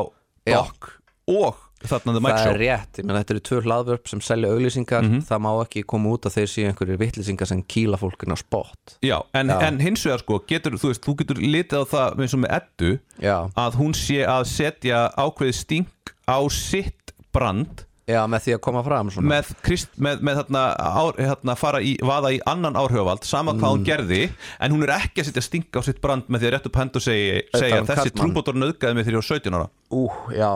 okk 0.56 0.92
Og 1.28 1.60
þarna 1.84 2.14
The 2.16 2.20
Mike 2.24 2.36
það 2.36 2.44
Show. 2.44 2.52
er 2.54 2.60
rétt. 2.62 2.98
Ég 3.00 3.04
menn 3.04 3.16
þetta 3.18 3.32
eru 3.34 3.42
tvö 3.44 3.58
hlaðvörp 3.64 4.08
sem 4.08 4.20
selja 4.24 4.50
auglýsingar. 4.54 5.06
Það 5.28 5.40
má 5.44 5.48
ekki 5.66 5.82
koma 5.92 6.12
út 6.16 6.28
að 6.28 6.36
þeir 6.38 6.48
séu 6.52 6.66
einhverjir 6.70 7.00
vittlýsingar 7.00 7.48
sem 7.50 7.60
kýla 7.74 7.98
fólkin 8.00 8.32
á 8.32 8.36
spott 8.40 8.94
Já, 9.04 9.18
en, 9.36 9.52
en 9.52 9.80
hins 9.84 10.04
vegar 10.08 10.22
sko, 10.24 10.38
getur, 10.48 10.78
þú 10.80 10.92
veist, 10.92 11.04
þú 11.04 11.16
getur 11.20 11.40
litið 11.44 11.84
á 11.84 11.92
það 11.92 12.22
eins 12.24 12.36
og 12.36 12.42
með 12.44 12.54
Eddu 12.56 12.92
já, 13.20 13.36
að 13.66 13.76
hún 13.80 13.92
sé 14.00 14.20
að 14.24 14.44
setja 14.48 15.02
ákveðið 15.20 15.58
stink 15.60 16.14
á 16.24 16.38
sitt 16.48 17.12
brand 17.36 17.84
já, 18.06 18.20
með 18.28 18.42
því 18.44 18.54
að 18.56 18.60
koma 18.66 18.82
fram 18.84 19.10
svona. 19.14 19.28
með, 19.32 19.50
krist, 19.64 19.90
með, 19.96 20.20
með 20.26 20.38
þarna, 20.42 20.62
ár, 20.76 21.18
þarna 21.18 21.56
fara 21.56 21.80
í, 21.80 21.94
vaða 22.04 22.32
í 22.36 22.40
annan 22.50 22.76
áhrifavald 22.76 23.24
sama 23.24 23.54
hvað 23.56 23.64
Mm. 23.64 23.78
hún 23.78 23.86
gerði 23.88 24.20
en 24.60 24.72
hún 24.76 24.82
er 24.86 24.94
ekki 24.98 25.22
að 25.24 25.28
setja 25.30 25.44
stink 25.46 25.72
á 25.76 25.80
sitt 25.86 26.00
brand 26.04 26.28
með 26.28 26.44
því 26.44 26.48
að 26.50 26.54
rétt 26.56 26.66
upp 26.70 26.76
hend 26.82 26.96
og 27.00 27.04
segja, 27.06 27.42
segja 27.56 27.80
um 27.80 27.86
þessi 27.88 28.14
trúbótor 28.14 28.54
nöðgæði 28.60 28.94
mig 28.94 29.04
þegar 29.08 29.16
ég 29.16 29.22
var 29.22 29.28
17 29.30 29.58
ára. 29.58 29.68
Ú, 29.90 30.02
já. 30.34 30.52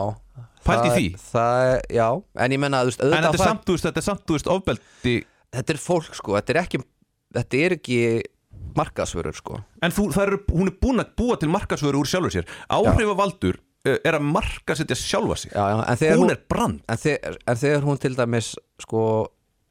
Pældu 0.69 0.89
í 0.89 0.95
því. 0.97 1.05
það, 1.31 1.81
já, 1.89 2.07
en 2.43 2.51
ég 2.51 2.59
menna, 2.59 2.81
en 2.83 2.91
þetta 2.91 3.33
er 3.33 3.41
samt, 3.41 3.63
þú 3.65 3.73
veist, 3.77 3.85
þetta 3.87 4.01
er 4.03 4.05
samt, 4.05 4.25
þú 4.27 4.35
veist, 4.35 4.49
ofbeldi. 4.53 5.15
Þetta 5.55 5.73
er 5.73 5.79
fólk 5.81 6.13
sko, 6.13 6.35
þetta 6.37 6.53
er 6.53 6.59
ekki 6.61 6.81
þetta 7.33 7.57
er 7.63 7.75
ekki 7.79 7.97
markaðsvörur 8.77 9.35
sko. 9.37 9.59
En 9.81 9.93
þú, 9.95 10.09
er, 10.21 10.35
hún 10.51 10.69
er 10.69 10.75
búin 10.81 11.01
að 11.01 11.09
búa 11.17 11.37
til 11.41 11.49
markasvöru 11.49 12.03
úr 12.03 12.09
sjálfur 12.09 12.33
sér. 12.35 12.45
Áhrifavaldur 12.69 13.57
er 13.87 14.17
að 14.17 14.25
markasetja 14.27 14.97
sjálfa 14.99 15.37
sig. 15.39 15.51
Já, 15.55 15.63
já, 15.71 16.15
hún 16.15 16.25
hún, 16.25 16.31
er 16.33 16.41
brand. 16.51 16.81
en, 16.87 16.97
þegar, 16.99 17.37
en 17.47 17.59
þegar 17.61 17.85
hún 17.87 18.01
til 18.01 18.15
dæmis 18.17 18.49
sko, 18.83 19.03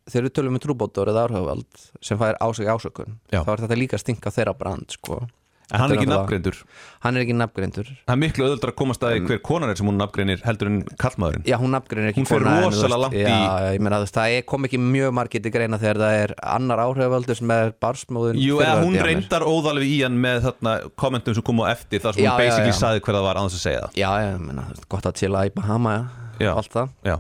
þegar 0.08 0.28
við 0.28 0.36
tölum 0.38 0.56
með 0.56 0.64
trúbótor 0.64 1.10
eða 1.12 1.26
áhrifavald 1.26 1.82
sem 2.00 2.20
fær 2.20 2.38
á 2.40 2.46
sig 2.56 2.70
ásökun 2.70 3.18
Já. 3.28 3.42
þá 3.44 3.52
er 3.52 3.64
þetta 3.66 3.78
líka 3.78 3.98
að 3.98 4.04
stinka 4.06 4.32
þeirra 4.32 4.56
brand 4.56 4.96
sko 4.96 5.20
en 5.68 5.80
hann 5.82 5.92
er 5.92 5.98
ekki 5.98 6.06
nafngreindur. 6.08 6.56
Hann 7.04 7.16
er 7.18 7.22
ekki 7.26 7.34
nafngreindur. 7.36 7.88
Það 8.08 8.12
er 8.14 8.20
miklu 8.22 8.44
öðuldra 8.46 8.70
að 8.72 8.76
komast 8.78 9.02
að 9.04 9.10
því 9.14 9.20
hver 9.28 9.40
konan 9.44 9.68
er 9.72 9.76
sem 9.78 9.88
hún 9.90 9.98
nafngreinir 10.00 10.40
heldur 10.46 10.70
en 10.70 10.78
kallmaðurinn 11.02 11.44
já, 11.44 11.56
hún 11.60 11.74
nafngreinir 11.76 12.10
ekki 12.12 12.22
Hún 12.22 12.28
fer 12.30 12.40
kona, 12.42 12.54
en 12.56 12.64
þú 12.64 12.70
rosalega 12.72 13.00
langt 13.02 13.16
í- 13.18 13.24
já, 13.26 13.74
ég 13.76 13.82
meina, 13.84 13.98
það 14.08 14.36
kom 14.48 14.64
ekki 14.68 14.80
mjög 14.80 15.12
margir 15.18 15.42
til 15.44 15.52
greina 15.52 15.78
þegar 15.82 16.00
það 16.02 16.16
er 16.22 16.34
annar 16.56 16.82
áhrifavaldur 16.86 17.36
sem 17.42 17.52
er 17.58 17.72
barsmóðun 17.84 18.40
Jú, 18.40 18.58
eða 18.64 18.82
hún 18.86 18.96
reyndar 19.04 19.44
óðalvi 19.44 19.90
í 19.92 19.98
hann 20.06 20.16
með 20.24 20.40
þarna 20.48 20.72
kommentum 20.96 21.36
sem 21.36 21.42
kom 21.44 21.60
á 21.60 21.68
eftir 21.74 22.00
þar 22.00 22.16
sem 22.16 22.24
Já, 22.24 22.30
hún 22.32 22.40
já, 22.40 22.44
basically 22.48 22.72
já. 22.72 22.78
saði 22.80 23.04
hver 23.04 23.18
það 23.20 23.26
var 23.28 23.36
annars 23.42 23.58
að 23.58 23.64
segja 23.68 23.82
það. 23.84 23.98
Já, 24.00 24.10
ég 24.24 24.40
meina, 24.48 24.64
gott 24.88 25.06
að 25.12 25.18
chilla 25.20 25.44
í 25.44 25.52
Bahama 25.54 25.94
Já. 26.40 26.50
og 26.54 26.62
allt 26.62 26.72
það. 26.78 26.88
Já, 27.04 27.16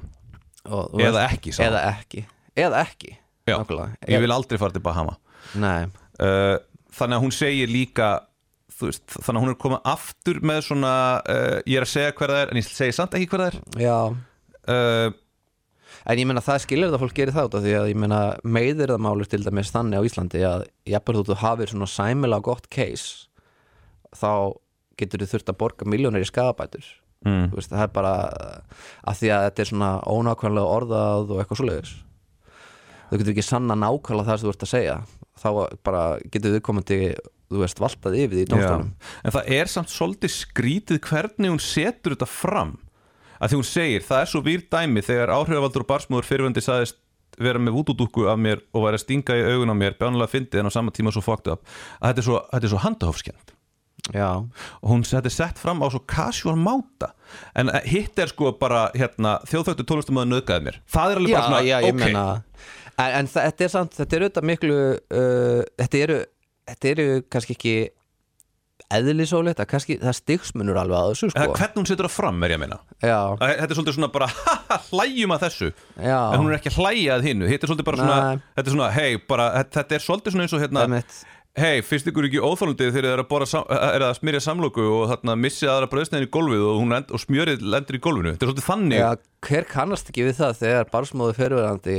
og, 0.64 0.90
þú 0.96 1.04
Eða 1.04 1.26
ekki, 1.28 1.52
eða 1.68 1.84
ekki, 1.92 2.24
eða 2.56 2.80
ekki 2.86 3.12
já. 3.48 3.56
ég 4.08 4.20
vil 4.24 4.32
aldrei 4.32 4.58
fara 4.58 4.72
til 4.72 4.80
Bahama. 4.84 5.18
Uh, 6.18 6.56
Þannig 6.98 7.14
að 7.18 7.22
hún 7.22 7.32
segir 7.36 7.68
líka 7.70 8.06
veist, 8.80 9.04
þannig 9.14 9.38
að 9.38 9.44
hún 9.44 9.54
er 9.54 9.60
komið 9.64 9.88
aftur 9.94 10.42
með 10.50 10.60
svona, 10.68 10.92
uh, 11.24 11.56
ég 11.64 11.80
er 11.80 11.86
að 11.86 11.94
segja 11.94 12.12
hver 12.18 12.34
það 12.34 12.42
er 12.42 12.52
en 12.52 12.60
ég 12.60 12.68
segi 12.68 12.96
samt 12.98 13.16
ekki 13.18 13.30
hver 13.32 13.44
það 13.46 13.50
er. 13.54 13.58
Já. 13.86 13.98
Uh, 14.68 15.16
En 16.08 16.16
ég 16.20 16.28
meina 16.28 16.40
það 16.44 16.62
skilur 16.62 16.88
það 16.88 16.96
að 16.96 17.02
fólk 17.02 17.16
gerir 17.16 17.34
það 17.34 17.48
út 17.48 17.56
af 17.58 17.64
því 17.64 17.72
að 17.76 17.88
ég 17.90 17.98
meina 18.00 18.20
meiðir 18.46 18.92
það 18.94 19.02
málur 19.04 19.28
til 19.28 19.40
dæmis 19.44 19.72
þannig 19.74 20.00
á 20.00 20.06
Íslandi 20.08 20.44
að 20.46 20.62
jafnvel 20.88 21.16
þú 21.18 21.24
þú 21.28 21.36
hafir 21.42 21.72
svona 21.72 21.88
sæmilega 21.90 22.46
gott 22.46 22.68
case 22.72 23.26
þá 24.16 24.30
getur 25.00 25.24
þú 25.24 25.30
þurft 25.32 25.52
að 25.52 25.58
borga 25.60 25.88
miljónir 25.90 26.24
í 26.24 26.28
skadabætur 26.28 26.86
mm, 27.26 27.56
það 27.58 27.84
er 27.84 27.92
bara 27.94 28.14
að 29.04 29.20
því 29.20 29.32
að 29.34 29.46
þetta 29.46 29.64
er 29.64 29.70
svona 29.72 29.90
ónákvæmlega 30.06 30.76
orðað 30.78 31.32
og 31.34 31.42
eitthvað 31.42 31.60
svoleiðis. 31.62 31.94
Þú 33.08 33.20
getur 33.20 33.34
ekki 33.34 33.46
sanna 33.46 33.78
nákvæmlega 33.78 34.28
það 34.28 34.38
sem 34.40 34.48
þú 34.48 34.54
ert 34.54 34.66
að 34.66 34.72
segja. 34.72 34.96
Þá 35.38 35.48
bara 35.86 36.04
getur 36.32 36.56
þau 36.56 36.64
komandi 36.68 36.98
þú 37.48 37.62
veist, 37.62 37.80
valtað 37.80 38.18
yfir 38.22 38.36
því 38.36 38.44
í 38.44 38.48
dómstólum 38.52 38.92
En 39.24 39.34
það 39.34 39.50
er 39.58 39.72
samt 39.72 39.92
svolítið 39.92 40.34
skrítið 40.34 41.00
hvernig 41.08 41.52
hún 41.52 41.62
setur 41.62 42.14
þetta 42.14 42.28
fram. 42.30 42.72
Að 43.38 43.52
því 43.52 43.60
hún 43.60 43.68
segir, 43.68 44.06
það 44.06 44.22
er 44.22 44.32
svo 44.32 44.42
výr 44.44 44.64
dæmi 44.70 45.04
þegar 45.06 45.34
áhrifavaldur 45.36 45.84
og 45.84 45.90
barsmúður 45.92 46.28
fyrirvendi 46.28 46.64
sagðist 46.64 46.98
vera 47.38 47.60
með 47.62 47.76
vútudúkku 47.76 48.26
af 48.26 48.40
mér 48.40 48.64
og 48.74 48.82
væri 48.82 48.98
að 48.98 49.04
stinga 49.04 49.36
í 49.38 49.44
augun 49.52 49.70
á 49.70 49.76
mér, 49.78 49.94
bjánulega 50.00 50.32
fyndið 50.32 50.62
en 50.62 50.70
á 50.70 50.72
sama 50.74 50.94
tíma 50.94 51.12
svo 51.14 51.22
fucked 51.22 51.52
up, 51.52 51.62
að 52.00 52.10
þetta 52.10 52.22
er 52.22 52.26
svo, 52.26 52.40
þetta 52.50 52.72
svo 52.72 52.82
handahófskjönd 52.82 53.54
Já, 54.14 54.30
og 54.40 54.88
hún 54.88 55.02
þetta 55.04 55.28
er 55.28 55.34
sett 55.34 55.58
fram 55.60 55.82
á 55.84 55.86
svo 55.92 55.98
casual 56.08 56.54
máta. 56.56 57.10
En 57.58 57.68
eh, 57.68 57.82
hitt 57.92 58.16
er 58.22 58.30
sko 58.30 58.54
bara 58.56 58.86
hérna, 58.94 59.34
þjóðþögtu 59.50 59.84
tónlistamöðu 59.84 60.30
nöðgæði 60.30 60.64
mér. 60.64 60.78
Það 60.88 61.12
er 61.12 61.20
alveg 61.20 61.32
já, 61.32 61.36
bara 61.36 61.48
svona, 61.50 61.64
já, 61.66 61.76
ok. 61.82 61.98
meina 61.98 62.22
en, 62.98 63.14
en 63.20 63.30
þetta 63.30 63.66
er 63.66 63.72
samt, 63.72 63.94
þetta 63.98 64.16
er 64.16 64.26
auðvitað 64.26 64.48
miklu 64.50 64.78
uh, 64.78 65.62
þetta 65.78 66.02
eru 66.04 66.18
þetta 66.68 66.92
eru 66.94 67.06
kannski 67.32 67.56
ekki 67.56 67.76
eðlisólegt, 68.94 69.58
að 69.60 69.68
kannski, 69.72 69.96
það 70.00 70.14
stigsmunur 70.16 70.78
alveg 70.80 70.96
að 70.98 71.08
þessu 71.12 71.28
Eða 71.32 71.46
sko. 71.48 71.56
hvernig 71.58 71.80
hún 71.80 71.88
setur 71.90 72.06
það 72.08 72.14
fram 72.14 72.44
er 72.46 72.52
ég 72.54 72.58
að 72.58 72.62
meina. 72.62 72.76
Já, 73.02 73.16
Þetta 73.40 73.66
er 73.66 73.78
svolítið 73.78 73.96
svona 73.98 74.10
bara 74.14 74.28
haha, 74.36 74.78
hlæjum 74.92 75.34
að 75.34 75.42
þessu. 75.44 75.70
Já, 75.98 76.20
en 76.20 76.38
hún 76.44 76.52
er 76.52 76.58
ekki 76.60 76.70
að 76.72 76.78
hlæja 76.78 77.16
að 77.18 77.26
hinnu 77.28 77.48
þetta 77.50 77.66
er 77.66 77.72
svolítið 77.72 77.88
bara 77.90 78.00
svona, 78.00 78.20
Nei. 78.22 78.46
þetta 78.60 78.70
er 78.70 78.76
svona 78.76 78.92
hei, 78.94 79.10
bara, 79.32 79.48
þetta 79.74 79.98
er 79.98 80.06
svolítið 80.06 80.36
svona 80.36 80.46
eins 80.46 80.54
og 80.56 80.62
hérna 80.64 80.84
einmitt. 80.86 81.18
hei, 81.58 81.82
finnst 81.82 82.08
ykkur 82.12 82.28
ekki 82.30 82.42
óþálundið 82.46 82.94
þegar 82.94 83.22
þið 83.26 83.36
er 83.42 83.50
sam, 83.50 83.66
er 83.90 84.06
að 84.06 84.14
smyrja 84.20 84.42
samloku 84.46 84.86
og 84.94 85.04
þarna 85.12 85.36
missið 85.42 85.72
aðra 85.74 85.90
bröðsneiðin 85.92 86.28
í 86.28 86.32
gólfið 86.38 86.64
og, 86.70 86.84
end, 87.00 87.10
og 87.12 87.24
smjörið 87.24 87.66
lendur 87.74 87.98
í 87.98 88.02
gólfinu? 88.06 88.34
Þetta 88.36 88.46
er 88.46 88.52
svolítið 88.52 88.68
þannig. 88.70 89.02
Já, 89.02 89.10
hver 89.48 89.68
kannast 89.74 90.12
ekki 90.12 90.28
við 90.30 90.38
það 90.38 90.60
þegar 90.62 90.88
barsmóðu 90.94 91.36
fyrirverandi 91.40 91.98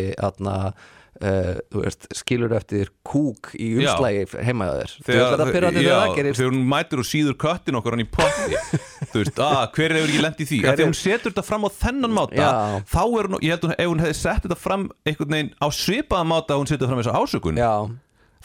uh, 1.22 1.56
þú 1.72 1.84
veist, 1.84 2.08
skilur 2.20 2.54
eftir 2.58 2.92
kúk 3.08 3.52
í 3.60 3.72
umslægi 3.80 4.26
heima 4.46 4.68
hjá 4.70 4.74
þér. 4.80 4.94
Þú 5.00 5.14
veist 5.14 5.32
þetta 5.34 5.48
fyrirverandi 5.50 5.86
já, 5.86 5.96
þegar 6.16 6.30
þegar 6.40 6.52
hún 6.54 6.66
mætur 6.74 7.04
og 7.04 7.10
síður 7.10 7.38
köttin 7.46 7.80
okkur 7.80 7.98
hann 7.98 8.04
í 8.06 8.10
potti. 8.10 8.60
Þú 9.12 9.24
veist, 9.24 9.40
að, 9.42 9.62
hver 9.78 9.96
hefur 9.98 10.12
ekki 10.14 10.24
lent 10.26 10.44
í 10.44 10.50
því? 10.50 10.60
Að 10.68 10.84
er- 10.84 10.90
hún 10.90 10.98
setur 11.00 11.32
þetta 11.34 11.46
fram 11.48 11.66
á 11.66 11.70
þennan 11.80 12.14
máta 12.20 12.36
Já. 12.40 12.52
þá 12.92 13.02
er 13.06 13.30
hún, 13.32 13.40
ég 13.46 13.56
held 13.56 13.66
hún, 13.70 13.76
ef 13.80 13.90
hún 13.94 14.04
hefði 14.04 14.18
sett 14.20 14.44
þetta 14.46 14.60
fram 14.60 14.86
einhvern 15.08 15.34
veginn 15.38 15.52
á 15.64 15.68
svipaða 15.74 16.28
máta 16.30 16.56
að 16.56 16.62
hún 16.64 16.70
setur 16.74 16.92
fram 16.92 17.02
þessa 17.02 17.16
ásökun, 17.24 17.60
Já, 17.60 17.74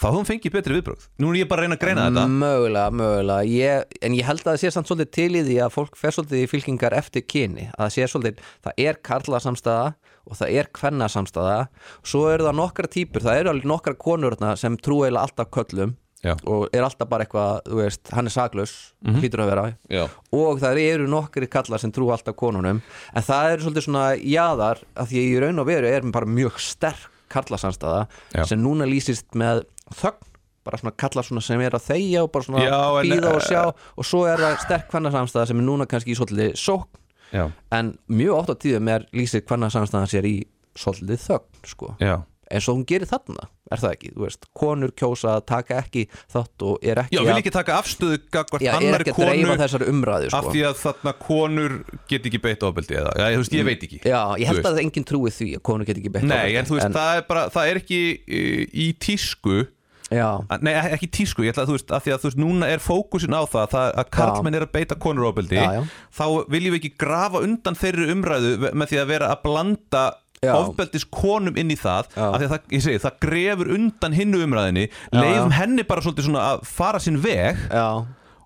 þá 0.01 0.07
hún 0.11 0.27
fengið 0.29 0.53
betri 0.57 0.75
viðbröð 0.79 1.05
nú 1.23 1.31
er 1.31 1.39
ég 1.43 1.49
bara 1.49 1.63
að 1.63 1.67
reyna 1.69 1.77
að 1.79 1.83
greina 1.85 2.07
þetta. 2.09 2.25
Mögulega, 2.29 2.91
mögulega. 2.91 3.45
Ég, 3.47 3.85
En 4.03 4.13
ég 4.19 4.25
held 4.27 4.41
að 4.43 4.51
það 4.53 4.61
sé 4.65 4.71
samt 4.75 4.89
svolítið 4.91 5.11
til 5.15 5.31
í 5.39 5.43
því 5.47 5.59
að 5.65 5.75
fólk 5.77 5.97
fer 5.97 6.11
svolítið 6.17 6.43
í 6.45 6.49
fylkingar 6.51 6.93
eftir 6.99 7.23
kyni. 7.31 7.69
Að 7.79 7.85
það 7.87 7.93
sé 7.95 8.09
svolítið, 8.11 8.41
það 8.65 8.81
er 8.89 8.99
karlasamstæða 9.09 9.95
og 10.25 10.39
það 10.41 10.55
er 10.59 10.71
kvennasamstæða 10.73 11.59
svo 12.05 12.23
eru 12.33 12.47
það 12.49 12.57
nokkra 12.61 12.89
típur, 12.91 13.23
það 13.25 13.39
eru 13.43 13.53
alveg 13.55 13.69
nokkra 13.69 13.95
konur 14.01 14.37
sem 14.57 14.77
trú 14.81 15.03
eiginlega 15.05 15.27
alltaf 15.29 15.51
köllum 15.53 15.95
Já. 16.25 16.33
og 16.49 16.71
er 16.73 16.81
alltaf 16.87 17.09
bara 17.11 17.27
eitthvað, 17.27 17.59
þú 17.69 17.81
veist, 17.83 18.09
hann 18.17 18.27
er 18.27 18.33
saklaus 18.33 18.73
Mhm. 19.05 19.21
hlýtur 19.21 19.43
að 19.45 19.51
vera. 19.53 19.77
Já. 19.93 20.09
og 20.33 20.59
það 20.61 20.79
eru 20.81 21.07
nokkri 21.07 21.47
kallar 21.47 21.79
sem 21.79 21.93
trú 21.93 22.09
alltaf 22.11 22.35
konunum. 22.35 22.81
En 23.15 23.23
það 23.23 23.53
eru 23.53 23.63
svolítið 23.69 23.85
svona 23.85 24.17
jaðar 24.17 24.81
að 24.97 25.07
því 25.13 25.21
í 25.29 25.41
raun 25.41 25.59
og 25.61 25.67
veru 25.67 25.87
er 25.87 26.01
bara 26.11 26.25
mjög 26.27 26.57
sterk 26.59 27.11
kallasamstæða 27.35 28.07
Já. 28.35 28.45
sem 28.49 28.63
núna 28.63 28.89
lýsist 28.89 29.29
með 29.39 29.65
þögn 30.01 30.31
bara 30.65 30.81
svona 30.81 30.95
kallar 30.97 31.27
svona 31.27 31.43
sem 31.45 31.61
er 31.61 31.77
að 31.77 31.89
þegja 31.91 32.25
og 32.25 32.31
bara 32.33 32.47
svona 32.47 32.65
Já, 32.65 32.79
býða 33.05 33.33
og 33.35 33.41
eh, 33.43 33.49
sjá 33.51 33.63
og 33.69 34.07
svo 34.09 34.23
er 34.31 34.41
það 34.41 34.61
sterk 34.65 34.87
kvennarsamstæða 34.93 35.51
sem 35.51 35.61
er 35.61 35.67
núna 35.69 35.89
kannski 35.91 36.15
í 36.15 36.19
svolítið 36.19 36.55
sókn 36.61 37.03
Já. 37.35 37.49
en 37.75 37.97
mjög 38.09 38.39
oft 38.39 38.55
á 38.55 38.57
tíðum 38.65 38.91
er 38.95 39.09
lýsir 39.17 39.45
kvennarsamstæðan 39.45 40.11
sér 40.11 40.29
í 40.29 40.37
svolítið 40.79 41.27
þögn 41.27 41.69
sko 41.69 41.91
Já. 42.01 42.17
Eins 42.51 42.69
og 42.69 42.79
hún 42.79 42.87
gerir 42.89 43.09
þarna, 43.09 43.47
er 43.73 43.83
það 43.83 43.95
ekki, 43.97 44.11
veist 44.21 44.49
konur 44.57 44.93
kjósa 44.97 45.37
að 45.39 45.45
taka 45.51 45.79
ekki 45.83 46.07
þátt 46.33 46.65
og 46.69 46.85
er 46.85 47.03
ekki 47.05 47.19
Já, 47.19 47.23
vil 47.23 47.33
að, 47.35 47.41
ekki 47.43 47.53
taka 47.55 47.77
afstöðu 47.81 48.21
gagvart 48.35 48.65
já, 48.65 48.71
er 48.73 48.79
annari 48.81 49.07
ekki 49.07 49.15
að 49.15 49.21
dreifa 49.23 49.51
konu 49.51 49.61
þessari 49.65 49.91
umræðu 49.93 50.31
af 50.31 50.35
sko. 50.49 50.55
því 50.55 50.65
að 50.71 50.81
þarna 50.83 51.15
konur 51.25 51.77
get 52.11 52.29
ekki 52.31 52.43
beitt 52.49 52.67
ofbeldi 52.69 52.99
eða, 53.01 53.15
þú 53.21 53.45
veist, 53.45 53.57
ég 53.59 53.69
veit 53.69 53.87
ekki 53.89 54.03
Já, 54.05 54.21
ég 54.41 54.51
held 54.53 54.71
að 54.73 54.83
enginn 54.85 55.09
trúi 55.09 55.35
því 55.35 55.51
að 55.59 55.65
konur 55.71 55.89
get 55.89 56.03
ekki 56.03 56.13
beitt 56.17 56.29
Nei, 56.29 56.37
ofbeldi. 56.41 56.59
en 56.61 56.71
þú 56.71 56.79
veist, 56.81 56.99
það 56.99 57.21
er 57.21 57.31
bara, 57.31 57.47
það 57.55 57.71
er 57.73 57.83
ekki 57.85 58.03
uh, 58.21 58.61
í 58.85 58.91
tísku 59.03 59.65
Já, 60.13 60.45
Nei, 60.61 60.75
ekki 60.77 61.09
tísku, 61.09 61.45
ég 61.47 61.55
ætla 61.55 61.65
að 61.65 61.71
þú 61.71 61.77
veist, 61.79 61.93
að 61.95 62.03
því 62.05 62.13
að 62.13 62.19
þú 62.21 62.29
veist, 62.29 62.41
núna 62.43 62.69
er 62.69 62.83
fókusin 62.83 63.37
á 63.37 63.43
það, 63.49 63.71
það 63.73 63.87
að 64.03 64.11
karlmenn 64.13 64.59
er 64.59 64.67
að 64.67 64.75
beita 64.75 64.99
konur 65.01 65.31
já. 65.49 65.81
þá 66.13 66.27
viljum 66.53 66.75
við 66.75 66.81
ekki 66.81 66.93
grafa 67.01 67.41
undan 67.45 67.79
þeirri 67.79 68.11
umræðu 68.13 68.53
með 68.67 68.93
því 68.93 69.01
að 69.01 69.11
vera 69.15 69.31
að 69.33 69.43
blanda. 69.47 70.05
Ofbeldis 70.53 71.07
konum 71.11 71.57
inn 71.61 71.73
í 71.73 71.79
það, 71.81 72.11
Já. 72.15 72.25
af 72.29 72.39
því 72.41 72.49
að 72.49 72.55
það, 72.55 72.73
ég 72.77 72.87
segi, 72.87 73.03
það 73.05 73.21
grefur 73.27 73.75
undan 73.79 74.17
hinnu 74.19 74.43
umræðinni, 74.45 74.89
já. 75.13 75.45
henni 75.59 75.87
bara 75.89 76.05
svolítið 76.05 76.29
svona 76.31 76.49
að 76.55 76.67
fara 76.69 77.03
sinn 77.03 77.21
veg 77.25 77.63
já, 77.71 77.87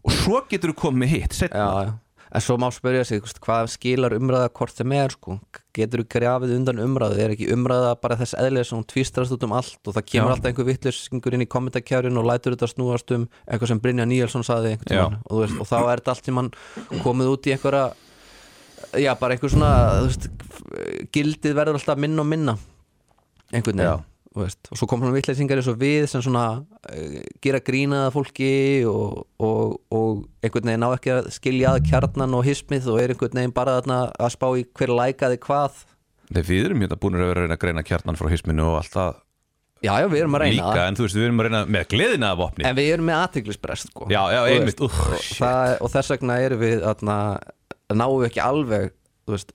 og 0.05 0.13
svo 0.23 0.43
getur 0.51 0.75
þú 0.75 0.83
komið 0.87 1.17
hitt, 1.17 1.35
setna. 1.39 1.99
En 2.29 2.43
svo 2.45 2.59
má 2.61 2.67
spyrja 2.69 3.07
sig, 3.09 3.23
veist, 3.25 3.39
hvað 3.41 3.71
skilar 3.73 4.13
umræða 4.13 4.51
hvort 4.53 4.77
þeim 4.77 4.93
er, 4.99 5.15
sko? 5.17 5.39
Getur 5.73 6.03
þú 6.03 6.09
grafið 6.13 6.51
undan 6.59 6.83
umræðu, 6.85 7.17
er 7.25 7.33
ekki 7.33 7.47
umræða 7.55 7.95
bara 8.03 8.19
þess 8.21 8.37
eðlega 8.37 8.69
sem 8.69 8.77
hún 8.77 8.85
tvistrast 8.91 9.33
út 9.33 9.47
um 9.47 9.55
allt 9.57 9.89
og 9.89 9.97
það 9.97 10.05
kemur 10.11 10.35
alltaf 10.35 10.51
einhver 10.51 10.69
vittlusingur 10.69 11.37
inn 11.39 11.47
í 11.47 11.49
kommentarkjærin 11.49 12.21
og 12.21 12.29
lætur 12.29 12.53
þetta 12.53 12.69
snúast 12.69 13.15
um 13.17 13.25
eitthvað 13.47 13.73
sem 13.73 13.81
Brynja 13.81 14.05
Níelsson 14.05 14.45
saði 14.45 14.75
og, 15.25 15.39
veist, 15.41 15.57
og 15.57 15.71
þá 15.71 15.77
er 15.79 16.03
þetta 16.03 16.15
allt 16.19 16.29
sem 16.29 16.43
hann 16.43 16.53
komið 17.07 17.33
út 17.33 17.49
í 17.49 17.55
einhverja 17.57 17.87
já, 18.97 19.13
bara 19.21 19.37
einhver 19.37 19.53
svona 19.53 19.73
veist, 20.05 20.29
gildið 21.15 21.57
verður 21.59 21.81
alltaf 21.81 22.01
minna 22.01 22.25
og 22.25 22.31
minna. 22.31 22.57
Einhvern 23.53 23.83
veginn 23.83 24.07
veist, 24.39 24.69
og 24.71 24.79
svo 24.79 24.87
kom 24.87 25.03
hann 25.03 25.15
vittlæsingar 25.17 25.59
eins 25.59 25.69
og 25.71 25.79
við 25.81 26.07
sem 26.11 26.23
svona 26.23 26.45
uh, 26.61 27.21
gera 27.43 27.61
grínaða 27.65 28.13
fólki 28.15 28.51
og, 28.87 29.25
og, 29.43 29.79
og 29.95 30.25
einhvern 30.45 30.71
veginn 30.71 30.87
á 30.87 30.91
ekki 30.93 31.15
að 31.17 31.31
skilja 31.35 31.75
að 31.75 31.87
kjarnan 31.89 32.37
og 32.39 32.45
hismið 32.47 32.91
og 32.93 33.01
er 33.03 33.15
einhvern 33.15 33.41
veginn 33.41 33.57
bara 33.57 33.79
að 33.81 34.35
spá 34.35 34.51
í 34.55 34.67
hver 34.79 34.95
lækaði 34.95 35.41
hvað. 35.47 35.81
Nei, 36.29 36.43
við 36.45 36.69
erum 36.69 36.85
hérna 36.85 37.01
búin 37.01 37.17
að 37.17 37.25
vera 37.25 37.41
að 37.41 37.47
reyna 37.47 37.57
að 37.57 37.65
greina 37.65 37.87
kjarnan 37.89 38.21
frá 38.21 38.31
hisminu 38.31 38.69
og 38.69 38.79
allt 38.83 38.95
það 38.95 39.17
já, 39.85 39.93
já, 40.03 40.07
við 40.11 40.23
erum 40.23 40.37
að 40.37 40.43
reyna 40.45 40.57
líka, 40.59 40.85
en 40.85 40.99
þú 40.99 41.07
veist, 41.07 41.19
við 41.19 41.27
erum 41.29 41.41
að 41.41 41.49
reyna 41.49 41.61
með 41.77 41.87
gleðina 41.93 42.33
af 42.35 42.41
vopni. 42.43 42.67
En 42.69 42.77
við 42.79 42.91
erum 42.95 43.09
með 43.09 43.21
aðtiklisbrest 43.23 43.93
sko. 43.93 44.09
Já, 44.13 44.21
já, 44.35 44.41
einmitt, 44.53 44.83
og, 44.85 44.97
shit. 45.23 45.39
það, 45.41 45.75
og 45.79 45.93
þess 45.95 46.13
vegna 46.15 46.39
erum 46.45 46.63
við 46.63 46.83
þarna, 46.85 47.19
náum 47.97 48.19
við 48.21 48.29
ekki 48.29 48.45
alveg 48.45 48.93
veist, 49.29 49.53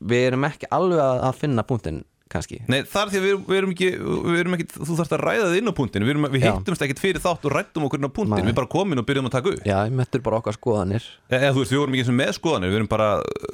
við 0.00 0.28
erum 0.30 0.46
ekki 0.48 0.68
alveg 0.74 1.02
að, 1.02 1.32
finna 1.40 1.64
punktin 1.66 2.04
kannski. 2.30 2.58
Nei, 2.66 2.80
það 2.90 3.02
er 3.04 3.10
því 3.12 3.18
að 3.18 3.24
við, 3.24 3.34
við 3.46 3.58
erum 3.60 3.72
ekki, 3.72 3.88
við 4.02 4.40
erum 4.40 4.54
ekki 4.56 4.64
þú 4.72 4.96
þarfst 4.98 5.12
að 5.14 5.20
ræða 5.22 5.44
þið 5.46 5.58
inn 5.60 5.70
á 5.70 5.74
punktinu 5.78 6.08
við, 6.08 6.18
við 6.32 6.42
hittumst 6.42 6.82
ekkert 6.82 7.02
fyrir 7.02 7.22
þátt 7.22 7.46
og 7.46 7.52
rættum 7.54 7.86
okkur 7.86 8.00
inn 8.00 8.08
á 8.10 8.16
punktin 8.16 8.42
Nei. 8.42 8.48
við 8.48 8.56
bara 8.58 8.70
komin 8.72 8.98
og 9.00 9.06
byrjum 9.06 9.28
að 9.28 9.34
taka 9.36 9.52
upp. 9.52 9.68
Já, 9.68 9.76
mettur 9.94 10.24
bara 10.26 10.40
okkar 10.40 10.56
skoðanir. 10.56 11.06
Eða 11.30 11.52
þú 11.54 11.62
veist, 11.62 11.74
við 11.74 11.82
vorum 11.82 11.96
ekki 12.00 12.16
með 12.18 12.32
skoðanir. 12.40 12.72
Við 12.72 12.80
erum 12.80 12.90
bara, 12.90 13.08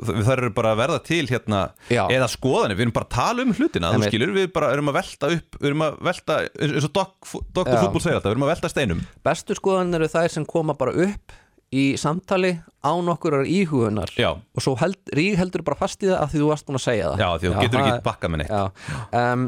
við 0.08 0.22
þar 0.30 0.44
bara 0.56 0.72
að 0.72 0.80
verða 0.80 1.02
til 1.10 1.20
hérna, 1.28 1.60
eða 1.92 2.30
skoðanir, 2.32 2.78
við 2.78 2.86
erum 2.86 2.96
bara 2.96 3.08
að 3.10 3.14
tala 3.18 3.44
um 3.44 3.52
hlutina, 3.58 3.92
Einmitt. 3.92 4.14
skilur, 4.14 4.34
við 4.38 4.48
bara 4.56 4.72
erum 4.72 4.88
að 4.88 4.98
velta 5.02 5.32
upp 5.36 5.60
við 5.60 5.70
erum 5.74 5.86
að 5.90 6.00
velta, 6.08 6.40
eins 6.64 6.88
og 6.88 6.96
Dr. 6.96 7.68
Já. 7.68 7.76
Fútból 7.76 8.04
segir 8.06 8.16
þetta, 8.16 8.30
við 8.30 8.34
erum 8.38 8.48
að 8.48 8.54
velta 8.54 8.72
steinum. 8.72 9.06
Bestu 9.28 9.58
skoðanir 9.58 10.00
eru 10.00 10.12
þær 10.16 10.36
sem 10.38 10.48
koma 10.48 10.80
bara 10.80 10.96
upp 11.10 11.36
í 11.72 11.84
samtali 12.00 12.52
án 12.84 13.10
okkur 13.14 13.42
íhugunar. 13.48 14.12
Já. 14.18 14.32
og 14.36 14.64
svo 14.64 14.74
held, 14.80 14.98
rík 15.16 15.38
heldur 15.40 15.64
bara 15.66 15.78
fast 15.80 16.02
í 16.02 16.10
það 16.10 16.18
að 16.20 16.32
því 16.34 16.42
þú 16.42 16.50
varst 16.50 16.66
búin 16.68 16.80
að 16.80 16.84
segja 16.86 17.10
það. 17.12 17.22
Já, 17.22 17.28
því 17.38 17.48
þú 17.52 17.62
getur 17.62 17.82
ekki 17.82 17.94
er- 17.94 18.04
bakkað 18.06 18.34
með 18.34 18.42
neitt. 18.42 18.82
Um, 19.22 19.46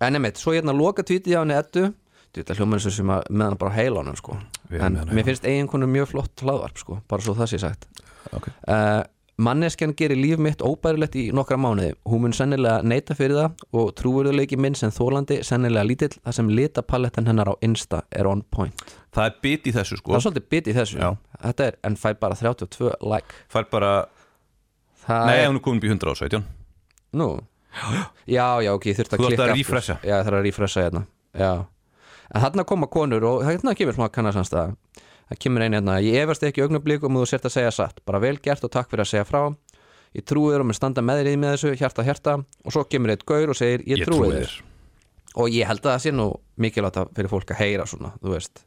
en 0.00 0.16
nefnitt, 0.16 0.40
svo 0.40 0.54
hérna 0.54 0.76
loka 0.76 1.02
tvítið 1.02 1.36
á 1.36 1.42
henni 1.42 1.58
ettu 1.58 1.88
þetta 2.30 2.54
eins 2.54 2.86
og 2.86 2.92
sem 2.94 3.10
að 3.10 3.24
með 3.30 3.48
hann 3.48 3.58
bara 3.58 3.72
á 3.74 3.78
heilanum 3.80 4.18
sko. 4.18 4.36
Við 4.70 4.84
en 4.86 4.98
mér 5.10 5.26
finnst 5.26 5.46
eiginkonu 5.48 5.88
mjög 5.90 6.12
flott 6.12 6.44
hlaðvarp 6.44 6.78
sko, 6.78 7.00
bara 7.10 7.24
svo 7.24 7.34
það 7.34 7.50
sé 7.50 7.58
sagt. 7.58 7.88
Okay. 8.30 8.52
uh, 8.70 9.02
manneskjan 9.40 9.94
gerir 9.98 10.18
líf 10.20 10.40
mitt 10.42 10.62
óbærilegt 10.62 11.16
í 11.18 11.26
nokkra 11.34 11.58
mánuði. 11.60 11.94
Hún 12.08 12.24
mun 12.24 12.36
sennilega 12.36 12.84
neita 12.86 13.16
fyrir 13.18 13.38
það 13.38 13.64
og 13.80 13.90
trúverðuleiki 13.98 14.58
minn 14.60 14.76
sem 14.78 14.92
þólandi 14.94 15.40
sennilega 15.46 15.86
lítill 15.88 16.12
þar 16.18 16.36
sem 16.36 16.52
litapalettan 16.52 17.28
hennar 17.30 17.52
á 17.52 17.54
Insta 17.66 18.04
er 18.12 18.28
on 18.30 18.44
point. 18.54 18.84
Það 19.16 19.30
er 19.30 19.36
bit 19.42 19.66
í 19.66 19.74
þessu 19.74 19.96
það 19.96 20.02
sko 20.04 20.16
er 20.16 20.24
svolítið 20.26 20.48
bit 20.54 20.70
í 20.70 20.76
þessu. 20.76 21.00
Já. 21.00 21.10
þetta 21.48 21.68
er, 21.70 21.78
en 21.88 21.98
fæ 21.98 22.08
bara 22.20 22.38
32 22.38 22.94
like. 23.02 23.42
Fær 23.50 23.68
bara 23.72 23.92
Það 25.00 25.26
Nei, 25.26 25.36
er, 25.40 25.48
hún 25.48 25.58
er 25.58 25.64
komin 25.64 25.80
upp 25.80 25.86
í 25.86 25.90
117 25.90 26.44
nú. 27.18 27.28
Já, 28.26 28.46
já, 28.62 28.70
ok, 28.74 28.88
ég 28.90 28.98
þurfti 28.98 29.16
að 29.16 29.20
Þú 29.20 29.24
þarft 29.24 29.30
klikka 29.32 29.46
að 29.46 29.52
refresha. 29.56 29.96
Já, 30.02 30.16
það 30.20 30.30
er 30.30 30.36
að 30.36 30.44
refresha 30.46 30.84
hérna. 30.84 31.02
Já, 31.38 31.50
en 32.30 32.44
þarna 32.44 32.64
koma 32.66 32.88
konur 32.90 33.26
og 33.26 33.44
þarna 33.46 33.74
kemur 33.78 33.96
smá 33.96 34.06
kannarsamstæða 34.14 34.74
Það 35.30 35.38
kemur 35.44 35.62
einn 35.62 35.76
hérna, 35.78 35.98
ég 36.02 36.16
efast 36.24 36.42
ekki 36.42 36.64
augnablík 36.64 37.04
um 37.06 37.16
að 37.20 37.22
þú 37.24 37.30
sért 37.30 37.44
að 37.46 37.54
segja 37.54 37.70
satt, 37.74 38.00
bara 38.04 38.18
vel 38.22 38.36
gert 38.42 38.64
og 38.66 38.72
takk 38.74 38.90
fyrir 38.90 39.04
að 39.04 39.10
segja 39.12 39.26
frá. 39.28 39.42
Ég 40.18 40.24
trúi 40.26 40.50
þér 40.50 40.64
og 40.64 40.66
mér 40.66 40.78
standa 40.80 41.04
með 41.06 41.20
þér 41.20 41.28
í 41.30 41.34
með 41.38 41.52
þessu, 41.54 41.70
hjarta 41.78 42.02
hjarta. 42.08 42.34
Og 42.66 42.74
svo 42.74 42.82
kemur 42.90 43.12
eitt 43.14 43.22
gaur 43.28 43.52
og 43.52 43.58
segir, 43.60 43.84
ég, 43.86 44.02
trúi 44.08 44.32
þér. 44.34 44.56
og 45.38 45.52
ég 45.54 45.68
held 45.70 45.84
að 45.86 45.92
það 45.94 46.02
sé 46.02 46.10
nú 46.16 46.26
mikilvægt 46.58 46.98
að- 46.98 47.12
fyrir 47.14 47.30
fólk 47.30 47.52
að 47.54 47.60
heyra 47.62 47.86
svona, 47.86 48.10
þú 48.18 48.34
veist. 48.34 48.64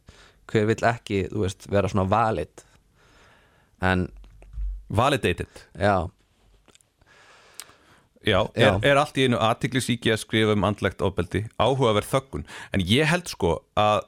Hver 0.47 0.66
vill 0.72 0.88
ekki, 0.88 1.20
þú 1.34 1.43
veist, 1.43 1.68
vera 1.70 1.88
svona 1.91 2.07
valid? 2.09 2.64
En, 3.82 4.07
Validated. 4.93 5.47
Já, 5.76 6.07
Já. 8.24 8.39
Er, 8.55 8.78
er 8.88 8.95
allt 9.01 9.18
í 9.20 9.26
einu 9.28 9.36
aðtiklisíki 9.43 10.14
að 10.14 10.22
skrifa 10.22 10.53
um 10.55 10.64
andlegt 10.64 11.01
ofbeldi 11.03 11.41
áhugaverð 11.59 12.07
þöggun. 12.07 12.45
En 12.72 12.80
ég 12.88 13.09
held 13.11 13.28
sko 13.28 13.57
að 13.76 14.05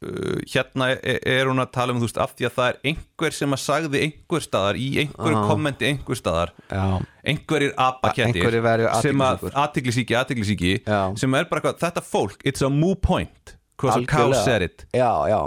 hérna 0.00 0.86
er, 0.94 1.18
er 1.28 1.48
hún 1.50 1.60
að 1.60 1.70
tala 1.76 1.92
um 1.92 2.00
þú 2.00 2.06
veist 2.08 2.20
af 2.24 2.32
því 2.38 2.46
að 2.48 2.54
það 2.56 2.68
er 2.70 2.78
einhver 2.90 3.34
sem 3.36 3.52
að 3.56 3.60
sagði 3.60 4.02
einhver 4.06 4.44
staðar 4.46 4.78
í 4.80 4.88
einhverju 5.04 5.42
kommenti 5.50 5.88
einhver 5.90 6.16
staðar. 6.20 6.52
Já, 6.70 6.84
Að 7.76 8.20
einhverjir 8.24 8.64
væru 8.64 8.90
sem 9.04 9.24
að 9.26 9.44
aðtiklisíki, 9.52 10.16
aðtiklisíki 10.16 10.72
sem 11.20 11.34
er 11.36 11.48
bara 11.50 11.60
eitthvað, 11.60 11.80
þetta 11.84 12.04
fólk, 12.06 12.40
it's 12.48 12.64
a 12.64 12.70
moo 12.72 12.94
point 12.96 13.56
because 13.76 13.96
a 14.00 14.06
cow 14.06 14.30
Algjörlega. 14.30 14.44
said 14.44 14.62
it. 14.62 14.86
Já, 14.96 15.10
já. 15.28 15.40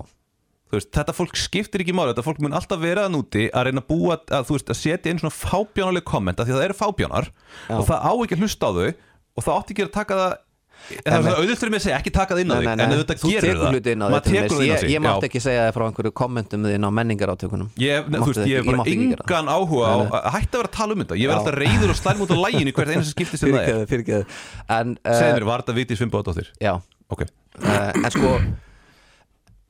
Þú 0.70 0.78
veist, 0.80 0.90
þetta 0.96 1.14
fólk 1.14 1.36
skiptir 1.38 1.82
ekki 1.84 1.94
máli 1.94 2.14
þetta 2.14 2.24
fólk 2.26 2.40
mun 2.42 2.56
alltaf 2.58 2.80
vera 2.82 3.04
að 3.06 3.12
núti 3.14 3.44
að 3.54 3.68
reyna 3.68 3.82
að 3.84 3.90
búa 3.92 4.16
að, 4.18 4.48
veist, 4.50 4.70
að 4.74 4.80
setja 4.80 5.12
inn 5.14 5.20
svona 5.22 5.36
fábjánaleg 5.38 6.06
komment 6.10 6.40
af 6.42 6.48
því 6.48 6.54
að 6.56 6.58
það 6.62 6.66
eru 6.70 6.78
fábjánar 6.80 7.28
Já. 7.30 7.76
og 7.78 7.84
það 7.90 8.08
á 8.10 8.12
ekki 8.24 8.38
að 8.38 8.42
hlusta 8.42 8.70
á 8.70 8.72
þau 8.74 8.88
og 9.34 9.46
það 9.46 9.54
átti 9.60 9.74
ekki 9.76 9.86
að 9.86 9.92
taka 9.98 10.18
það 10.18 10.34
það 10.84 11.28
er 11.30 11.38
auðvitað 11.40 11.70
með 11.74 11.80
að 11.80 11.84
segja 11.86 11.98
ekki 12.02 12.12
taka 12.18 12.36
það 12.36 12.42
inn 12.44 12.52
á 12.52 12.58
þig 12.60 12.68
en 12.74 12.80
þú 12.84 13.30
gerur 13.32 13.44
tekur 13.44 13.60
það. 13.64 13.72
hluti 13.74 13.94
inn 13.94 14.04
á 14.04 14.08
maður 14.08 14.24
þetta 14.24 14.34
tekur 14.34 14.58
það 14.58 14.64
inn 14.64 14.70
á 14.70 14.74
ég, 14.74 14.80
sig 14.84 14.92
ég 14.94 15.04
mátt 15.04 15.28
ekki 15.28 15.42
segja 15.44 15.62
það 15.64 15.74
frá 15.78 15.86
einhverju 15.88 16.14
kommentum 16.22 16.68
þinn 16.68 16.88
á 16.88 16.92
menningarátökunum. 17.00 17.70
Ég, 17.84 18.10
þú 18.14 18.34
ég 18.34 18.44
hef 18.44 18.52
ég 18.52 18.68
bara 18.68 18.86
engan 18.94 19.52
áhuga 19.54 19.86
á 19.88 19.98
að 20.04 20.28
hætta 20.36 20.54
að 20.54 20.60
vera 20.60 20.70
að 20.70 20.76
tala 20.78 20.94
um 20.98 21.04
þetta. 21.04 21.20
Ég 21.24 21.32
verð 21.32 21.40
alltaf 21.40 21.58
reyður 21.64 21.94
og 21.94 22.00
slæm 22.02 22.24
út 22.26 22.34
á 22.34 22.38
læginu 22.44 22.74
hvert 22.76 22.94
einu 22.94 23.04
sem 23.08 23.14
skipti 23.16 23.40
sem 23.40 23.56
það 23.56 23.72
er. 24.20 24.36
En, 24.78 24.94
Segð 25.08 25.34
mér, 25.40 25.48
var 25.50 25.64
þetta 25.64 25.78
vitið 25.80 26.02
svimbáðdóttir? 26.04 26.52
já, 26.60 26.74
en 27.64 28.12
sko 28.12 28.36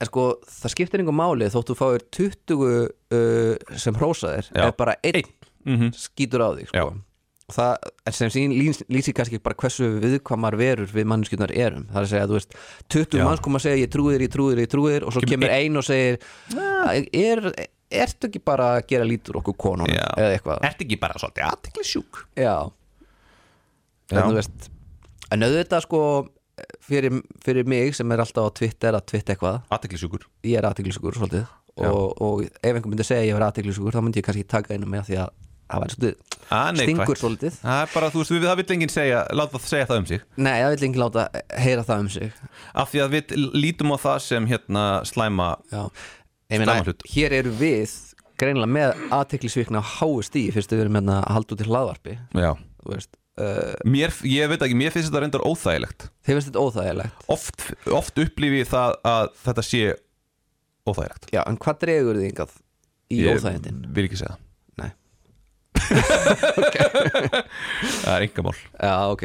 en 0.03 0.09
sko, 0.09 0.23
það 0.49 0.73
skiptir 0.73 0.99
einhver 1.03 1.15
máli 1.15 1.47
þótt 1.53 1.69
þú 1.71 1.75
fáir 1.79 2.03
20 2.11 2.59
uh, 2.59 3.77
sem 3.79 3.95
hrósaðir 3.95 4.49
er 4.57 4.73
bara 4.75 4.97
einn 5.05 5.29
Mhm. 5.63 5.93
skýtur 5.95 6.41
á 6.43 6.49
þig 6.59 6.67
sko. 6.73 6.89
Og 7.43 7.55
það 7.57 8.13
sem 8.15 8.29
sín 8.31 8.53
lýs, 8.55 8.79
lýsir 8.87 9.15
kannski 9.17 9.39
bara 9.43 9.57
hversu 9.59 9.89
viðkvamar 9.99 10.55
verur 10.59 10.87
við 10.87 11.07
mannskjöndar 11.11 11.51
erum 11.51 11.89
það 11.89 11.97
er 11.99 12.05
að 12.05 12.11
segja, 12.13 12.27
þú 12.29 12.37
veist, 12.37 12.53
20 12.95 13.19
Já. 13.19 13.23
manns 13.27 13.41
koma 13.43 13.59
að 13.59 13.65
segja 13.65 13.81
ég 13.81 13.91
trúi 13.91 14.13
þér, 14.13 14.23
ég 14.23 14.31
trúi 14.31 14.53
þér, 14.53 14.61
ég 14.63 14.71
trúi 14.71 14.93
þér 14.93 15.05
og 15.09 15.15
svo 15.15 15.23
Kemur 15.25 15.33
kemur 15.33 15.55
ein 15.57 15.81
og 15.81 15.83
segir 15.83 16.19
er, 17.19 17.49
ertu 18.03 18.29
ekki 18.29 18.41
bara 18.47 18.69
að 18.77 18.87
gera 18.93 19.09
lítur 19.09 19.41
okkur 19.41 19.57
konunum 19.65 19.91
Já. 19.91 20.05
eða 20.15 20.37
eitthvað 20.37 20.63
Ertu 20.69 20.87
ekki 20.87 20.99
bara 21.03 21.19
svolítið 21.19 21.49
aðtiklisjúk? 21.49 22.21
Já, 22.39 22.55
Já. 24.07 24.15
En, 24.15 24.23
þú 24.29 24.39
veist, 24.39 24.71
en 25.35 25.47
auðvitað 25.49 25.85
sko 25.89 26.01
fyrir, 26.87 27.19
fyrir 27.43 27.67
mig 27.67 27.95
sem 27.97 28.15
er 28.15 28.23
alltaf 28.23 28.47
á 28.47 28.55
Twitter 28.55 28.95
að 28.95 29.07
twitta 29.11 29.35
eitthvað, 29.35 29.61
Aðtiklisjúkur 29.73 30.27
ég 30.47 30.59
er 30.61 30.67
aðteglisugur 30.69 31.19
svolítið 31.19 31.43
Já. 31.43 31.89
og, 31.89 32.21
og 32.21 32.43
ef 32.45 32.71
einhver 32.71 32.91
myndi 32.91 33.07
segja 33.07 33.25
ég 33.33 33.35
er 33.35 33.47
aðteglisugur 33.47 33.95
þá 33.95 34.03
myndi 34.05 34.21
ég 34.21 34.27
kannski 34.27 34.45
taka 34.47 34.75
einu 34.75 34.87
með 34.87 35.09
því 35.09 35.23
að 35.25 35.31
það 35.69 35.83
væri 35.83 35.95
svolítið 35.95 36.29
Ah, 36.53 36.71
neikvætt. 36.75 36.83
stingur 36.83 37.17
svolítið. 37.21 37.53
Það 37.63 37.81
er 37.81 37.91
bara, 37.93 38.07
þú 38.11 38.19
veist, 38.19 38.31
við, 38.35 38.43
það 38.49 38.57
vill 38.59 38.71
enginn 38.75 38.91
segja, 38.91 39.19
láta 39.31 39.57
það 39.57 39.69
segja 39.71 39.85
það 39.89 40.01
um 40.01 40.07
sig. 40.09 40.23
Nei, 40.37 40.55
það 40.59 40.73
vil 40.73 40.87
enginn 40.87 41.01
láta 41.03 41.23
heyra 41.63 41.85
það 41.87 42.01
um 42.03 42.09
sig. 42.09 42.33
Af 42.83 42.91
því 42.91 43.01
að 43.05 43.13
við 43.15 43.31
lítum 43.63 43.93
á 43.95 43.97
það 44.03 44.17
sem 44.27 44.49
hérna 44.51 44.83
slæma 45.07 45.47
Já, 45.71 45.81
ég 46.51 46.59
meina, 46.63 46.75
hér 47.15 47.35
eru 47.39 47.53
við 47.61 47.95
greinilega 48.37 48.73
með 48.75 49.03
aðteglisvikna 49.15 49.79
á 49.79 49.85
háu 50.01 50.19
stíi 50.25 50.51
fyrst 50.51 50.73
við 50.75 50.83
erum 50.83 50.99
hérna 50.99 51.21
að 51.23 51.35
halda 51.37 51.55
út 51.55 51.61
til 51.63 51.69
hlaðvarpi. 51.71 52.17
Já. 52.35 52.51
þú 52.83 52.91
veist, 52.91 53.11
uh, 53.39 53.73
mér, 53.87 54.11
ég 54.27 54.51
veit 54.51 54.61
ekki, 54.67 54.75
mér 54.83 54.91
finnst 54.91 55.09
þetta 55.13 55.23
reyndar 55.23 55.47
óþægilegt. 55.47 56.09
Þið 56.27 56.35
finnst 56.37 56.51
þetta 56.51 56.65
óþægilegt? 56.67 57.25
Oft, 57.37 57.67
oft 57.87 58.19
upplifi 58.19 58.59
ég 58.65 58.67
það 58.73 58.99
að 59.15 59.29
þetta 59.47 59.63
sé 59.69 59.83
óþægilegt. 60.91 61.29
Já, 61.33 61.41
en 61.47 61.57
hvað 61.63 61.79
dregur 61.85 62.19
þið 62.19 62.29
yngað 62.33 62.57
í 63.13 63.21
ég 63.23 63.37
óþægindin? 63.39 63.83
vil 63.95 64.09
ekki 64.09 64.19
segja. 64.25 64.35
það 68.03 68.13
er 68.15 68.25
engamál 68.27 68.57
Já, 68.57 68.93
ok. 69.13 69.23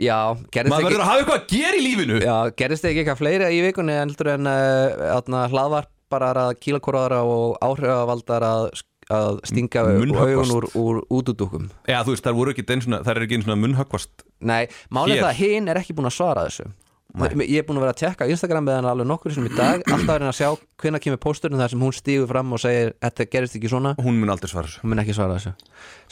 Já, 0.00 0.16
gerðist 0.54 0.72
maður 0.72 0.80
ekki 0.80 0.88
verður 0.88 1.02
að 1.02 1.08
hafa 1.10 1.20
eitthvað 1.20 1.40
að 1.40 1.48
gera 1.50 1.76
í 1.76 1.80
lífinu. 1.84 2.20
Já, 2.24 2.36
gerðist 2.56 2.86
ekki 2.88 3.02
eitthvað 3.02 3.18
fleira 3.20 3.50
í 3.52 3.58
vikunni 3.66 3.96
heldur 3.98 4.30
en 4.32 4.48
uh, 4.48 5.48
hlaðvarparar 5.52 6.40
að 6.46 6.52
kílakoraðara 6.64 7.18
og 7.28 7.58
áhrifavaldar 7.66 8.42
að, 8.48 8.64
að 9.12 9.42
stinga 9.50 9.84
augun 9.90 10.14
úr, 10.56 10.66
úr 10.78 11.02
útudúkum 11.10 11.68
Já, 11.84 12.00
þú 12.06 12.14
veist, 12.14 12.24
það 12.24 12.38
voru 12.38 12.54
ekki 12.54 12.64
eins 12.70 12.86
og 12.88 12.94
það 13.02 13.12
er 13.12 13.26
ekki 13.26 13.36
eins 13.40 13.50
og 13.50 13.60
munnhöggvast 13.60 14.24
Nei, 14.40 14.62
málið 14.94 15.20
það 15.20 15.32
að 15.32 15.40
hinn 15.42 15.68
er 15.68 15.76
ekki 15.82 15.98
búin 15.98 16.08
að 16.08 16.16
svara 16.16 16.46
þessu 16.48 16.70
Ég 17.10 17.56
er 17.58 17.66
búin 17.66 17.80
að 17.80 17.86
vera 17.86 17.94
að 17.94 18.02
tekka 18.04 18.28
Instagram 18.30 18.68
með 18.68 18.76
hann 18.78 18.88
alveg 18.92 19.08
nokkur 19.10 19.34
sem 19.34 19.48
í 19.48 19.54
dag. 19.56 19.82
Alltaf 19.94 20.14
er 20.14 20.22
hann 20.22 20.30
að 20.30 20.38
sjá 20.38 20.50
hvenær 20.82 21.02
kemur 21.02 21.20
pósturinn 21.24 21.58
þar 21.58 21.72
sem 21.72 21.82
hún 21.82 21.96
stígur 21.96 22.30
fram 22.30 22.54
og 22.54 22.62
segir 22.62 22.94
þetta 23.02 23.26
gerist 23.32 23.58
ekki 23.58 23.72
svona. 23.72 23.96
Hún 23.98 24.20
mun 24.20 24.30
aldrei 24.30 24.52
svara 24.52 24.70
þessu. 24.70 24.84
Hún 24.84 24.94
mun 24.94 25.02
ekki 25.02 25.16
svara 25.16 25.38
þessu. 25.38 25.54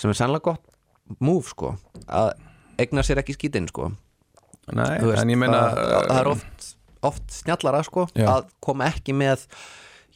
Sem 0.01 0.11
er 0.11 0.19
sannlega 0.19 0.51
gott 0.51 0.65
move 1.25 1.49
sko 1.49 1.73
að 2.05 2.33
egna 2.81 3.05
sér 3.07 3.23
ekki 3.23 3.37
skítinn 3.37 3.69
sko. 3.71 3.91
Nei, 4.69 4.99
veist, 5.01 5.23
en 5.23 5.31
ég 5.33 5.39
meina 5.41 5.61
það, 5.73 6.11
er 6.19 6.31
oft, 6.35 6.67
oft 7.09 7.31
snjallara 7.39 7.81
sko 7.87 8.05
Já. 8.13 8.27
að 8.35 8.51
koma 8.65 8.91
ekki 8.91 9.15
með 9.17 9.47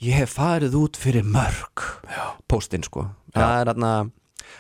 ég 0.04 0.18
hef 0.20 0.34
farið 0.36 0.76
út 0.76 0.98
fyrir 1.00 1.24
mörg 1.24 1.86
póstinn 2.50 2.84
sko. 2.84 3.06
Það 3.32 3.54
er 3.60 3.70
þarna 3.72 3.92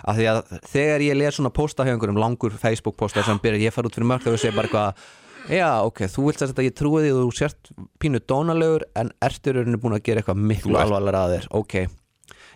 að 0.08 0.18
því 0.18 0.28
að 0.30 0.38
þegar 0.72 1.04
ég 1.04 1.18
les 1.18 1.36
svona 1.36 1.52
pósta 1.52 1.84
hjá 1.84 1.92
einhverjum 1.92 2.20
langur 2.22 2.54
Facebook 2.56 2.96
pósta 2.96 3.24
sem 3.26 3.40
byrjar 3.42 3.66
ég 3.66 3.74
farið 3.74 3.90
út 3.90 3.98
fyrir 3.98 4.08
mörg 4.08 4.24
þá 4.24 4.40
sé 4.40 4.54
bara 4.54 4.70
eitthvað 4.70 5.04
já 5.50 5.70
ok, 5.86 6.04
þú 6.12 6.26
vilt 6.28 6.42
að 6.46 6.62
ég 6.66 6.74
trúi 6.78 7.02
því 7.02 7.10
að 7.14 7.22
þú 7.24 7.32
sért 7.38 7.72
pínu 8.02 8.20
dónalegur 8.28 8.84
en 8.98 9.10
ertur 9.22 9.58
rauninu 9.58 9.80
búin 9.82 9.96
að 9.98 10.04
gera 10.06 10.22
eitthvað 10.22 10.40
miklu 10.52 10.76
ert- 10.76 10.84
alvarlega 10.86 11.24
að 11.26 11.34
þér 11.36 11.48
ok, 11.62 11.74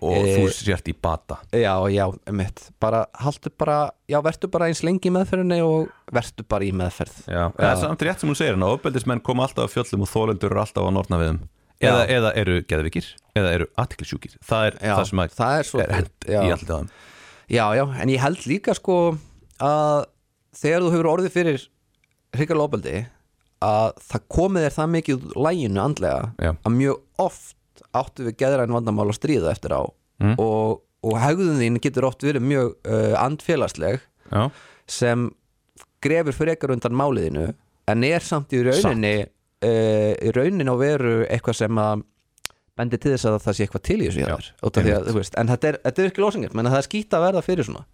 og 0.07 0.13
Eh, 0.13 0.37
þú 0.37 0.49
sért 0.53 0.89
í 0.93 0.95
bata. 1.03 1.39
Já, 1.57 1.73
já, 1.89 2.05
mitt 2.31 2.67
bara, 2.79 3.07
haltu 3.17 3.49
bara, 3.59 3.91
já, 4.09 4.19
vertu 4.23 4.47
bara 4.53 4.67
eins 4.69 4.83
lengi 4.85 5.09
í 5.09 5.13
meðferðinni 5.15 5.63
og 5.65 5.89
vertu 6.13 6.45
bara 6.47 6.65
í 6.69 6.73
meðferð. 6.77 7.15
Já, 7.33 7.47
það 7.57 7.71
er 7.71 7.77
samt 7.81 8.03
rétt 8.05 8.21
sem 8.21 8.29
hún 8.29 8.37
segir 8.37 8.59
en 8.59 8.63
ofbeldismenn 8.69 9.23
koma 9.25 9.47
alltaf 9.49 9.67
á 9.67 9.73
fjöllum 9.73 10.05
og 10.05 10.11
þólendur 10.13 10.51
eru 10.53 10.61
alltaf 10.61 10.85
á 10.85 10.91
nortna 10.93 11.17
við 11.23 11.31
þeim 11.33 11.41
eða, 11.81 12.03
eða 12.09 12.31
eru 12.41 12.59
geðvikir 12.69 13.09
eða 13.37 13.51
eru 13.57 13.67
aðtiklisjúkir 13.77 14.37
það 14.45 14.67
er 14.69 14.77
Já, 14.81 14.93
það 14.97 15.09
sem 15.11 15.19
að 15.25 15.35
það 15.37 15.59
er 15.59 15.67
svo- 15.71 15.81
er 15.83 15.91
hent 15.97 16.29
já. 16.29 16.41
í 16.45 16.53
alltaf 16.53 16.77
þeim 16.81 16.91
Já, 17.57 17.65
já, 17.77 17.85
en 18.03 18.09
ég 18.09 18.21
held 18.21 18.47
líka 18.49 18.75
sko 18.75 18.95
að 19.61 20.07
þegar 20.57 20.81
þú 20.87 20.93
hefur 20.95 21.09
orðið 21.13 21.35
fyrir 21.37 21.67
hrikalega 22.41 22.69
ofbeldi 22.69 22.97
að 23.67 23.93
það 24.05 24.27
komið 24.37 24.67
þér 24.67 24.75
það 24.77 24.91
mikið 24.95 25.23
úr 25.27 25.39
læginu 25.47 25.83
andlega 25.83 26.25
Já. 26.43 26.51
að 26.53 26.75
mjög 26.77 27.23
oft 27.25 27.85
áttu 27.97 28.27
við 28.27 28.37
geðræn 28.43 28.75
vandamál 28.77 29.09
að 29.09 29.19
stríða 29.19 29.53
eftir 29.53 29.75
á. 29.77 29.83
Mm. 30.17 30.37
og, 30.41 30.81
og 31.05 31.17
hegðun 31.21 31.59
þín 31.61 31.81
getur 31.85 32.07
oft 32.09 32.25
verið 32.25 32.45
mjög 32.49 32.71
uh, 32.89 33.17
andfélagsleg 33.21 33.99
Já, 34.33 34.47
sem 34.89 35.27
grefur 36.01 36.37
frekar 36.37 36.73
undan 36.73 36.97
máliðinu 36.97 37.51
en 37.91 38.07
er 38.07 38.25
samt 38.25 38.55
í 38.57 38.63
rauninni 38.65 39.27
uh, 39.27 40.13
í 40.17 40.33
rauninni 40.33 40.73
á 40.73 40.77
veru 40.81 41.19
eitthvað 41.29 41.59
sem 41.61 41.83
að 41.83 42.07
bendir 42.77 43.01
til 43.01 43.13
þess 43.13 43.29
að 43.29 43.39
það 43.45 43.59
sé 43.59 43.67
eitthvað 43.67 43.85
til 43.89 43.99
í 43.99 44.09
þessu 44.09 44.25
að, 44.97 45.13
veist, 45.17 45.37
en 45.37 45.53
þetta 45.53 45.69
er, 45.69 45.79
þetta 45.85 46.03
er 46.03 46.11
ekki 46.11 46.25
lósingir 46.25 46.57
menn 46.57 46.71
það 46.73 46.81
er 46.81 46.89
skýta 46.89 47.21
að 47.21 47.27
verða 47.29 47.45
fyrir 47.45 47.69
svona 47.69 47.85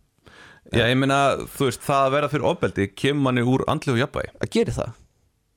Já 0.73 0.87
ég 0.89 0.97
meina, 0.97 1.21
þú 1.53 1.69
veist, 1.69 1.83
það 1.85 2.07
að 2.07 2.13
vera 2.17 2.29
fyrir 2.33 2.49
ofbeldi 2.53 2.89
kemur 2.95 3.27
manni 3.29 3.43
úr 3.45 3.65
andlegu 3.69 3.99
jafnvægi. 4.01 4.35
Að 4.41 4.53
gera 4.55 4.75
það. 4.77 4.93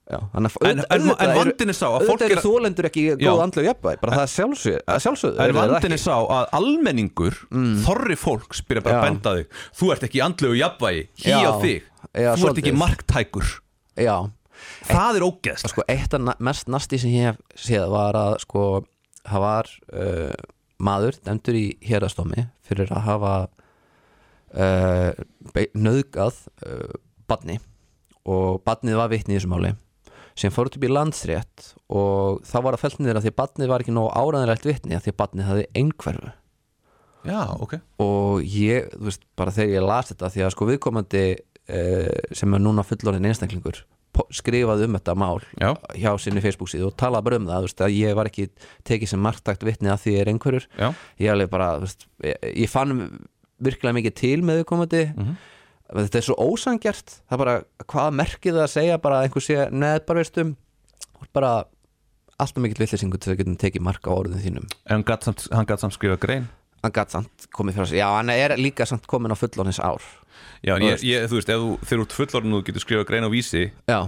Já, 0.05 0.19
En, 0.37 0.45
en, 0.45 1.07
en 1.17 1.31
vandin 1.33 1.71
er 1.71 1.73
sá 1.73 1.87
að 1.89 2.03
fólk 2.05 2.23
er 2.27 2.37
þólendur 2.43 2.85
ekki 2.91 3.05
góð 3.17 3.39
andlega 3.41 3.71
jafnvæg 3.71 4.01
bara 4.03 4.19
það 4.19 4.25
er 4.27 5.01
sjálfsögð, 5.01 5.39
En 5.41 5.55
vandin 5.57 5.95
er 5.95 6.01
sá 6.03 6.11
að 6.13 6.51
almenningur 6.59 7.39
þorri 7.81 8.17
fólks 8.21 8.61
byrja 8.69 8.83
bara 8.85 8.99
að 8.99 9.07
benda 9.07 9.33
þig 9.39 9.63
þú 9.79 9.89
ert 9.95 10.05
ekki 10.05 10.19
í 10.19 10.23
andlegu 10.27 10.59
jafnvægi, 10.59 11.01
hí 11.23 11.33
á 11.33 11.51
þig. 11.63 11.89
Já, 12.13 12.29
þú 12.37 12.49
ert 12.51 12.61
ekki 12.61 12.75
marktækur. 12.77 13.49
Já, 14.05 14.15
það 14.91 15.17
er 15.17 15.25
ógeðst 15.25 15.73
sko 15.73 15.87
eitt 15.95 16.13
af 16.19 16.29
mest 16.51 16.69
nasti 16.69 17.01
sem 17.01 17.15
ég 17.15 17.31
hef 17.31 17.41
séð 17.65 17.89
var 17.95 18.19
að 18.19 18.37
sko 18.45 18.67
það 19.25 19.45
var 19.47 19.71
uh, 19.89 20.37
maður 20.85 21.17
dæmdur 21.25 21.57
í 21.57 21.65
hérastómi 21.81 22.45
fyrir 22.69 22.93
að 22.93 23.07
hafa 23.09 23.33
uh, 24.55 25.11
be- 25.53 25.69
nauðgað 25.75 26.37
uh, 26.65 26.93
badni 27.29 27.59
og 28.25 28.61
badnið 28.65 28.97
var 28.99 29.11
vitni 29.11 29.35
í 29.35 29.39
þessu 29.39 29.51
máli 29.51 29.73
sem 30.35 30.51
fór 30.51 30.67
upp 30.67 30.83
í 30.83 30.91
landsrétt 30.91 31.69
og 31.95 32.41
þá 32.43 32.55
var 32.65 32.75
það 32.75 32.81
fellt 32.83 32.99
niður 33.03 33.19
að 33.21 33.25
því 33.27 33.31
að 33.31 33.37
badnið 33.39 33.69
var 33.71 33.83
ekki 33.85 33.93
nóg 33.95 34.09
áræðanlegt 34.19 34.65
vitni 34.67 34.97
að 34.97 35.05
því 35.05 35.13
að 35.13 35.19
badnið 35.21 35.47
hafði 35.49 35.67
einhverfu. 35.79 36.31
Já, 37.25 37.39
ok. 37.63 37.75
Og 38.03 38.43
ég, 38.43 38.89
þú 38.93 39.07
veist, 39.07 39.23
bara 39.39 39.53
þegar 39.55 39.71
ég 39.77 39.85
las 39.87 40.11
þetta 40.11 40.31
því 40.33 40.43
að 40.45 40.51
sko 40.53 40.67
viðkomandi 40.69 41.21
uh, 41.35 42.33
sem 42.35 42.57
er 42.57 42.65
núna 42.65 42.83
fullorðin 42.85 43.29
einstaklingur 43.31 43.79
skrifaði 44.31 44.85
um 44.87 44.95
þetta 44.95 45.13
mál 45.19 45.41
Já. 45.59 45.73
hjá 45.99 46.11
sinni 46.23 46.39
Facebook 46.43 46.69
síðu 46.71 46.87
og 46.87 46.93
talaði 46.99 47.25
bara 47.27 47.39
um 47.41 47.47
það 47.49 47.65
veist, 47.65 47.81
að 47.83 47.95
ég 47.97 48.13
var 48.15 48.29
ekki 48.29 48.45
tekið 48.87 49.11
sem 49.11 49.19
marktakt 49.25 49.65
vitni 49.67 49.91
að 49.91 50.05
því 50.05 50.13
er 50.21 50.31
einhverjur. 50.31 50.67
Já, 50.79 50.87
ég 51.19 51.31
alveg 51.33 51.49
bara, 51.51 51.71
veist, 51.81 52.05
ég, 52.23 52.37
ég 52.63 52.71
fann 52.71 52.93
virkilega 53.63 53.97
mikið 53.99 54.15
til 54.19 54.41
með 54.41 54.63
viðkomandi. 54.63 55.03
Mhm. 55.15 55.35
þetta 55.85 56.17
er 56.17 56.25
svo 56.25 56.35
ósangjart 56.41 57.11
það 57.29 57.31
er 57.35 57.37
bara, 57.37 57.55
hvað 57.85 58.13
merkið 58.17 58.53
það 58.57 58.63
að 58.65 58.73
segja? 58.73 58.97
Bara 59.01 59.19
að 59.19 59.27
einhver 59.27 59.43
sé, 59.45 59.69
neð 59.71 59.99
bara 61.35 61.65
alltaf 62.41 62.61
mikill 62.63 62.83
villisingur 62.83 63.21
til 63.21 63.33
að 63.33 63.41
getum 63.41 63.57
tekið 63.59 63.83
marka 63.85 64.11
á 64.11 64.15
orðin 64.17 64.41
þínum. 64.43 64.67
En 64.85 64.97
hann 64.99 65.05
gat 65.07 65.23
samt, 65.23 65.95
skrifa 65.95 66.17
grein. 66.19 66.49
Hann 66.83 66.93
gætt 66.93 67.15
samt 67.15 67.47
komið 67.55 67.79
fyrir 67.79 67.89
sig, 67.89 67.99
já 68.01 68.07
hann 68.13 68.29
er 68.29 68.53
líka 68.59 68.85
samt 68.85 69.07
komin 69.09 69.33
á 69.33 69.37
fullónis 69.39 69.79
ár. 69.81 70.03
Já, 70.65 70.75
en 70.75 70.83
ég, 70.85 71.01
ég, 71.05 71.25
þú 71.31 71.39
veist, 71.39 71.49
ef 71.49 71.61
þú, 71.61 71.69
ert 72.03 72.13
fullorinn 72.17 72.53
og 72.53 72.61
þú 72.61 72.67
getur 72.67 72.83
skrifa 72.83 73.07
grein 73.07 73.25
á 73.25 73.31
vísi 73.31 73.63
já, 73.87 73.99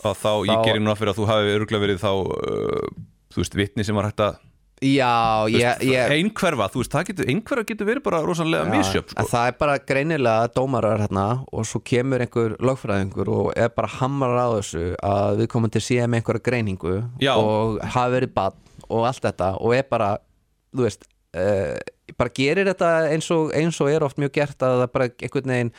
þá, 0.00 0.10
þá, 0.14 0.32
ég 0.46 0.54
Þá- 0.54 0.64
gerir 0.68 0.82
núna 0.84 0.96
fyrir 0.96 1.12
að 1.12 1.18
þú 1.20 1.26
hafi 1.30 1.54
örgulega 1.56 1.84
verið 1.84 2.00
þá 2.04 2.10
uh, 2.12 2.90
þú 3.34 3.42
veist, 3.42 3.56
vitni 3.58 3.84
sem 3.86 3.98
var 3.98 4.08
hægt 4.08 4.22
að 4.24 4.38
já 4.82 5.48
ég, 5.48 5.82
ég 5.88 6.12
einhverfa, 6.18 6.68
þú 6.68 6.82
veist, 6.82 6.92
það 6.92 7.06
getur 7.10 7.30
einhverfa 7.32 7.64
getur 7.70 7.88
verið 7.88 8.04
bara 8.04 8.20
rosalega 8.26 8.66
en 8.68 8.84
sko. 8.84 9.02
það 9.16 9.48
er 9.48 9.56
bara 9.56 9.76
greinilega 9.80 10.50
dómarar 10.52 11.00
hérna 11.00 11.26
og 11.48 11.64
svo 11.64 11.80
kemur 11.80 12.20
einhver 12.20 12.58
lögfræðingur 12.60 13.30
og 13.32 13.50
er 13.56 13.72
bara 13.72 13.88
hamrar 13.96 14.36
á 14.36 14.48
þessu 14.58 14.90
að 15.00 15.40
við 15.40 15.50
komum 15.54 15.72
til 15.72 15.80
að 15.80 15.86
sé 15.88 15.98
með 16.04 16.20
einhverja 16.20 16.46
greiningu 16.50 16.94
Já. 17.24 17.32
og 17.40 17.80
hafa 17.80 18.12
verið 18.18 18.34
bann 18.36 18.60
og 18.90 19.08
allt 19.08 19.24
þetta 19.24 19.50
og 19.64 19.74
er 19.78 19.88
bara, 19.88 20.10
þú 20.76 20.84
veist 20.84 21.08
uh, 21.08 21.80
bara 22.20 22.36
gerir 22.36 22.68
þetta 22.68 22.92
eins 23.14 23.30
og, 23.32 23.56
eins 23.56 23.80
og 23.80 23.90
er 23.90 24.04
oft 24.04 24.20
mjög 24.20 24.36
gert 24.36 24.62
að 24.62 24.82
það 24.82 24.94
bara 24.98 25.10
einhvern 25.16 25.56
veginn 25.56 25.74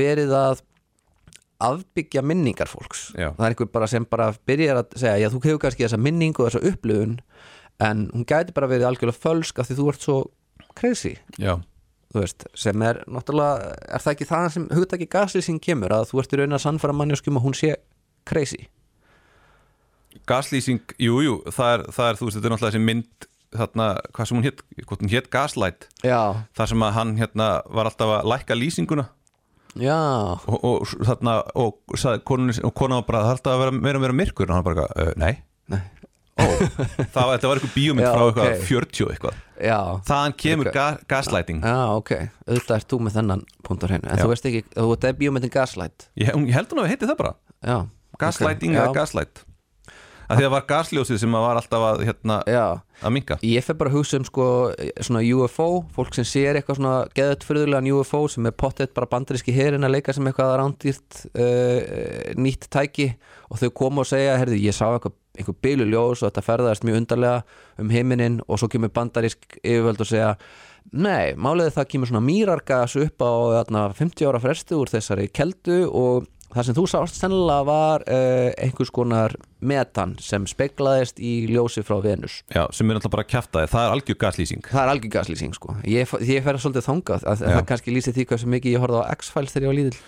verið 0.00 0.34
að 0.38 0.64
afbyggja 1.60 2.24
minningar 2.24 2.72
fólks 2.72 3.10
Já. 3.12 3.34
það 3.36 3.44
er 3.44 3.52
einhver 3.52 3.72
bara 3.76 3.88
sem 3.90 4.08
bara 4.08 4.32
byrjar 4.48 4.80
að 4.80 5.00
segja 5.02 5.20
já 5.20 5.28
þú 5.28 5.44
hefur 5.44 5.64
kannski 5.66 5.84
þessa 5.84 6.00
minningu 6.00 6.40
og 6.40 6.48
þessa 6.48 6.72
upplifun 6.72 7.18
en 7.80 8.06
hún 8.12 8.26
gæti 8.28 8.54
bara 8.56 8.68
verið 8.70 8.90
algjörlega 8.90 9.20
fölsk 9.20 9.60
af 9.60 9.68
því 9.68 9.78
þú 9.78 9.88
ert 9.92 10.06
svo 10.06 10.18
crazy. 10.78 11.14
Veist, 12.10 12.44
sem 12.58 12.82
er 12.82 13.04
náttúrulega 13.06 13.70
er 13.86 14.02
það 14.02 14.14
ekki 14.16 14.26
það 14.26 14.48
sem 14.56 14.68
hugtaki 14.74 15.06
gaslýsing 15.10 15.62
kemur 15.62 15.94
að 15.94 16.08
þú 16.10 16.22
ert 16.22 16.32
í 16.34 16.40
raun 16.40 16.56
að 16.56 16.64
sannfæra 16.64 16.96
mannjöskum 16.98 17.38
að 17.38 17.44
hún 17.46 17.54
sé 17.58 17.76
crazy? 18.26 18.64
Gaslýsing, 20.26 20.82
jú, 20.98 21.20
jú 21.22 21.36
það 21.46 21.74
er, 21.76 21.84
það 21.94 22.08
er, 22.08 22.18
þú 22.18 22.26
veist, 22.26 22.38
þetta 22.38 22.48
er 22.48 22.54
náttúrulega 22.54 22.74
þessi 22.74 22.88
mynd 22.88 23.28
þarna, 23.54 23.86
hvað 24.14 24.28
sem 24.28 24.38
hún 24.38 24.46
hétt, 24.46 24.60
hvort 24.86 25.04
hún 25.04 25.12
hétt 25.12 25.30
Gaslight. 25.30 25.86
Já, 26.06 26.46
þar 26.56 26.72
sem 26.72 26.84
að 26.86 26.92
hann 26.98 27.14
hérna 27.18 27.48
var 27.70 27.90
alltaf 27.90 28.14
að 28.18 28.28
lækka 28.32 28.58
lýsinguna. 28.58 29.06
Já, 29.78 29.98
og, 30.50 30.58
og 30.66 30.92
þarna 31.06 31.36
og, 31.54 31.78
og 31.94 32.74
konan 32.74 33.00
var 33.00 33.06
bara, 33.06 33.22
það 33.22 33.30
er 33.30 33.36
alltaf 33.36 33.54
að 33.54 33.62
vera 33.64 33.76
meira 33.78 34.00
og 34.00 34.04
meira 34.04 34.18
myrkur 34.18 34.50
og 34.50 34.56
hann 34.56 34.66
bara, 34.66 34.86
uh, 34.98 35.12
nei. 35.20 35.36
Nei. 35.70 35.82
Það 36.40 37.30
þetta 37.34 37.50
var 37.50 37.60
eitthvað 37.60 37.74
bíómynd 37.76 38.06
frá 38.06 38.22
eitthvað 38.26 38.50
ok. 38.54 38.64
40 38.70 39.04
og 39.06 39.12
eitthvað. 39.14 39.38
Já. 39.60 39.78
Þaðan 40.08 40.34
kemur 40.40 40.70
Ok. 40.70 40.74
ga 40.78 40.86
gaslighting. 41.12 41.60
Já, 41.62 41.76
ok, 42.00 42.12
auðvitað 42.48 42.76
ert 42.78 42.88
þú 42.94 42.98
með 43.06 43.16
þennan 43.18 43.42
punkt 43.66 43.84
á 43.84 43.86
hreinu, 43.90 44.08
en 44.08 44.16
Já. 44.18 44.22
þú 44.24 44.30
veist 44.32 44.48
ekki, 44.50 44.62
þú 44.76 44.88
ert 44.94 45.06
eða 45.10 45.18
bíómyndin 45.20 45.52
Gaslight. 45.54 46.08
Ég, 46.16 46.32
ég 46.32 46.54
held 46.56 46.72
að 46.72 46.82
við 46.84 46.92
heiti 46.94 47.10
það 47.10 47.18
bara. 47.20 47.34
Já, 47.60 47.76
gaslighting 48.24 48.72
ok, 48.76 48.80
eða 48.80 48.94
gaslight 48.96 49.44
að 50.30 50.38
því 50.38 50.46
það 50.46 50.52
var 50.54 50.66
gasljósið 50.70 51.20
sem 51.22 51.34
að 51.34 51.44
var 51.44 51.58
alltaf 51.60 51.86
að, 51.88 52.02
hérna, 52.06 52.36
að 52.46 53.14
minka 53.16 53.38
ég 53.46 53.66
fer 53.66 53.78
bara 53.80 53.90
að 53.90 53.96
hugsa 53.98 54.20
um 54.20 54.26
sko 54.28 54.46
svona 55.02 55.22
UFO, 55.34 55.68
fólk 55.96 56.16
sem 56.16 56.28
sér 56.28 56.60
eitthvað 56.60 56.78
svona 56.78 56.94
geðut 57.16 57.46
fyrirlegan 57.48 57.90
UFO 57.96 58.22
sem 58.30 58.46
er 58.46 58.56
pottet 58.62 58.94
bara 58.96 59.10
bandaríski 59.10 59.54
herin 59.56 59.86
að 59.86 59.96
leika 59.96 60.14
sem 60.14 60.30
eitthvað 60.30 60.56
rándýrt 60.60 61.24
uh, 61.34 62.34
nýtt 62.38 62.70
tæki 62.70 63.12
og 63.50 63.62
þau 63.62 63.70
koma 63.82 64.04
og 64.04 64.10
segja, 64.10 64.38
herði, 64.38 64.62
ég 64.62 64.76
sá 64.76 64.86
eitthvað 64.92 65.18
einhver 65.40 65.56
bílu 65.62 65.86
ljós 65.88 66.20
og 66.20 66.28
þetta 66.28 66.46
ferðaðist 66.46 66.86
mjög 66.86 66.98
undarlega 67.02 67.44
um 67.80 67.92
heiminin 67.92 68.40
og 68.46 68.60
svo 68.60 68.68
kemur 68.70 68.92
bandarísk 68.94 69.60
yfirvöld 69.62 70.02
og 70.02 70.10
segja 70.10 70.34
nei, 70.90 71.36
máliði 71.38 71.74
það 71.76 71.88
kemur 71.92 72.10
svona 72.10 72.24
mýrargas 72.26 72.96
upp 72.98 73.22
á 73.24 73.32
þarna, 73.60 73.86
50 73.96 74.30
ára 74.30 74.42
fresti 74.42 74.76
úr 74.76 74.90
þessari 74.90 75.28
keldu 75.32 75.82
og 75.86 76.28
það 76.54 76.66
sem 76.68 76.76
þú 76.78 76.84
sást 76.90 77.18
sennilega 77.20 77.66
var 77.68 78.04
uh, 78.06 78.50
einhvers 78.58 78.92
konar 78.94 79.34
metan 79.60 80.16
sem 80.20 80.46
speklaðist 80.50 81.20
í 81.22 81.46
ljósi 81.50 81.84
frá 81.86 81.98
Venus 82.04 82.40
já, 82.54 82.64
sem 82.74 82.88
er 82.90 82.98
alltaf 83.00 83.12
bara 83.14 83.26
að 83.26 83.32
kjafta 83.34 83.66
það 83.70 83.86
er 83.88 83.96
algjör 83.96 84.20
gaslýsing 84.26 84.64
Það 84.70 84.82
er 84.86 84.94
algjör 84.94 85.14
gaslýsing 85.18 85.54
sko 85.58 85.76
Ég, 85.84 86.14
ég 86.30 86.46
fer 86.46 86.58
svolítið 86.62 86.88
þangað 86.88 87.26
að, 87.28 87.44
Já. 87.44 87.52
Það 87.58 87.66
kannski 87.74 87.94
lýsir 87.98 88.16
því 88.16 88.28
hvað 88.30 88.42
sem 88.44 88.56
mikið 88.58 88.74
ég 88.78 88.82
horfði 88.86 89.04
á 89.04 89.12
X-Files 89.18 89.52
þegar 89.56 89.68
ég 89.68 89.72
var 89.74 89.78
lítill 89.82 90.00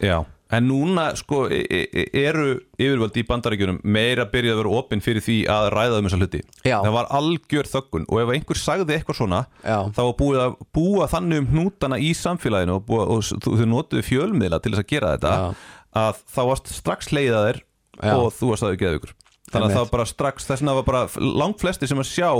já, 0.00 0.14
en 0.56 0.64
núna 0.64 1.02
sko 1.20 1.42
e 1.52 1.58
e 1.92 2.04
eru 2.16 2.54
yfirvöld 2.80 3.18
í 3.20 3.24
bandaríkjunum 3.28 3.82
meira 3.84 4.24
byrjað 4.32 4.54
að 4.54 4.60
vera 4.62 4.78
opinn 4.78 5.02
fyrir 5.04 5.20
því 5.26 5.34
að 5.52 5.66
ræða 5.74 5.98
um 6.00 6.06
þessa 6.08 6.20
hluti 6.22 6.40
Já. 6.64 6.78
það 6.86 6.94
var 6.94 7.10
algjör 7.18 7.68
þöggun 7.68 8.06
og 8.08 8.22
ef 8.22 8.32
einhver 8.32 8.60
sagði 8.62 8.96
eitthvað 8.96 9.18
svona 9.20 9.42
Já. 9.60 9.76
þá 9.92 10.00
var 10.00 10.14
búið 10.22 10.40
að 10.46 10.56
búa 10.78 11.10
þannig 11.12 11.42
um 11.42 11.50
hnútana 11.52 11.98
í 12.00 12.14
samfélaginu 12.16 12.78
og, 12.78 12.86
búa, 12.88 13.04
og 13.12 13.20
þú- 13.28 13.58
þau 13.60 13.68
notuðu 13.74 14.06
fjölmiðla 14.08 14.62
til 14.64 14.72
þess 14.72 14.84
að 14.86 14.90
gera 14.94 15.12
þetta 15.18 15.34
Já. 15.36 15.52
Að 15.96 16.20
þá 16.30 16.40
varst 16.50 16.70
strax 16.74 17.10
leiðaðir 17.14 17.62
Já. 18.00 18.14
og 18.16 18.30
þú 18.36 18.52
varst 18.52 18.66
aðeins 18.66 18.80
geðugur 18.84 19.14
þannig 19.50 19.66
að 19.66 19.74
það 19.74 19.82
var 19.82 19.92
bara 19.96 20.06
strax, 20.06 20.46
þess 20.46 20.62
vegna 20.62 20.76
var 20.78 20.86
bara 20.86 21.02
langt 21.42 21.58
flesti 21.62 21.88
sem 21.90 21.98
að 21.98 22.10
sjá 22.12 22.30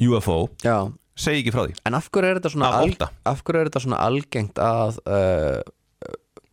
UFO 0.00 0.38
Já. 0.64 0.76
segi 1.20 1.42
ekki 1.42 1.52
frá 1.52 1.66
því. 1.66 1.74
En 1.84 1.96
af 1.98 2.06
hverju 2.08 2.30
er 2.30 2.38
þetta 2.40 2.52
svona, 2.54 2.70
Af 2.78 2.86
ótta. 2.88 3.08
af 3.28 3.42
hverju 3.44 3.60
er 3.60 3.68
þetta 3.68 3.82
svona 3.84 3.98
algengt 4.06 4.60
að 4.64 5.00
uh, 5.04 5.60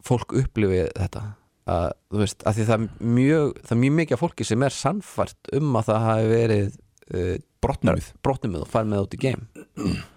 fólk 0.08 0.36
upplifi 0.42 0.82
þetta? 0.98 1.24
Að, 1.68 1.88
þú 2.12 2.20
veist, 2.22 2.44
að 2.48 2.58
því 2.60 2.66
það 2.68 2.76
er 2.78 3.08
mjög 3.16 3.48
það 3.64 3.72
er 3.76 3.80
mjög 3.86 3.96
mikið 4.02 4.16
af 4.18 4.22
fólki 4.24 4.46
sem 4.48 4.62
er 4.68 4.76
sannfært 4.76 5.50
um 5.58 5.74
að 5.80 5.90
það 5.90 6.06
hafi 6.10 6.28
verið 6.32 6.68
uh, 7.16 7.34
brotnumið 7.64 8.12
brotnumið 8.24 8.64
og 8.68 8.70
farið 8.72 8.92
með 8.94 9.04
út 9.08 9.16
í 9.18 9.22
game. 9.24 9.48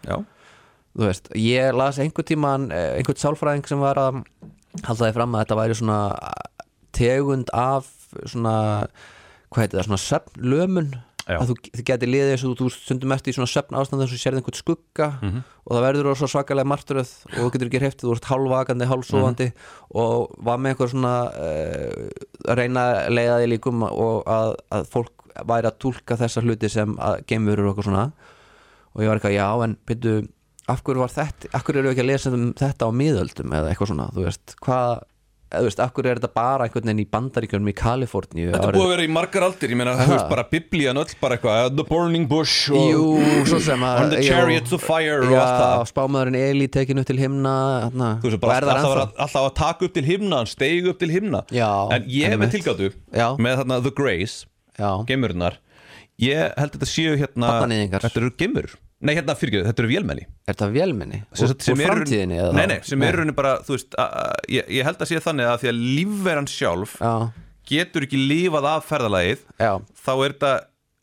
Já, 0.07 0.17
þú 0.95 1.07
veist, 1.07 1.31
ég 1.39 1.75
las 1.79 1.99
einhvern 2.03 2.29
tíman 2.29 2.69
eh, 2.75 2.93
einhvern 2.99 3.19
sálfræðing 3.23 3.67
sem 3.71 3.83
var 3.83 3.99
að 4.03 4.21
halda 4.87 5.07
því 5.09 5.13
fram 5.19 5.35
að 5.37 5.45
þetta 5.45 5.61
væri 5.61 5.79
svona 5.81 6.01
tegund 6.97 7.51
af 7.57 7.87
svona 8.27 8.57
hvað 9.51 9.63
heitir 9.65 9.79
það, 9.81 9.87
svona 9.89 10.05
söfnlömun 10.07 10.91
að 11.31 11.51
þú, 11.51 11.55
þið 11.77 11.85
geti 11.87 12.07
liðið 12.11 12.31
eins 12.35 12.45
og 12.49 12.55
þú 12.59 12.69
stundum 12.75 13.13
eftir 13.15 13.31
í 13.31 13.37
svona 13.37 13.51
söfn 13.53 13.77
ástand 13.79 14.01
þess 14.03 14.11
að 14.11 14.17
þú 14.17 14.21
sérði 14.25 14.41
einhvern 14.41 14.59
skugga 14.59 15.07
Mhm. 15.23 15.43
og 15.67 15.77
það 15.77 15.85
verður 15.87 16.17
svo 16.19 16.29
svakalega 16.33 16.71
martröð 16.73 17.11
og 17.31 17.37
þú 17.39 17.51
getur 17.55 17.69
ekki 17.71 17.81
hreftið, 17.83 18.07
þú 18.09 18.15
ert 18.17 18.29
hálfvakandi, 18.31 18.89
hálfsofandi 18.91 19.47
Mhm. 19.51 19.55
og 19.95 20.35
var 20.43 20.59
með 20.59 20.73
einhver 20.75 20.91
svona 20.91 21.15
uh, 21.31 22.09
að 22.51 22.59
reyna 22.59 22.81
að 23.07 23.15
leiða 23.15 23.39
því 23.43 23.49
líkum 23.53 23.83
og 23.87 24.25
að, 24.27 24.55
að 24.73 24.89
fólk 24.91 25.13
væri 25.47 25.71
að 25.71 25.79
túlka 25.79 26.17
þessa 26.19 26.43
hluti 26.43 26.69
sem 26.71 26.97
að 26.99 27.23
geimurur 27.31 27.69
og 27.69 27.77
eitthvað 27.77 27.89
svona 27.91 28.13
og 28.95 29.03
ég 29.05 29.07
var 29.09 29.21
eitthvað, 29.21 29.39
já, 29.39 29.65
en 29.65 29.77
byrju 29.87 30.29
af 30.71 30.83
hverju 30.87 31.03
var 31.05 31.15
þetta, 31.15 31.51
af 31.57 31.65
hverju 31.67 31.83
eru 31.83 31.91
við 31.91 31.97
ekki 31.97 32.05
að 32.07 32.11
lesa 32.15 32.35
um 32.35 32.51
þetta 32.59 32.89
á 32.89 32.91
miðöldum 33.03 33.57
eða 33.59 33.71
eitthvað 33.73 33.91
svona 33.93 34.07
þú 34.15 34.25
veist, 34.27 34.55
hvað, 34.65 35.01
þú 35.55 35.63
veist, 35.67 35.81
af 35.85 35.93
hverju 35.97 36.11
er 36.13 36.21
þetta 36.21 36.31
bara 36.37 36.67
einhvern 36.67 36.89
veginn 36.91 37.03
í 37.03 37.07
bandaríkjörnum 37.15 37.71
í 37.71 37.75
Kaliforníu? 37.81 38.51
Þetta 38.55 38.73
búið 38.75 38.85
að 38.87 38.93
vera 38.95 39.07
í 39.07 39.13
margar 39.17 39.47
aldir, 39.49 39.73
ég 39.75 39.81
meina 39.81 39.95
þú 39.99 40.09
veist 40.15 40.29
bara 40.33 40.45
biblían 40.53 41.01
öll 41.03 41.15
bara 41.23 41.39
eitthvað 41.39 41.71
The 41.79 41.87
Burning 41.91 42.29
Bush 42.31 42.75
og 42.75 42.91
Jú, 42.91 43.07
að 43.21 43.71
On 44.05 44.13
the 44.15 44.21
Chariots 44.27 44.77
of 44.77 44.85
Fire 44.85 45.23
og 45.25 45.35
allt 45.35 45.57
það. 45.63 45.87
spámaðurinn 45.95 46.39
Eli 46.41 46.69
tekinu 46.77 47.07
til 47.09 47.19
himna 47.23 47.55
þarna, 47.87 48.13
Þú 48.21 48.31
veist 48.31 48.45
bara 48.45 48.61
alltaf, 48.61 48.85
það 48.85 49.25
alltaf, 49.27 49.41
að 49.41 49.57
taka 49.63 49.89
upp 49.89 49.97
til 49.99 50.07
himna 50.07 50.43
hann 50.43 50.53
steig 50.53 50.87
upp 50.93 51.01
til 51.03 51.11
himna. 51.15 51.43
Já, 51.55 51.71
En 51.97 52.07
ég 52.11 52.37
hef 52.37 52.47
tilgáttu 52.55 52.93
með 53.41 53.65
þarna 53.65 53.83
The 53.89 53.97
Grace, 53.97 54.47
Já, 54.79 54.93
geimurnar 55.09 55.59
Ég 56.21 56.53
held 56.61 56.75
þetta 56.75 56.89
séu 56.89 57.17
hérna. 57.17 57.55
Þetta 57.97 58.19
eru 58.21 58.31
geimur 58.37 58.75
Nei, 59.01 59.15
hérna 59.17 59.33
fyrirgjöðu, 59.39 59.65
þetta 59.71 59.81
eru 59.81 59.89
vélmenni. 59.95 60.25
Er 60.45 60.53
þetta 60.55 60.67
vélminni? 60.75 61.19
Sem 61.33 61.49
Úr, 61.49 61.55
úr 61.57 61.71
eru- 61.73 61.87
framtíðinni? 61.89 62.37
eða? 62.43 62.53
Nei, 62.59 62.67
nei, 62.69 62.79
sem 62.85 63.03
er 63.07 63.17
raunin 63.17 63.37
bara, 63.39 63.55
þú 63.65 63.77
veist 63.77 63.95
a, 63.97 64.05
a, 64.05 64.25
ég, 64.53 64.67
ég 64.77 64.85
held 64.85 65.01
að 65.01 65.09
sé 65.09 65.21
þannig 65.25 65.49
að 65.49 65.63
því 65.63 65.71
að 65.71 65.79
lífveran 65.97 66.49
sjálf 66.53 66.97
Já, 67.01 67.13
getur 67.71 68.05
ekki 68.05 68.21
lífað 68.21 68.69
af 68.75 68.89
ferðalagið 68.91 69.47
já, 69.57 69.73
þá 70.05 70.13
er 70.13 70.35
þetta 70.35 70.53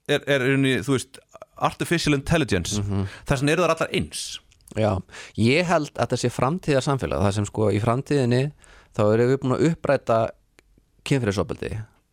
er, 0.07 0.21
er, 0.27 0.45
er, 0.45 0.83
þú 0.85 0.93
veist, 0.93 1.17
artificial 1.57 2.13
intelligence. 2.13 2.77
Mhm. 2.83 3.07
þess 3.25 3.41
vegna 3.41 3.55
eru 3.55 3.65
það 3.65 3.73
allar 3.75 3.95
eins. 3.97 4.25
Já. 4.77 4.91
Ég 5.41 5.65
held 5.65 5.89
að 5.95 6.03
þetta 6.03 6.19
sé 6.21 6.29
framtíðar 6.29 6.85
samfélag 6.85 7.23
það 7.25 7.33
sem 7.39 7.47
sko 7.49 7.71
í 7.73 7.79
framtíðinni 7.81 8.43
þá 8.93 9.01
erum 9.07 9.31
við 9.31 9.39
búin 9.41 9.55
að 9.57 9.65
uppræta 9.71 10.19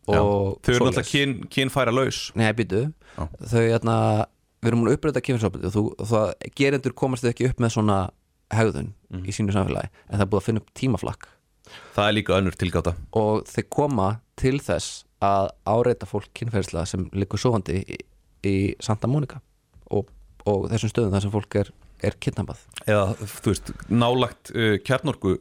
og 0.06 0.60
þau 0.62 0.70
eru 0.74 0.84
náttúrulega 0.86 1.08
kyn, 1.08 1.34
kynfæra 1.50 1.92
laus. 1.94 2.30
Nei, 2.38 2.52
býtu. 2.56 2.86
Þau, 3.16 3.60
hérna, 3.64 3.96
við 4.64 4.70
erum 4.72 4.80
múin 4.82 4.90
að 4.92 4.96
uppræta 4.98 5.22
kynfyrirsopaldi 5.24 5.70
og 5.80 6.08
það 6.10 6.32
gerendur 6.58 6.94
komast 6.96 7.26
ekki 7.28 7.48
upp 7.50 7.60
með 7.62 7.74
svona 7.76 7.98
hegðun 8.54 8.92
Mhm. 9.14 9.24
í 9.28 9.32
sínu 9.36 9.52
samfélagi 9.54 9.88
en 10.10 10.18
það 10.18 10.24
er 10.24 10.30
búið 10.32 10.40
að 10.42 10.46
finna 10.48 10.60
upp 10.64 10.70
tímaflakk. 10.74 11.28
Það 11.94 12.08
er 12.08 12.14
líka 12.16 12.34
önnur 12.38 12.56
tilgáta. 12.58 12.92
Og 13.14 13.44
þeir 13.48 13.68
koma 13.70 14.08
til 14.36 14.58
þess 14.60 15.04
að 15.22 15.48
áreita 15.66 16.06
fólk 16.10 16.28
kynferðislega 16.34 16.86
sem 16.90 17.06
liggur 17.14 17.38
sofandi 17.40 17.78
í, 17.86 17.96
í 18.44 18.54
Santa 18.82 19.06
Monica 19.08 19.40
og, 19.90 20.08
og 20.46 20.66
þessum 20.72 20.90
stöðum 20.92 21.14
þar 21.14 21.22
sem 21.24 21.32
fólk 21.32 21.56
er, 21.62 21.70
er 22.04 22.16
kidnappað. 22.20 22.64
Eða 22.86 23.14
þú 23.22 23.52
veist, 23.54 23.72
nálagt 23.88 24.50
uh, 24.54 24.76
kjarnorku 24.84 25.38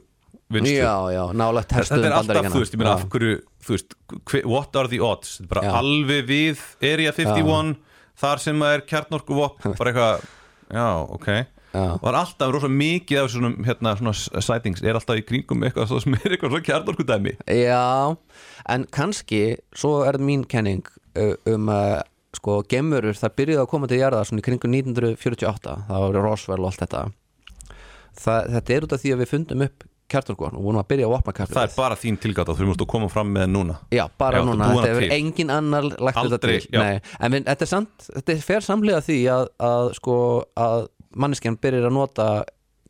vinnslu 0.53 0.77
Já, 0.77 0.93
já, 1.11 1.23
nálægt 1.33 1.73
þetta 1.73 1.97
er 1.99 2.15
alltaf, 2.15 2.45
þú 2.53 2.61
veist, 2.61 2.73
ég 2.77 2.79
meina 2.83 2.93
af 2.93 3.07
hverju 3.09 3.33
þú 3.65 3.75
veist, 3.75 3.97
what 4.45 4.75
are 4.79 4.87
the 4.91 5.01
odds? 5.03 5.39
Bara 5.49 5.65
Já. 5.65 5.73
alveg 5.81 6.27
við 6.29 6.63
Area 6.85 7.11
51 7.11 7.75
þar 8.19 8.43
sem 8.43 8.63
það 8.63 8.77
er 8.77 8.85
kjarnorku 8.93 9.37
vopn 9.37 9.75
bara 9.79 9.93
eitthvað, 9.93 10.31
já, 10.69 10.87
ok. 11.17 11.29
Já. 11.73 11.85
er 11.97 12.15
alltaf 12.19 12.51
rosa 12.53 12.69
mikið 12.69 13.19
af 13.23 13.29
svona, 13.33 13.49
hérna, 13.65 13.95
svona 13.97 14.43
sightings, 14.45 14.83
er 14.85 14.99
alltaf 14.99 15.17
í 15.17 15.25
kringum 15.25 15.63
eitthvað 15.65 15.95
sem 16.03 16.17
er 16.19 16.35
eitthvað 16.35 16.53
svona 16.53 16.67
kjarnorku 16.67 17.05
dæmi 17.09 17.33
Já, 17.49 18.13
en 18.69 18.85
kannski 18.93 19.43
svo 19.73 20.03
er 20.05 20.21
mín 20.21 20.45
kenning 20.45 20.85
um 21.49 21.71
að 21.73 22.03
sko 22.37 22.59
gemurur, 22.69 23.17
það 23.17 23.35
byrjuði 23.39 23.61
að 23.63 23.71
koma 23.71 23.89
til 23.89 23.99
jarða 24.01 24.23
svona 24.27 24.41
í 24.41 24.45
kringum 24.45 24.73
1948 24.73 25.75
það 25.89 26.05
var 26.05 26.19
Roswell 26.25 26.61
og 26.61 26.69
allt 26.71 26.81
þetta. 26.83 27.03
Það, 28.13 28.47
þetta 28.55 28.73
er 28.75 28.85
út 28.85 28.95
af 28.95 29.01
því 29.03 29.13
að 29.13 29.21
við 29.23 29.31
fundum 29.33 29.65
upp 29.65 29.85
kjartorkvon 30.13 30.57
og 30.59 30.65
vorum 30.67 30.81
að 30.81 30.89
byrja 30.93 31.09
að 31.09 31.13
vopna 31.15 31.47
það 31.49 31.63
er 31.65 31.75
bara 31.75 31.99
þín 31.99 32.17
tilgátt 32.23 32.51
og 32.53 32.59
þú 32.59 32.69
múst 32.69 32.83
að 32.85 32.89
koma 32.93 33.09
fram 33.11 33.31
með 33.35 33.47
núna. 33.53 33.77
Já, 33.93 34.03
bara 34.21 34.41
Já, 34.41 34.47
núna, 34.47 34.71
þetta 34.71 34.91
hefur 34.91 35.15
engin 35.17 35.53
annar 35.53 35.87
lagt 35.91 36.19
Aldrei, 36.21 36.57
þetta 36.59 36.71
til. 36.71 36.81
Nei, 36.81 37.15
En 37.19 37.35
við, 37.35 37.47
þetta 37.49 37.67
er 37.67 37.71
samt, 37.73 38.09
þetta 38.09 38.37
fer 38.47 38.67
samlega 38.67 39.01
því 39.05 39.19
að, 39.33 39.47
að 39.69 39.93
sko, 39.99 40.17
að 40.67 40.85
manneskjan 41.23 41.59
byrjar 41.61 41.89
að 41.89 41.97
nota 41.97 42.27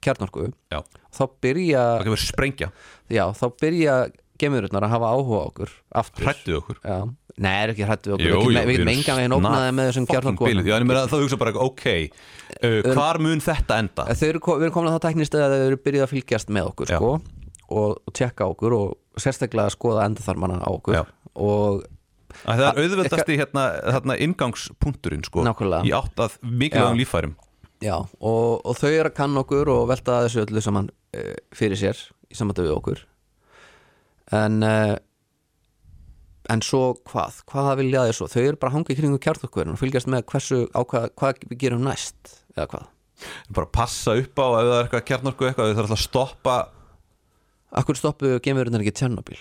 kjarnorku. 0.04 0.50
Já, 0.74 0.82
þá 1.16 1.24
byrja, 1.44 1.86
það 1.98 2.10
kemur 2.10 2.24
sprengja, 2.24 2.70
já, 3.12 3.26
þá 3.40 3.46
byrja 3.64 3.98
gemururnar 4.42 4.88
að 4.88 4.96
hafa 4.96 5.12
áhuga 5.16 5.42
okkur 5.48 5.76
aftur. 6.04 6.26
Hrættu 6.28 6.58
okkur. 6.60 6.80
Já, 6.84 6.98
nei, 7.42 7.54
er 7.64 7.74
ekki 7.74 7.88
hrættu 7.88 8.14
okkur. 8.16 8.26
Við 8.54 8.70
getum 8.78 8.92
erum 8.92 9.18
veginn 9.18 9.36
ógnaði 9.38 9.72
með 9.78 9.90
þessum 9.90 10.08
biluð. 10.42 10.68
Já, 10.70 10.76
en 10.76 10.84
ég 10.86 10.90
meina, 10.90 11.06
þá 11.10 11.16
hugsa 11.18 11.40
bara, 11.42 11.54
ok 11.64 11.86
uh, 11.94 12.92
hvar 12.94 13.20
mun 13.24 13.42
þetta 13.44 13.80
enda? 13.84 14.06
Þau 14.12 14.28
eru, 14.28 14.44
við 14.44 14.68
erum 14.68 14.76
komin 14.76 14.92
að 14.92 14.98
það 14.98 15.06
tæknist 15.08 15.38
að 15.40 15.56
þau 15.56 15.64
eru 15.70 15.80
byrjuð 15.88 16.06
að 16.06 16.14
fylgjast 16.14 16.54
með 16.54 16.70
okkur 16.74 16.94
sko, 16.94 17.14
og, 17.80 18.14
tjekka 18.14 18.50
okkur 18.54 18.78
og 18.78 19.24
sérstaklega 19.24 19.70
að 19.70 19.76
skoða 19.78 20.08
endaþarmana 20.10 20.62
á 20.62 20.70
okkur. 20.74 21.02
Og 21.34 21.84
Að 22.50 22.60
það 22.60 22.68
er 22.68 22.80
auðveldasti 22.82 23.36
hérna, 23.38 23.64
hérna 23.94 24.16
ingangspunkturinn 24.26 25.26
sko, 25.28 25.44
í 25.86 25.92
átt 25.94 26.22
að 26.24 26.38
mikilvægum 26.42 26.98
Já. 26.98 27.02
líffærum. 27.04 27.36
Já, 27.84 27.96
og, 28.00 28.64
og 28.64 28.78
þau 28.80 28.90
eru 28.90 29.10
að 29.12 29.18
kanna 29.18 29.44
okkur 29.44 29.70
og 29.74 29.84
velta 29.92 30.22
þessu 30.26 30.42
öllu 30.46 30.64
saman 30.64 30.88
uh, 30.90 31.34
fyrir 31.56 31.80
sér 31.80 32.00
í 32.32 32.38
samvættu 32.38 32.66
við 32.66 32.74
okkur. 32.78 33.04
En 34.34 34.64
uh, 34.66 34.96
en 36.52 36.64
svo 36.66 36.82
hvað? 37.08 37.42
Hvað 37.50 37.72
vilja 37.80 38.06
þeir 38.08 38.18
svo, 38.18 38.28
þau 38.32 38.42
eru 38.44 38.60
bara 38.60 38.72
að 38.72 38.78
hanga 38.78 38.94
í 38.94 38.98
kringum 39.00 39.24
kjartorkuverðin 39.24 39.76
og 39.76 39.82
fylgjast 39.82 40.12
með 40.12 40.26
hversu 40.32 40.62
á 40.76 40.82
hvað, 40.84 41.44
við 41.50 41.60
gerum 41.64 41.84
næst 41.88 42.38
eða 42.56 42.70
hvað? 42.74 42.88
Bara 43.56 43.72
passa 43.80 44.16
upp 44.20 44.42
á 44.42 44.48
ef 44.48 44.64
það 44.68 44.76
er 44.76 44.86
eitthvað 44.86 45.06
kjarnorku 45.10 45.50
eitthvað 45.50 45.68
þau 45.70 45.76
þarf 45.78 45.84
alltaf 45.86 46.00
að 46.00 46.06
stoppa 46.08 46.56
Akkur 47.74 47.98
stoppu 47.98 48.32
gemurinn 48.44 48.82
ekki 48.82 48.94
Tjernobyl? 49.00 49.40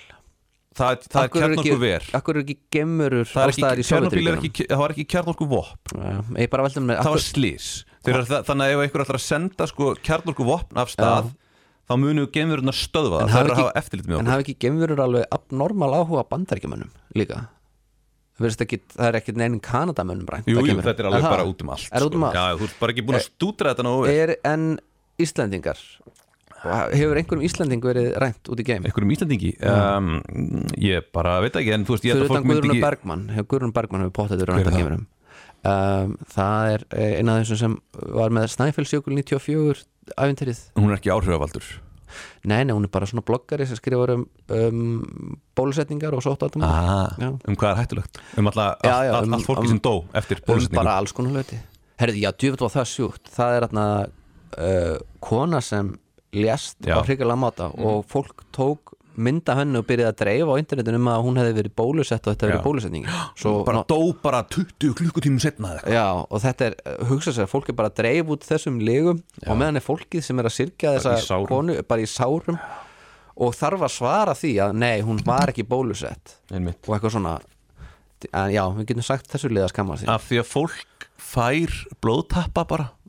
Það, 0.72 1.02
það 1.12 1.26
er 1.26 1.32
kjarnorku 1.34 1.78
ver 1.82 2.06
Akkur 2.16 2.38
eru 2.38 2.44
ekki 2.46 2.56
gemurur 2.72 3.26
er 3.26 3.50
ekki, 3.52 3.64
í 3.66 3.88
er 3.92 4.38
ekki, 4.38 4.68
það 4.70 4.82
var 4.84 4.94
ekki 4.94 5.08
kjarnorku 5.12 5.48
vopn 5.50 6.04
Ég 6.38 6.52
bara 6.52 6.68
veltum 6.68 6.86
með 6.88 7.02
það 7.02 7.16
var 7.16 7.24
slís 7.26 7.72
þannig 8.02 8.64
að 8.64 8.72
ef 8.72 8.84
einhver 8.86 9.04
ætlar 9.04 9.18
að 9.18 9.24
senda 9.26 9.66
sko, 9.70 9.92
kjarnorku 10.02 10.46
vopn 10.46 10.80
af 10.80 10.90
stað 10.90 11.28
þá 11.90 11.94
munu 12.00 12.26
gemurinn 12.34 12.72
að 12.72 12.78
stöðva 12.78 13.24
En 13.24 13.32
það 13.32 13.42
er 13.44 13.52
að 13.54 13.60
hafa 13.62 13.74
eftirlit 13.82 14.06
með 14.08 14.14
En 14.14 14.20
okkur 14.22 14.32
hafa 14.34 14.44
ekki 14.46 14.56
gemurur 14.66 15.02
alveg 15.06 15.26
abnormal 15.38 15.90
áhuga 15.98 16.24
bandaríkjumönnum 16.30 16.92
líka 17.18 17.42
ekki, 18.42 18.78
það 18.96 19.08
er 19.08 19.18
ekki 19.20 19.34
neinin 19.38 19.60
Kanadamönnum 19.62 20.30
rænt 20.32 20.48
jú, 20.50 20.62
jú, 20.64 20.78
þetta 20.80 21.04
er 21.04 21.08
alveg 21.10 21.26
það? 21.26 21.34
bara 21.36 21.46
út 21.50 21.62
um 21.62 21.72
allt 21.74 21.92
Er 21.92 22.06
út 22.06 22.16
um 22.16 22.24
sko. 22.24 22.30
allt? 22.30 22.38
Já, 22.38 22.58
þú 22.58 22.68
ert 22.68 22.80
bara 22.80 22.94
ekki 22.94 23.04
búin 23.06 23.18
að 23.18 23.26
stúdra 23.28 23.74
þetta. 23.74 23.94
Er 24.12 24.34
en 24.48 24.66
Íslendingar 25.22 25.82
Hefur 26.62 27.18
einhverjum 27.18 27.44
Íslending 27.46 27.82
verið 27.84 28.12
rænt 28.22 28.50
út 28.52 28.60
í 28.62 28.66
geim? 28.66 28.84
einhverjum 28.86 29.14
Íslandingi 29.16 29.52
um, 29.66 30.10
ég 30.78 31.08
bara 31.14 31.38
veit 31.42 31.56
ekki 31.58 31.74
en 31.74 31.86
þú 31.86 31.96
veist 31.96 32.06
ég 32.06 32.14
Fyrir 32.16 32.28
að 32.28 32.34
fólk 32.36 32.48
myndi 32.50 32.70
ekki 32.70 32.84
Bergmann 32.84 33.24
Hefur 33.34 33.48
Guðrún 33.52 33.74
Bergmann 33.74 34.04
hefur 34.06 34.14
potið 34.20 34.44
Hver 34.44 34.52
rænt 34.52 34.62
að 34.62 34.70
það? 34.70 34.78
geimurum 34.80 35.06
um, 35.72 36.14
Það 36.32 36.74
er 36.76 36.84
eh, 36.94 37.14
eina 37.18 37.34
af 37.36 37.42
þessum 37.42 37.60
sem 37.64 37.76
var 38.14 38.34
með 38.38 38.48
Snæfellsjökul 38.54 39.16
94 39.18 39.82
æfintýrið 40.16 40.60
hún 40.78 40.90
er 40.92 40.98
ekki 40.98 41.12
áhrifavaldur. 41.14 41.66
Nei, 42.44 42.58
nei, 42.66 42.74
hún 42.76 42.84
er 42.84 42.90
bara 42.92 43.06
svona 43.08 43.22
bloggari 43.24 43.64
sem 43.66 43.78
skrifar 43.78 44.10
um, 44.12 44.26
um 44.52 45.36
bólusetningar 45.56 46.12
og 46.12 46.20
sóttaldum 46.24 46.60
ah, 46.66 47.14
Já. 47.16 47.30
um 47.32 47.56
hvað 47.56 47.70
er 47.70 47.78
hættulegt? 47.80 48.20
Um 48.36 48.50
alla, 48.50 48.66
Já, 48.84 48.92
all, 48.92 49.06
já, 49.06 49.12
all, 49.16 49.28
um- 49.30 49.36
allt 49.38 49.46
fólki 49.48 49.64
um- 49.64 49.72
sem 49.72 49.80
dó 49.80 49.94
eftir 50.20 50.42
um 50.42 50.44
bólusetningu. 50.50 50.82
bara 50.82 50.96
alls 51.00 51.12
konar 51.16 51.38
hluti. 51.38 51.60
Herði, 52.02 52.20
já, 52.26 52.32
djúvill 52.36 52.60
var 52.66 52.74
það 52.74 52.88
sjúkt. 52.90 53.30
Það 53.32 53.56
er 53.56 53.66
þarna 53.68 53.86
uh, 54.58 54.98
kona 55.24 55.60
sem 55.64 55.94
lést 56.32 56.76
Já. 56.84 56.96
á 56.96 57.04
hrikalega 57.04 57.36
máta 57.40 57.70
og 57.72 58.04
fólk 58.08 58.44
tók 58.52 58.92
mynda 59.16 59.56
henni 59.58 59.80
og 59.80 59.86
byrjaði 59.88 60.10
að 60.12 60.18
dreifa 60.22 60.54
á 60.54 60.60
internetinu 60.62 61.00
um 61.00 61.10
að 61.12 61.24
hún 61.26 61.40
hefði 61.40 61.56
verið 61.58 61.74
bólusett 61.82 62.26
og 62.26 62.34
þetta 62.34 62.46
Já. 62.46 62.50
verið 62.52 62.64
bólusetning 62.66 63.08
Svo, 63.42 63.54
bara 63.68 63.82
dó 63.88 63.98
bara 64.22 64.42
20 64.52 64.94
klukkutímum 64.98 65.42
setna. 65.42 65.74
Já, 65.86 66.06
og 66.22 66.42
þetta 66.44 66.70
er, 66.70 66.78
uh, 66.86 67.02
hugsa 67.10 67.34
sér, 67.36 67.50
fólk 67.50 67.72
er 67.72 67.78
bara 67.78 67.92
að 67.92 68.00
dreif 68.02 68.32
út 68.36 68.46
þessum 68.48 68.80
legum 68.82 69.22
og 69.46 69.58
meðan 69.58 69.80
er 69.80 69.86
fólkið 69.86 70.24
sem 70.26 70.42
er 70.42 70.50
að 70.50 70.60
í 70.62 70.70
þessa 70.82 71.40
konu 71.50 71.78
bara 71.88 72.04
í 72.04 72.10
sárum 72.10 72.60
og 73.42 73.54
þarf 73.56 73.86
að 73.86 73.94
svara 73.94 74.36
því 74.36 74.52
að 74.66 74.76
nei, 74.82 74.96
hún 75.04 75.20
var 75.26 75.52
ekki 75.52 75.64
bólusett 75.68 76.36
Einmitt. 76.52 76.82
og 76.86 76.96
eitthvað 76.96 77.16
svona 77.16 77.36
en 78.30 78.52
já, 78.54 78.62
við 78.76 78.90
getum 78.92 79.06
sagt 79.06 79.30
þessu 79.32 79.50
liða 79.50 79.68
að 79.68 79.74
skamma 79.74 79.98
sig 79.98 80.10
af 80.12 80.26
því 80.28 80.42
að 80.42 80.50
fólk 80.50 81.06
fær 81.22 81.78
blóðtappa 82.04 82.66
bara 82.68 82.90
Já, 82.92 83.01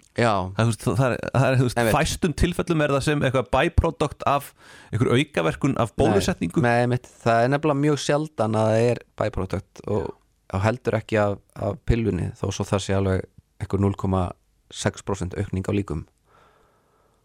það, 0.53 0.67
veist, 0.69 0.83
það 0.85 1.13
það 1.33 1.79
er 1.87 1.95
fæstum 1.95 2.33
tilfellum 2.37 2.83
er 2.85 2.91
það 2.93 3.05
sem 3.07 3.23
eitthvað 3.25 3.47
byproduct 3.55 4.25
af 4.29 4.51
einhver 4.91 5.09
aukaverkun 5.17 5.77
af 5.81 5.93
bólusetningu. 5.97 6.61
Nei, 6.61 6.85
nei, 6.91 6.99
það 7.23 7.45
er 7.47 7.53
nefnilega 7.55 7.81
mjög 7.81 8.01
sjaldan 8.03 8.57
að 8.59 8.67
það 8.69 8.89
er 8.91 9.01
byproduct 9.23 9.81
og, 9.87 10.11
og 10.53 10.63
heldur 10.67 10.99
ekki 10.99 11.17
af, 11.23 11.39
af 11.57 11.79
pillunni 11.89 12.29
þó 12.37 12.45
svo 12.53 12.67
það 12.69 12.83
sé 12.85 12.97
alveg 12.99 13.25
einhver 13.63 13.81
0,6% 13.87 15.39
aukning 15.41 15.65
á 15.65 15.73
líkum. 15.73 16.05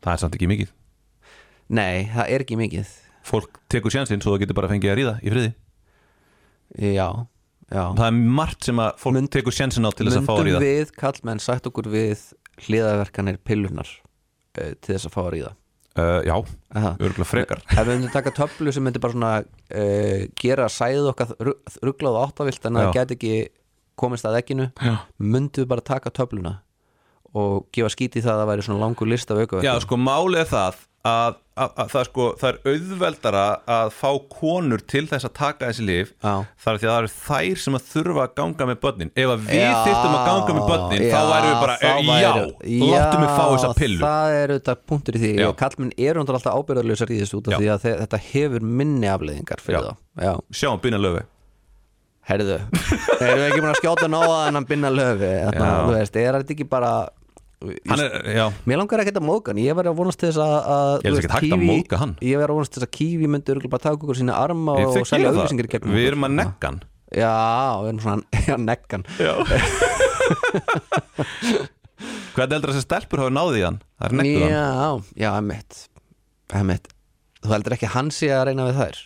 Það 0.05 0.15
er 0.15 0.23
samt 0.25 0.39
ekki 0.39 0.49
mikið. 0.49 0.73
Nei, 1.77 2.09
það 2.15 2.33
er 2.33 2.45
ekki 2.47 2.57
mikið. 2.57 2.93
Fólk 3.29 3.59
tekur 3.69 3.93
sjansinn 3.93 4.23
svo 4.25 4.33
það 4.33 4.47
getur 4.47 4.57
bara 4.57 4.71
fengið 4.73 4.95
að 4.95 4.99
ríða 5.03 5.15
í 5.21 5.33
friði. 5.35 5.53
Já, 6.79 7.09
já. 7.69 7.85
Það 7.99 8.05
er 8.07 8.19
margt 8.39 8.65
sem 8.69 8.81
að 8.81 8.91
fólk 9.03 9.17
Mynd- 9.19 9.33
tekur 9.35 9.53
sjansinn 9.57 9.85
á 9.85 9.93
til 9.93 10.09
þess 10.09 10.21
að 10.23 10.29
fá 10.29 10.35
að 10.39 10.45
ríða. 10.47 10.61
Myndum 10.63 10.69
við, 10.69 10.93
kallmenn, 11.03 11.43
sagt 11.45 11.69
okkur 11.69 11.91
við 11.93 12.23
hliðaverkanir 12.67 13.41
pillunar 13.47 13.89
uh, 13.89 14.75
til 14.79 14.95
þess 14.95 15.09
að 15.09 15.15
fá 15.15 15.23
að 15.25 15.33
ríða? 15.37 15.55
Uh, 15.99 16.21
já, 16.23 16.35
örgulega 17.03 17.27
frekar. 17.27 17.63
Ef 17.75 17.81
við 17.83 17.97
myndum 17.97 18.13
taka 18.15 18.31
töflu 18.37 18.71
sem 18.75 18.85
myndi 18.87 19.01
bara 19.03 19.17
svona 19.17 19.33
uh, 19.43 20.27
gera 20.39 20.69
sæðið 20.71 21.09
okkar 21.11 21.33
rugglað 21.83 22.19
og 22.21 22.29
áttavilt 22.29 22.69
en 22.69 22.79
það 22.79 22.93
gæti 22.95 23.17
ekki 23.19 23.33
komist 23.99 24.29
að 24.29 24.39
ekkinu 24.43 24.69
myndum 25.19 25.65
við 25.65 25.71
bara 25.73 25.87
taka 25.89 26.13
töfluna 26.15 26.61
og 27.37 27.67
gefa 27.75 27.91
skíti 27.93 28.23
það 28.23 28.35
að 28.35 28.41
það 28.43 28.51
væri 28.53 28.67
svona 28.69 28.83
langur 28.85 29.11
list 29.11 29.33
af 29.33 29.41
aukaverkum 29.43 29.67
Já, 29.67 29.75
sko, 29.85 29.99
málið 30.01 30.45
er 30.45 30.51
það 30.53 30.79
að, 31.09 31.41
að, 31.65 31.71
að 31.83 31.89
það, 31.93 32.05
sko, 32.09 32.27
það 32.41 32.49
er 32.49 32.59
auðveldara 32.73 33.43
að 33.77 33.93
fá 33.99 34.11
konur 34.35 34.83
til 34.93 35.03
þess 35.11 35.29
að 35.29 35.33
taka 35.39 35.69
þessi 35.71 35.87
lif 35.89 36.13
þar 36.23 36.79
því 36.81 36.89
að 36.89 36.93
það 36.93 36.99
eru 37.03 37.11
þær 37.15 37.63
sem 37.65 37.79
að 37.79 37.87
þurfa 37.93 38.25
að 38.27 38.35
ganga 38.41 38.69
með 38.71 38.81
börnin. 38.85 39.13
Ef 39.15 39.33
við 39.47 39.59
Já, 39.59 39.73
þyrftum 39.87 40.17
að 40.19 40.29
ganga 40.29 40.57
með 40.59 40.69
börnin 40.73 41.05
já, 41.05 41.13
þá 41.15 41.33
værum 41.33 41.49
við 41.49 41.59
bara, 41.65 41.79
væru- 41.79 42.13
já, 42.19 42.33
láttu 42.93 43.23
mig 43.23 43.33
fá 43.39 43.45
þessa 43.55 43.73
pillu. 43.81 44.03
það 44.05 44.37
er 44.43 44.55
auðvitað 44.57 44.85
punktur 44.93 45.19
í 45.19 45.25
því. 45.25 45.33
Já. 45.43 45.49
kallmenn 45.65 45.93
eru 46.09 46.23
undir 46.23 46.39
alltaf 46.39 46.61
ábyrðarlausar 46.63 47.13
í 47.15 47.19
þessu 47.25 47.41
út 47.43 47.51
af 47.53 47.59
því 47.61 47.73
að 47.75 47.83
þe- 47.87 47.97
þetta 48.05 48.23
hefur 48.29 48.69
minni 48.83 49.11
afleðingar 49.11 49.61
fyrir 49.65 49.89
þá. 49.91 49.93
Já, 50.23 50.33
Sjáum 50.63 50.81
býna 50.85 51.01
löfi 51.03 51.25
herðu 52.29 52.59
erum 52.61 53.39
við 53.41 53.47
ekki 53.47 53.61
búin 53.63 53.71
að 53.73 53.79
skjóta 53.81 54.09
nóða 54.13 54.41
en 54.51 54.59
að 54.61 54.67
binna 54.69 54.91
löfi 54.93 55.31
þannig 55.47 55.95
veist, 55.95 56.19
er 56.21 56.37
þetta 56.37 56.53
ekki 56.55 56.67
bara 56.69 56.91
Hann 57.59 57.99
já, 58.31 58.45
Mér 58.71 58.79
langar 58.79 59.01
ekkert 59.03 59.17
að 59.19 59.25
móðga 59.27 59.51
hann, 59.51 59.59
ég 59.65 59.75
var 59.75 59.89
að 59.91 59.97
vonast 59.99 60.21
þess 60.23 60.39
að, 60.39 60.53
að 60.71 60.91
Ég 61.03 61.17
ekki 61.19 61.31
hægt 61.33 61.55
að 61.57 61.65
hann. 62.05 62.13
Ég 62.23 62.39
að 62.53 62.59
vonast 62.61 62.77
þess 62.77 62.87
að 62.87 62.93
Kífi 62.95 63.31
myndi 63.33 63.51
örugglega 63.55 63.73
bara 63.73 63.83
taka 63.89 63.99
okkur 63.99 64.19
sína 64.21 64.37
arma 64.39 64.77
Ég- 64.79 64.87
og 64.93 65.09
selja 65.11 65.33
gegnum 65.73 65.97
Við 65.99 66.07
erum 66.13 66.29
að 66.29 66.37
negga 66.39 66.71
hann. 66.71 66.79
Já, 67.19 67.33
við 67.83 67.91
erum 67.91 68.01
svona, 68.05 68.23
já, 68.49 68.57
neggan 68.63 69.07
Já. 69.19 69.35
Hvernig 72.37 72.55
heldur 72.55 72.71
þessi 72.77 72.85
stelpur 72.87 73.25
hafa 73.25 73.35
náði 73.35 73.59
í 73.59 73.67
hann? 73.67 73.79
Það 73.99 74.07
er 74.13 74.19
negguð 74.21 74.45
hann. 74.45 74.53
Já, 74.55 75.23
já, 75.25 75.31
emitt 75.43 75.81
Emitt 76.61 76.93
Þú 77.43 77.55
heldur 77.57 77.75
ekki 77.79 77.89
að 77.89 77.95
hann 77.97 78.13
sé 78.15 78.31
að 78.35 78.45
reyna 78.53 78.69
við 78.69 78.79
þær? 78.85 79.01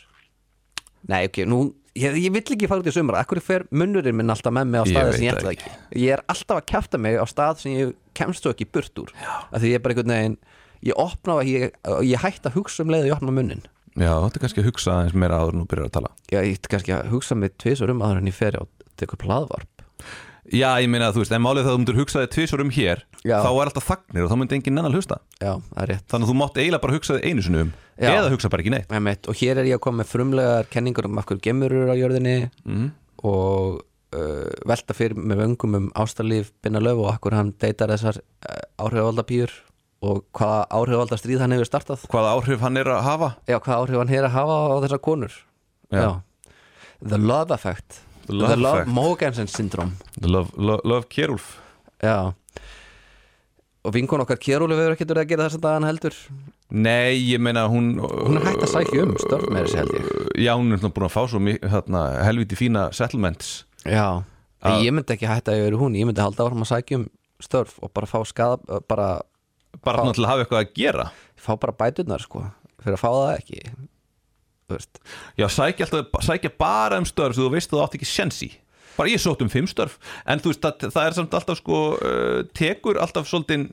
Nei, 1.09 1.23
ok, 1.31 1.41
nú 1.49 1.63
Ég, 1.93 2.15
ég 2.25 2.33
vill 2.33 2.41
ekki 2.55 2.69
fara 2.71 2.81
út 2.81 2.87
í 2.89 2.93
sumra, 2.95 3.21
akkur 3.21 3.41
fer 3.45 3.67
munnurinn 3.69 4.17
minn 4.17 4.33
alltaf 4.33 4.53
með 4.57 4.71
mig 4.73 4.81
á 4.81 4.85
Ég 4.89 4.93
staði 4.95 5.09
veit 5.11 5.17
sem 5.19 5.27
ég 5.27 5.35
ætla 5.37 5.51
ekki? 5.53 5.73
Ég 6.01 6.15
er 6.15 6.23
alltaf 6.33 6.61
að 6.63 6.69
kæfta 6.73 7.01
mig 7.05 7.19
á 7.21 7.25
stað 7.29 7.59
sem 7.61 7.75
ég 7.77 7.91
kemst 8.19 8.45
þú 8.47 8.53
ekki 8.55 8.67
burt 8.73 8.99
úr. 9.03 9.13
Af 9.53 9.61
Því 9.63 9.71
ég 9.73 9.79
er 9.79 9.85
bara 9.85 9.95
einhvern 9.97 10.15
veginn 10.17 10.37
Ég 10.83 10.97
opna 10.99 11.37
og 11.39 11.47
ég, 11.47 11.71
ég 12.03 12.19
hætti 12.25 12.49
að 12.51 12.57
hugsa 12.59 12.83
um 12.83 12.91
leið 12.91 13.05
og 13.05 13.11
ég 13.13 13.17
opna 13.21 13.31
munnin 13.37 13.63
Já, 13.95 14.13
þetta 14.25 14.39
er 14.39 14.43
kannski 14.47 14.63
að 14.63 14.69
hugsa 14.71 14.91
aðeins 14.97 15.15
meira 15.21 15.37
áður 15.39 15.53
en 15.53 15.61
nú 15.63 15.67
byrjar 15.69 15.87
að 15.91 15.95
tala. 15.99 16.09
Já, 16.33 16.39
ég 16.43 16.57
ætti 16.57 16.71
kannski 16.73 16.95
að 16.97 17.11
hugsa 17.13 17.37
mig 17.37 17.53
tvisur 17.61 17.91
um 17.93 18.01
aður 18.03 18.23
en 18.23 18.31
ég 18.31 18.35
fer 18.35 18.57
á 18.57 18.63
tekur 18.97 19.21
plaðvarp 19.21 19.85
Já, 20.53 20.75
ég 20.83 20.89
meina 20.91 21.07
að 21.07 21.15
þú 21.15 21.23
veist, 21.23 21.33
en 21.37 21.45
málið 21.45 21.63
það 21.63 21.69
að 21.71 21.77
þú 21.77 21.81
myndir 21.83 21.99
hugsa 22.01 22.23
þig 22.25 22.31
tvisvar 22.35 22.63
um 22.65 22.73
hér 22.75 23.03
Já. 23.23 23.37
þá 23.45 23.51
er 23.53 23.69
alltaf 23.71 23.85
þagnir 23.87 24.25
og 24.27 24.33
þá 24.33 24.37
myndi 24.41 24.57
enginn 24.59 24.75
nennan 24.75 24.97
hlusta. 24.97 25.19
Já, 25.39 25.53
það 25.71 25.83
er 25.85 25.91
rétt. 25.93 26.07
Þannig 26.11 26.27
að 26.27 26.33
þú 26.33 26.37
mátt 26.41 26.59
eiginlega 26.59 26.83
bara 26.83 26.97
hugsa 26.97 27.15
þig 27.15 27.29
einu 27.31 27.45
sinni 27.47 27.61
um 27.63 27.71
Já. 28.03 28.09
eða 28.17 28.33
hugsa 28.35 28.51
bara 28.51 28.65
ekki 28.65 28.73
neitt. 28.75 28.91
Einmitt, 28.99 29.29
og 29.31 29.39
hér 29.39 29.61
er 29.63 29.69
ég 29.71 29.79
að 29.79 29.85
koma 29.87 30.03
með 30.03 30.11
frumlegar 30.11 30.67
kenningur 30.75 31.07
um 31.07 31.21
af 31.23 31.29
hverju 31.31 31.45
gemur 31.47 31.77
eru 31.79 31.95
á 31.95 31.97
jörðinni 32.03 32.35
Mhm. 32.67 32.91
og 33.23 33.79
uh, 34.13 34.49
velta 34.69 34.97
fyrir 34.97 35.19
með 35.19 35.43
vöngum 35.43 35.79
um 35.79 35.91
ástarlíf 35.99 36.53
Binna 36.65 36.83
Löf 36.83 37.01
og 37.03 37.19
hverju 37.23 37.39
hann 37.39 37.55
deytar 37.63 37.93
þessar 37.95 38.21
uh, 38.21 38.61
áhrifaldapýr 38.85 39.53
og 40.03 40.25
hvaða 40.35 40.63
áhrifaldastríð 40.75 41.43
hann 41.45 41.55
hefur 41.55 41.69
startað. 41.69 42.07
Hvaða 42.11 42.37
áhrif 42.37 42.63
hann 42.65 42.81
er 42.81 42.91
að 42.91 43.03
hafa? 43.07 43.33
Já, 43.47 43.59
hvaða 43.59 43.81
áhrif 43.81 44.01
hann 44.03 44.13
hefur 44.13 44.29
að 44.29 44.37
hafa 44.37 44.57
á 44.59 44.77
þessar 44.87 45.03
konur. 45.07 45.37
Já. 45.93 46.09
The 47.03 47.19
Love 47.19 47.55
Effect. 47.55 48.03
The 48.27 48.39
Love 48.39 48.55
Effect. 48.55 48.93
Mogensen 48.95 49.49
syndrom 49.51 49.97
Love, 50.23 50.51
love, 50.57 50.81
love 50.85 51.09
Kjerulf 51.11 51.57
Já. 52.03 52.33
Og 53.83 53.95
vinkon 53.95 54.23
okkar 54.23 54.39
Kjærúli 54.39 54.77
hefur 54.79 54.95
ekkert 54.95 55.11
verið 55.11 55.25
að 55.25 55.31
gera 55.33 55.47
þess 55.49 55.59
að 55.59 55.73
hann 55.75 55.87
heldur. 55.89 56.19
Nei, 56.73 57.19
ég 57.19 57.43
meina 57.43 57.65
hún 57.71 57.97
hún 57.99 58.39
er 58.39 58.47
hægt 58.47 58.63
að 58.63 58.71
sækja 58.77 59.07
um 59.07 59.17
störf 59.21 59.49
með 59.51 59.67
þessi 59.67 59.81
held 59.81 59.97
ég 59.99 60.07
Já, 60.39 60.53
hún 60.57 60.73
er 60.73 60.81
búin 60.83 61.09
að 61.09 61.13
fá 61.15 61.23
svo 61.29 61.41
þarna, 61.43 62.03
helviti 62.27 62.57
fína 62.59 62.87
settlements. 62.97 63.65
Já, 63.85 64.23
ég 64.83 64.95
myndi 64.95 65.17
ekki 65.17 65.29
hætta 65.29 65.53
að 65.53 65.67
vera 65.67 65.81
hún 65.81 65.99
ég 65.99 66.09
myndi 66.09 66.23
halda 66.23 66.47
áfram 66.47 66.65
að 66.65 66.71
sækja 66.73 67.01
um 67.01 67.07
störf 67.43 67.79
og 67.83 67.91
bara 67.93 68.07
fá 68.07 68.21
skada 68.29 68.81
bara, 68.89 69.09
bara 69.83 70.05
Fá- 70.05 70.15
til 70.15 70.25
að 70.25 70.31
hafa 70.31 70.45
eitthvað 70.45 70.63
að 70.63 70.75
gera. 70.79 71.07
Fá 71.37 71.57
bara 71.59 71.75
bæturnar 71.75 72.23
sko 72.23 72.45
fyrir 72.83 72.99
að 72.99 73.03
fá 73.03 73.11
það 73.11 73.33
ekki 73.39 73.63
Já, 75.37 75.47
sækja, 75.53 75.85
alltaf, 75.85 76.23
sækja 76.25 76.51
bara 76.57 76.97
um 77.03 77.05
störf 77.09 77.37
þú 77.37 77.51
veist 77.53 77.73
þú 77.73 77.83
átt 77.83 77.99
ekki 77.99 78.09
sensi 78.09 78.49
bara 78.97 79.11
ég 79.13 79.21
sótt 79.21 79.43
um 79.45 79.51
fimm 79.53 79.69
störf 79.69 79.99
en 80.25 80.41
þú 80.41 80.53
veist, 80.53 80.63
það, 80.65 80.87
það 80.95 81.07
er 81.09 81.17
samt 81.19 81.37
alltaf 81.37 81.61
sko 81.61 81.81
uh, 81.99 82.39
tekur 82.57 83.01
alltaf 83.03 83.29
svolítið 83.29 83.67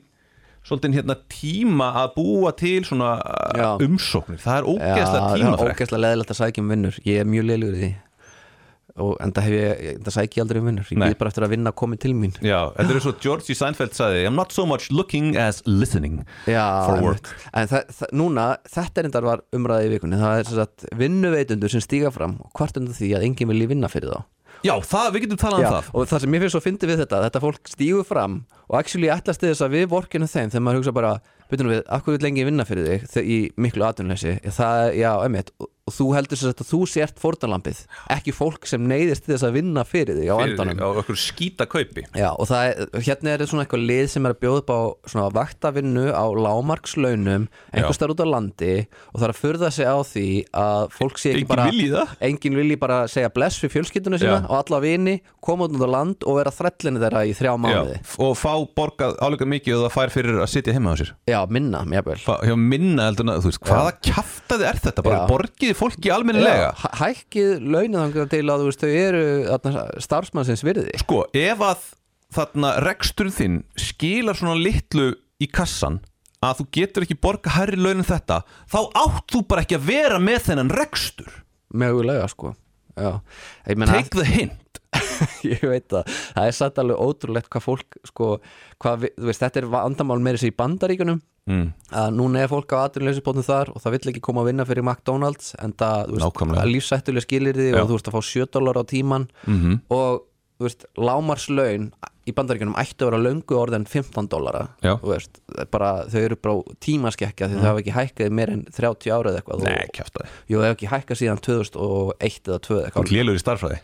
svolítið 0.66 1.00
hérna 1.00 1.16
tíma 1.32 1.88
að 2.02 2.12
búa 2.18 2.52
til 2.58 2.82
svona 2.86 3.14
uh, 3.22 3.56
Já. 3.56 3.68
umsóknir. 3.86 4.40
Það 4.42 4.60
er 4.60 4.68
ógeðslega 4.74 5.24
Já, 5.24 5.48
það 5.48 5.66
er 5.66 5.74
ógeðslega 5.74 6.04
leðilegt 6.06 6.32
að 6.34 6.40
sækja 6.42 6.64
um 6.64 6.70
vinnur. 6.74 7.02
Ég 7.08 7.20
er 7.22 7.28
mjög 7.28 7.50
leilugur 7.50 7.76
í 7.76 7.82
því. 7.84 7.90
Og 9.00 9.12
enda 9.22 9.42
hef 9.44 9.54
ég, 9.54 9.82
enda 9.94 10.12
sækja 10.12 10.40
ég 10.40 10.44
aldrei 10.44 10.58
um 10.60 10.66
vinnur. 10.68 10.88
Ég 10.90 10.98
býð 11.00 11.14
bara 11.20 11.30
eftir 11.30 11.46
að 11.46 11.52
vinna 11.54 11.72
komið 11.80 12.00
til 12.02 12.10
mín. 12.18 12.34
Já, 12.44 12.58
þetta 12.74 12.96
er 12.96 13.04
svo 13.04 13.12
George 13.22 13.56
Seinfeld 13.56 13.94
sagði 13.96 14.24
I'm 14.28 14.36
not 14.36 14.52
so 14.52 14.66
much 14.68 14.90
looking 14.92 15.30
as 15.40 15.62
listening 15.64 16.18
Já, 16.50 16.64
For 16.88 17.04
work. 17.06 17.30
en 17.54 17.70
það, 17.70 17.94
það, 18.00 18.12
núna, 18.20 18.48
þetta 18.68 19.00
er 19.00 19.08
endar 19.08 19.28
var 19.30 19.44
umræði 19.56 19.88
í 19.88 19.94
vikunni. 19.94 20.20
Það 20.20 20.42
er 20.42 20.50
sem 20.50 20.60
sagt 20.60 20.86
vinnuveitundur 21.00 21.72
sem 21.72 21.86
stíga 21.86 22.12
fram 22.12 22.36
og 22.44 22.52
hvart 22.58 22.82
undan 22.82 22.98
því 22.98 23.14
að 23.16 23.26
enginn 23.30 23.52
vilji 23.54 23.70
vinna 23.70 23.90
fyrir 23.92 24.12
þá. 24.12 24.26
Já, 24.60 24.74
það, 24.84 25.06
við 25.14 25.22
getum 25.24 25.40
talað 25.40 25.62
um 25.62 25.72
það. 25.72 25.86
og 25.94 26.08
það 26.10 26.20
sem 26.20 26.34
mér 26.34 26.42
finnst 26.44 26.52
svo 26.58 26.60
fyndi 26.60 26.88
við 26.90 26.98
þetta 27.00 27.20
þetta 27.24 27.40
fólk 27.46 27.70
stígur 27.70 28.04
fram 28.04 28.34
og 28.70 28.78
actually 28.78 29.10
til 29.10 29.50
þess 29.50 29.66
að 29.66 29.76
við 29.76 29.90
vorkinu 29.90 30.30
þeim 30.30 30.52
þegar 30.52 30.66
maður 30.66 30.80
hugsa 30.80 30.96
bara 30.96 31.12
byrjunum 31.50 31.74
við, 31.74 31.82
hverju 31.90 32.16
vil 32.16 32.26
lengi 32.28 32.46
vinna 32.46 32.66
fyrir 32.68 32.86
þig? 32.86 33.10
Þegar 33.10 33.28
í 33.34 33.38
miklu 33.60 33.86
atvinnleysi 33.88 34.38
það, 34.54 34.80
já, 35.00 35.10
einmitt, 35.24 35.50
og, 35.58 35.70
og 35.90 35.94
þú 35.96 36.06
heldur 36.14 36.38
sér 36.38 36.52
að 36.52 36.68
þú 36.68 36.78
sért 36.92 37.18
fórtanlampið, 37.18 37.80
ekki 38.14 38.34
fólk 38.34 38.68
sem 38.70 38.84
neyðist 38.86 39.26
þess 39.26 39.46
að 39.48 39.56
vinna 39.58 39.82
fyrir 39.88 40.20
þig 40.20 40.30
á 40.30 40.36
endanum. 40.44 40.78
Á 40.78 40.88
okkur 41.02 41.18
skýta 41.18 41.66
kaupi 41.70 42.04
Já, 42.14 42.28
og 42.30 42.46
það 42.50 42.68
er, 42.68 42.92
hérna 43.08 43.34
er 43.34 43.44
svona 43.50 43.64
eitthvað 43.66 43.86
lið 43.90 44.04
sem 44.14 44.28
er 44.28 44.36
að 44.36 44.42
bjóða 44.44 44.62
upp 44.62 44.70
á 44.70 44.80
svona 45.10 45.32
vaktavinnu 45.40 46.06
á 46.14 46.24
lámarkslaunum 46.46 47.48
einhvers 47.74 48.00
þar 48.00 48.14
út 48.14 48.22
á 48.22 48.28
landi 48.30 48.72
og 49.10 49.18
það 49.18 49.26
er 49.26 49.34
að 49.34 49.40
furða 49.40 49.72
sig 49.74 49.90
á 49.90 49.98
því 50.06 50.28
að 50.62 50.86
fólk 50.94 51.18
sé 51.18 51.32
ekki 51.32 51.42
Enginn 51.42 51.50
bara 51.50 51.66
vilji 51.70 51.90
það. 51.96 52.14
enginn 52.30 52.60
vilji 52.60 52.78
bara 52.86 53.00
segja 53.10 53.32
bless 53.34 53.58
fyrir 53.58 53.74
fjölskyldunum 53.74 54.22
sína 54.22 54.38
Já. 54.38 54.46
og 54.46 54.56
alla 54.60 54.82
vini, 54.84 55.16
koma 55.42 55.66
út 55.66 55.82
á 55.82 55.90
land 55.90 56.28
og 56.28 56.38
vera 56.38 56.54
þrellinni 56.54 57.02
þeirra 57.02 57.26
í 57.26 57.34
þrjá 57.34 57.52
mánuði. 57.58 57.98
Já, 57.98 58.14
og 58.28 58.38
fá 58.38 58.52
borgað 58.78 59.16
álega 59.24 59.46
mikið 59.48 59.76
og 59.76 59.84
það 59.86 59.94
fær 59.96 60.12
fyrir 60.14 60.38
að 60.44 60.50
sitja 60.52 60.74
heima 60.76 60.92
á 60.92 60.96
sér. 61.00 61.12
Já, 61.30 61.38
minna, 61.52 61.80
mjög 61.88 62.04
vel 62.10 62.18
hjá 62.50 62.56
minna 62.58 63.06
heldur 63.08 63.30
þú 63.30 63.50
veist, 63.50 63.62
hvaða 63.68 63.94
kjaftaði 64.08 64.68
er 64.70 64.80
þetta? 64.84 65.04
Bara 65.06 65.18
Já. 65.20 65.26
borgiði 65.30 65.76
fólki 65.78 66.12
almennilega? 66.14 66.68
Já, 66.70 66.84
hæ- 66.84 67.00
Hækkið 67.00 67.50
launið 67.74 68.20
til 68.34 68.44
að 68.44 68.60
þú 68.64 68.68
veist, 68.70 68.84
þau 68.84 68.92
eru 69.00 69.24
starfsmannsins 70.06 70.64
virði. 70.66 70.94
Sko, 71.02 71.24
ef 71.34 71.58
að 71.70 71.88
þarna 72.36 72.74
reksturinn 72.86 73.34
þinn 73.34 73.58
skilar 73.76 74.38
svona 74.38 74.56
litlu 74.60 75.10
í 75.42 75.48
kassan 75.50 76.00
að 76.44 76.60
þú 76.62 76.66
getur 76.78 77.04
ekki 77.04 77.18
borga 77.20 77.50
hærri 77.58 77.76
laun 77.80 78.00
en 78.00 78.06
þetta 78.08 78.42
þá 78.70 78.78
átt 78.96 79.26
þú 79.34 79.42
bara 79.50 79.64
ekki 79.66 79.76
að 79.80 79.88
vera 79.90 80.18
með 80.22 80.46
þennan 80.48 80.70
rekstur. 80.72 81.30
Mögulega, 81.74 82.28
sko. 82.30 82.54
Já, 82.96 83.20
ég 83.70 83.76
meina 83.78 83.92
Take 83.98 84.10
the 84.18 84.24
hint 84.26 84.69
ég 85.52 85.64
veit 85.66 85.88
það, 85.92 86.08
það 86.36 86.46
er 86.50 86.56
satt 86.60 86.78
alveg 86.82 87.02
ótrúlegt 87.06 87.50
hvað 87.52 87.66
fólk 87.66 87.98
sko, 88.10 88.30
hvað, 88.82 89.08
veist, 89.16 89.42
þetta 89.44 89.62
er 89.62 89.68
vandamál 89.72 90.20
meiri 90.24 90.40
sér 90.42 90.52
í 90.52 90.56
bandaríkunum 90.60 91.20
mm. 91.50 91.66
að 92.02 92.08
núna 92.18 92.44
er 92.44 92.52
fólk 92.52 92.72
á 92.76 92.78
atvinnleysibóttum 92.86 93.46
þar 93.46 93.72
og 93.74 93.82
það 93.84 93.96
vill 93.98 94.12
ekki 94.14 94.24
koma 94.30 94.44
að 94.44 94.50
vinna 94.52 94.66
fyrir 94.68 94.86
McDonalds 94.86 95.52
en 95.60 95.72
það, 95.76 96.06
þú 96.08 96.16
veist, 96.18 96.26
Nákvæmlega. 96.28 96.64
að 96.64 96.72
lífsættulega 96.76 97.26
skilir 97.26 97.60
Já. 97.70 97.76
og 97.82 97.90
þú 97.90 97.98
veist 97.98 98.10
að 98.10 98.16
fá 98.18 98.22
7 98.32 98.50
dólar 98.56 98.80
á 98.80 98.84
tíman 98.90 99.28
Mhm. 99.46 99.80
og 99.90 100.26
þú 100.60 100.66
veist, 100.68 100.84
lámarslaun 101.00 101.92
í 102.28 102.34
bandaríkunum 102.36 102.76
ættu 102.78 103.06
að 103.06 103.08
vera 103.10 103.20
löngu 103.24 103.56
orðin 103.56 103.86
15 103.88 104.28
dólara 104.30 104.66
þú 104.84 105.08
veist, 105.08 105.40
það 105.48 105.62
er 105.64 105.70
bara, 105.72 105.92
þau 106.12 106.20
eru 106.20 106.36
bara 106.36 106.74
tímaskekkja 106.84 107.48
því 107.48 107.56
þau 107.62 107.68
hafa 107.70 107.80
ekki 107.80 107.94
hækkað 107.96 108.34
meir 108.36 108.52
en 108.52 108.60
30 108.68 109.14
ára 109.16 109.32
eða 109.32 109.40
eitthvað 109.40 109.64
Nei, 109.64 109.72
og, 109.80 109.94
kjaftaði 109.96 110.28
jú, 110.52 110.60
þau 110.60 110.66
hafa 110.68 110.76
ekki 110.76 110.90
hækkað 110.92 111.20
síðan 111.22 111.40
2001 111.48 112.52
eða 112.52 112.60
2 112.68 112.76
eða 112.76 112.84
Þú 112.84 112.84
eitthvað 112.84 113.06
ert 113.08 113.14
lélur 113.16 113.40
í 113.40 113.42
starffræði 113.42 113.80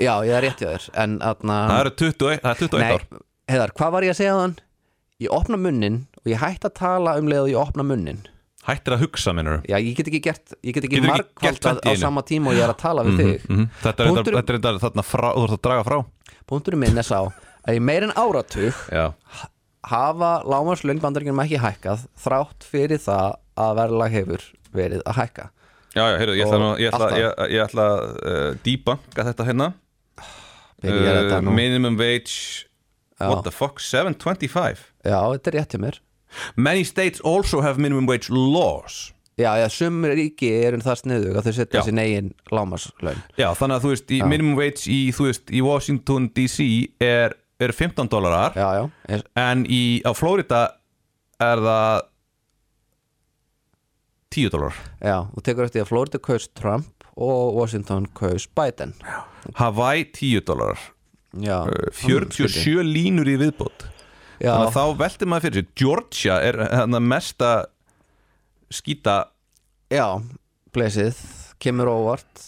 Já, 0.00 0.14
ég 0.26 0.34
er 0.34 0.42
rétt 0.48 0.60
hjá 0.62 0.68
þér 0.74 0.86
en 1.04 1.16
atna, 1.22 1.56
Það 1.70 1.80
eru 1.84 1.94
21, 2.02 2.40
það 2.42 2.50
er 2.50 2.60
21 2.64 2.80
Nei, 2.84 2.92
ár. 2.94 3.04
Heiðar, 3.52 3.72
hvað 3.78 3.90
var 3.94 4.02
ég 4.08 4.14
að 4.14 4.20
segja 4.20 4.36
þann? 4.40 4.54
Ég 5.22 5.30
opna 5.36 5.56
munnin 5.60 5.98
og 6.20 6.30
ég 6.32 6.40
hætti 6.42 6.66
að 6.70 6.74
tala 6.80 7.16
um 7.20 7.28
leið 7.30 7.42
og 7.44 7.50
ég 7.52 7.60
opna 7.60 7.84
munnin. 7.86 8.22
Hættir 8.64 8.94
að 8.96 9.02
hugsa, 9.04 9.34
minnur 9.36 9.58
Já, 9.68 9.76
ég 9.76 9.92
get 9.98 10.08
ekki 10.08 10.20
gert, 10.24 10.54
ég 10.64 10.72
get 10.72 10.86
ekki 10.88 10.96
Getur 11.02 11.20
ekki 11.20 11.44
gert 11.44 11.66
í 11.68 11.72
á 11.84 11.92
einu. 11.92 12.00
sama 12.00 12.22
tíma 12.24 12.48
og 12.48 12.56
ég 12.56 12.64
er 12.64 12.72
að 12.72 12.78
tala 12.80 13.02
við 13.04 13.18
þig. 13.20 13.42
mm 13.50 13.66
Þetta 13.82 14.04
er 14.06 14.08
Punktur- 14.08 14.38
þetta, 14.38 14.54
er 14.54 14.58
þetta 14.58 14.82
þarna 14.86 15.04
frá, 15.04 15.26
þú 15.36 15.42
ert 15.44 15.56
að 15.58 15.62
draga 15.68 15.84
frá. 15.84 15.98
Punkturinn 16.48 16.80
minn 16.80 16.98
er 16.98 17.04
sá 17.04 17.18
að 17.68 17.76
í 17.76 17.82
meir 17.84 18.06
en 18.08 18.14
áratug 18.16 18.72
Já, 18.88 19.04
hafa 19.84 20.30
lámarslaun 20.48 21.00
bandaríkjum 21.02 21.42
ekki 21.44 21.60
hækkað 21.60 22.06
þrátt 22.24 22.64
fyrir 22.64 23.00
það 23.04 23.36
að 23.60 23.76
verðlag 23.82 24.16
hefur 24.16 24.46
verið 24.74 25.04
að 25.04 25.18
hækka. 25.20 25.44
Já, 25.94 26.02
já 26.10 26.16
heyrðu, 26.18 26.34
ég 26.40 26.48
ætla, 26.48 26.58
nú, 26.58 26.70
ég 26.82 26.90
ætla, 26.90 27.08
ég, 27.20 27.42
ég 27.54 27.62
ætla 27.68 27.84
að 27.92 28.00
uh, 28.24 28.48
debanka 28.64 29.26
þetta 29.28 29.44
hérna 29.46 29.68
uh, 30.84 31.40
Minimum 31.48 31.98
wage 32.00 32.66
Já. 33.20 33.28
What 33.30 33.44
the 33.46 33.52
fuck, 33.54 33.80
725 33.80 34.92
Já, 35.04 35.20
þetta 35.22 35.50
er 35.50 35.56
rétt 35.58 35.74
hjá 35.74 35.80
mér. 35.80 35.98
Many 36.56 36.84
states 36.84 37.20
also 37.22 37.60
have 37.62 37.78
minimum 37.78 38.08
wage 38.10 38.26
laws. 38.30 39.12
Já, 39.38 39.56
já, 39.58 39.68
sumur 39.70 40.14
ríki 40.14 40.46
eru 40.62 40.78
það 40.82 40.98
sniðug 41.00 41.36
að 41.38 41.46
þau 41.48 41.54
setja 41.56 41.80
Já. 41.80 41.84
sin 41.88 41.98
eigin 41.98 42.28
lámarslaun 42.54 43.18
Já, 43.34 43.48
þannig 43.58 43.76
að 43.76 43.82
þú 43.82 43.90
veist, 43.90 44.12
minimum 44.30 44.58
wage 44.60 44.84
í, 44.86 44.98
veist, 45.18 45.50
í 45.50 45.62
Washington 45.64 46.28
DC 46.36 46.66
er, 47.02 47.34
er 47.58 47.74
15 47.74 48.10
dólarar 48.12 48.54
er, 48.54 49.24
en 49.42 49.64
í, 49.66 49.98
á 50.06 50.14
Florida 50.14 50.60
er 51.42 51.62
það 51.66 52.04
10 54.38 54.54
dólar 54.54 54.78
já, 55.02 55.16
þú 55.34 55.44
tekur 55.48 55.66
eftir 55.66 55.82
að 55.82 55.90
Florida 55.90 56.22
kaus 56.22 56.46
Trump 56.54 57.03
og 57.16 57.54
Washington 57.56 58.06
kaus 58.16 58.46
Biden. 58.56 58.94
Hawaii 59.60 60.04
10 60.10 60.40
dólarar. 60.48 60.78
Já, 61.34 61.60
47 61.92 62.82
línur 62.86 63.26
í 63.26 63.36
viðbót. 63.40 63.88
Já, 64.42 64.50
þannig 64.54 64.68
að 64.68 64.74
þá 64.76 64.98
veltir 64.98 65.28
maður 65.30 65.44
fyrir 65.48 65.62
sér. 65.64 65.68
Georgia 65.78 66.36
er 66.42 66.58
hann 66.74 66.98
mesta 67.06 67.50
skýta 68.74 69.16
já, 69.92 70.06
blesið. 70.74 71.18
Kemur 71.62 71.88
óvart 71.92 72.42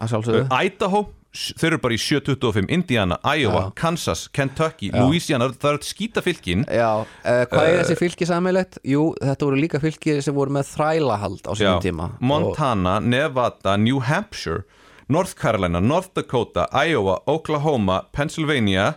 að 0.00 0.12
sjálfsögðu. 0.12 0.44
Idaho, 0.64 1.00
s- 1.04 1.23
þeir 1.34 1.72
eru 1.72 1.80
bara 1.82 1.96
í 1.96 2.00
725 2.00 2.70
Indiana, 2.72 3.18
Iowa, 3.26 3.66
Já. 3.66 3.72
Kansas, 3.78 4.28
Kentucky 4.34 4.90
Já. 4.92 5.00
Louisiana, 5.02 5.48
það 5.50 5.72
eru 5.72 5.88
skýta 5.88 6.22
fylkin 6.24 6.64
Já, 6.70 6.90
uh, 7.02 7.42
hvað 7.50 7.68
er 7.70 7.78
þessi 7.82 7.98
fylki 7.98 8.28
sammeilegt? 8.30 8.78
Jú, 8.86 9.08
þetta 9.20 9.48
voru 9.48 9.58
líka 9.58 9.80
fylki 9.82 10.20
sem 10.24 10.36
voru 10.36 10.54
með 10.54 10.70
þrælahald 10.74 11.50
á 11.50 11.52
sínum 11.58 11.82
tíma 11.84 12.08
Montana, 12.22 13.00
Nevada, 13.02 13.76
New 13.80 14.02
Hampshire 14.06 14.62
North 15.08 15.34
Carolina, 15.36 15.82
North 15.84 16.14
Dakota 16.16 16.68
Iowa, 16.72 17.20
Oklahoma, 17.26 18.04
Pennsylvania 18.12 18.94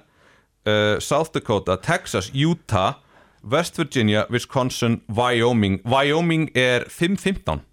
uh, 0.67 0.99
South 0.99 1.33
Dakota 1.33 1.77
Texas, 1.77 2.31
Utah 2.33 3.01
West 3.43 3.77
Virginia, 3.77 4.27
Wisconsin, 4.29 5.01
Wyoming 5.09 5.81
Wyoming 5.85 6.51
er 6.55 6.85
515 6.89 7.59
og 7.59 7.66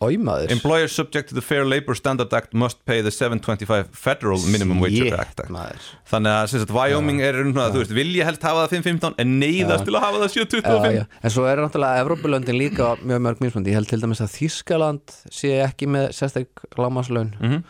Óimaður 0.00 0.50
Employers 0.54 0.94
subject 0.96 1.28
to 1.28 1.34
the 1.36 1.42
Fair 1.44 1.66
Labor 1.68 1.94
Standard 1.98 2.32
Act 2.32 2.54
must 2.56 2.78
pay 2.88 3.02
the 3.04 3.10
725 3.12 3.90
Federal 3.92 4.40
Minimum 4.48 4.80
Wage 4.80 5.10
Act 5.12 5.42
maður. 5.52 5.82
Þannig 6.08 6.32
að 6.38 6.46
sagt, 6.54 6.72
Wyoming 6.72 7.20
er 7.20 7.36
um 7.42 7.50
það, 7.52 7.74
þú 7.74 7.82
veist, 7.82 7.92
vilja 7.98 8.24
helst 8.30 8.46
hafa 8.48 8.62
það 8.64 8.74
515 8.78 9.18
en 9.24 9.34
neyðast 9.42 9.84
til 9.84 9.94
að 9.98 10.06
hafa 10.06 10.22
það 10.22 10.32
725 10.38 10.88
Já, 10.88 10.94
já. 10.96 11.04
En 11.20 11.34
svo 11.34 11.44
er 11.50 11.60
náttúrulega 11.60 12.00
Evrópulöndin 12.06 12.56
líka 12.56 12.88
mjög 13.04 13.20
mörg 13.26 13.44
mismundi. 13.44 13.74
Ég 13.74 13.80
held 13.82 13.90
til 13.92 14.00
dæmis 14.00 14.24
að 14.24 14.32
Þískaland 14.38 15.16
sé 15.36 15.52
ekki 15.66 15.90
með 15.92 16.08
sérstak 16.16 16.64
lámaslaun 16.80 17.34
Mhm. 17.40 17.60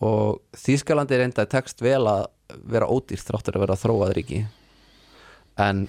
og 0.00 0.40
Þýskalandi 0.56 1.12
er 1.18 1.26
enda 1.28 1.44
tekst 1.46 1.80
vel 1.84 2.00
að 2.08 2.26
vera 2.64 2.88
ódýrt 2.88 3.28
þráttur 3.28 3.56
að 3.60 3.66
vera 3.66 3.76
þróað 3.76 4.16
ríki. 4.16 4.40
En 5.60 5.84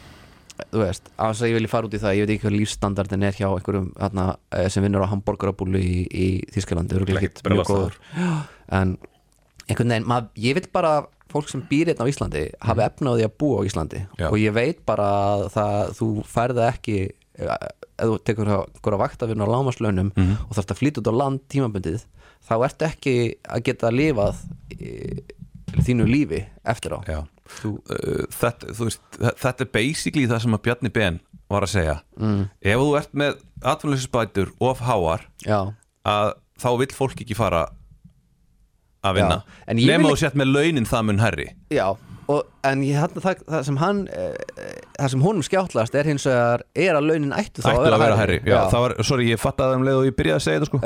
þú 0.71 0.83
veist, 0.83 1.09
að 1.19 1.41
ég 1.49 1.57
vilja 1.57 1.71
fara 1.71 1.89
út 1.89 1.97
í 1.97 2.01
það 2.01 2.15
ég 2.17 2.25
veit 2.25 2.35
ekki 2.35 2.45
hvað 2.45 2.55
lífsstandardin 2.59 3.25
er 3.27 3.35
hjá 3.35 3.47
einhverjum 3.49 3.89
þarna, 3.95 4.27
eh, 4.55 4.69
sem 4.71 4.85
vinnur 4.85 5.03
á 5.03 5.11
hambúrgarabúlu 5.11 5.81
í, 5.81 6.05
í 6.07 6.27
Þýskalandi, 6.55 6.95
eru 6.95 7.09
Ekkert 7.09 7.41
ekki 7.41 7.55
mjög 7.55 7.69
góður. 7.71 7.99
En 8.79 8.95
einhvern 9.67 9.93
veginn, 9.95 10.07
mað, 10.07 10.31
ég 10.45 10.57
vil 10.59 10.67
bara 10.73 10.95
að 11.01 11.11
fólk 11.35 11.51
sem 11.51 11.63
býr 11.67 11.91
hérna 11.91 12.07
á 12.07 12.11
Íslandi 12.11 12.45
hafi 12.63 12.85
efna 12.85 13.11
á 13.11 13.17
því 13.17 13.27
að 13.27 13.37
búa 13.41 13.59
á 13.59 13.67
Íslandi. 13.67 14.01
Já. 14.19 14.29
og 14.29 14.37
ég 14.39 14.55
veit 14.55 14.83
bara 14.87 15.07
að 15.35 15.45
það, 15.55 15.93
þú 15.99 16.09
færða 16.31 16.69
ekki 16.71 16.97
ef 17.35 18.09
þú 18.09 18.17
tekur 18.27 18.51
einhverja 18.51 19.01
vaktavinn 19.01 19.43
á 19.43 19.47
lámaslaunum 19.51 20.11
og 20.15 20.51
þarfst 20.55 20.71
að 20.71 20.79
flytja 20.79 21.01
út 21.03 21.11
á 21.11 21.19
land 21.19 21.41
tímabundið 21.51 22.05
þá 22.45 22.55
ertu 22.67 22.87
ekki 22.87 23.15
að 23.43 23.65
geta 23.67 23.91
lifað 23.91 24.41
í, 24.75 24.91
þínu 25.73 26.05
lífi 26.09 26.45
eftir 26.65 26.95
á. 26.97 26.99
Þú, 27.45 27.69
uh, 27.93 28.25
þetta, 28.33 28.71
þú 28.73 28.87
veist, 28.87 29.01
þe- 29.19 29.35
þetta 29.43 29.61
er 29.61 29.71
basically 29.73 30.25
það 30.27 30.41
sem 30.41 30.53
að 30.57 30.61
Bjarni 30.65 30.89
Ben 30.93 31.19
var 31.49 31.61
að 31.61 31.73
segja. 31.75 31.97
Mm. 32.17 32.49
ef 32.61 32.79
þú 32.81 32.97
ert 32.97 33.13
með 33.13 33.35
atvinnleysinsbætur 33.61 34.51
of 34.59 34.79
háar 34.81 35.21
að 36.05 36.33
þá 36.57 36.69
vill 36.79 36.93
fólk 36.95 37.21
ekki 37.21 37.35
fara 37.37 37.67
að 39.05 39.15
vinna. 39.19 39.43
Nema 39.67 40.07
vil 40.07 40.15
þú 40.15 40.19
sett 40.23 40.33
með 40.39 40.51
launin 40.55 40.85
það 40.89 41.03
mun 41.05 41.19
herri 41.21 41.47
já 41.69 41.95
og, 42.31 42.41
en 42.65 42.81
ég, 42.85 42.97
það, 42.97 43.19
það, 43.21 43.41
það 43.53 43.63
sem 43.67 43.77
hann 43.81 43.99
eh, 44.09 44.33
það 44.95 45.09
sem 45.13 45.23
honum 45.25 45.43
skjáttlast 45.45 45.97
er 45.99 46.07
hins 46.09 46.25
vegar 46.25 46.63
er 46.85 46.97
að 46.97 47.07
launin 47.09 47.33
ættu 47.37 47.61
þá 47.61 47.69
ættu 47.73 47.91
að 47.91 48.01
vera 48.01 48.15
herri 48.17 48.37
já, 48.39 48.49
já, 48.49 48.59
það 48.71 48.81
var, 48.85 48.95
sorry, 49.09 49.27
ég 49.29 49.41
fattaði 49.41 49.75
um 49.79 49.85
leið 49.85 49.99
og 49.99 50.05
ég 50.09 50.15
byrjaði 50.17 50.39
að 50.39 50.45
segja 50.45 50.59
þetta 50.63 50.69
sko. 50.71 50.79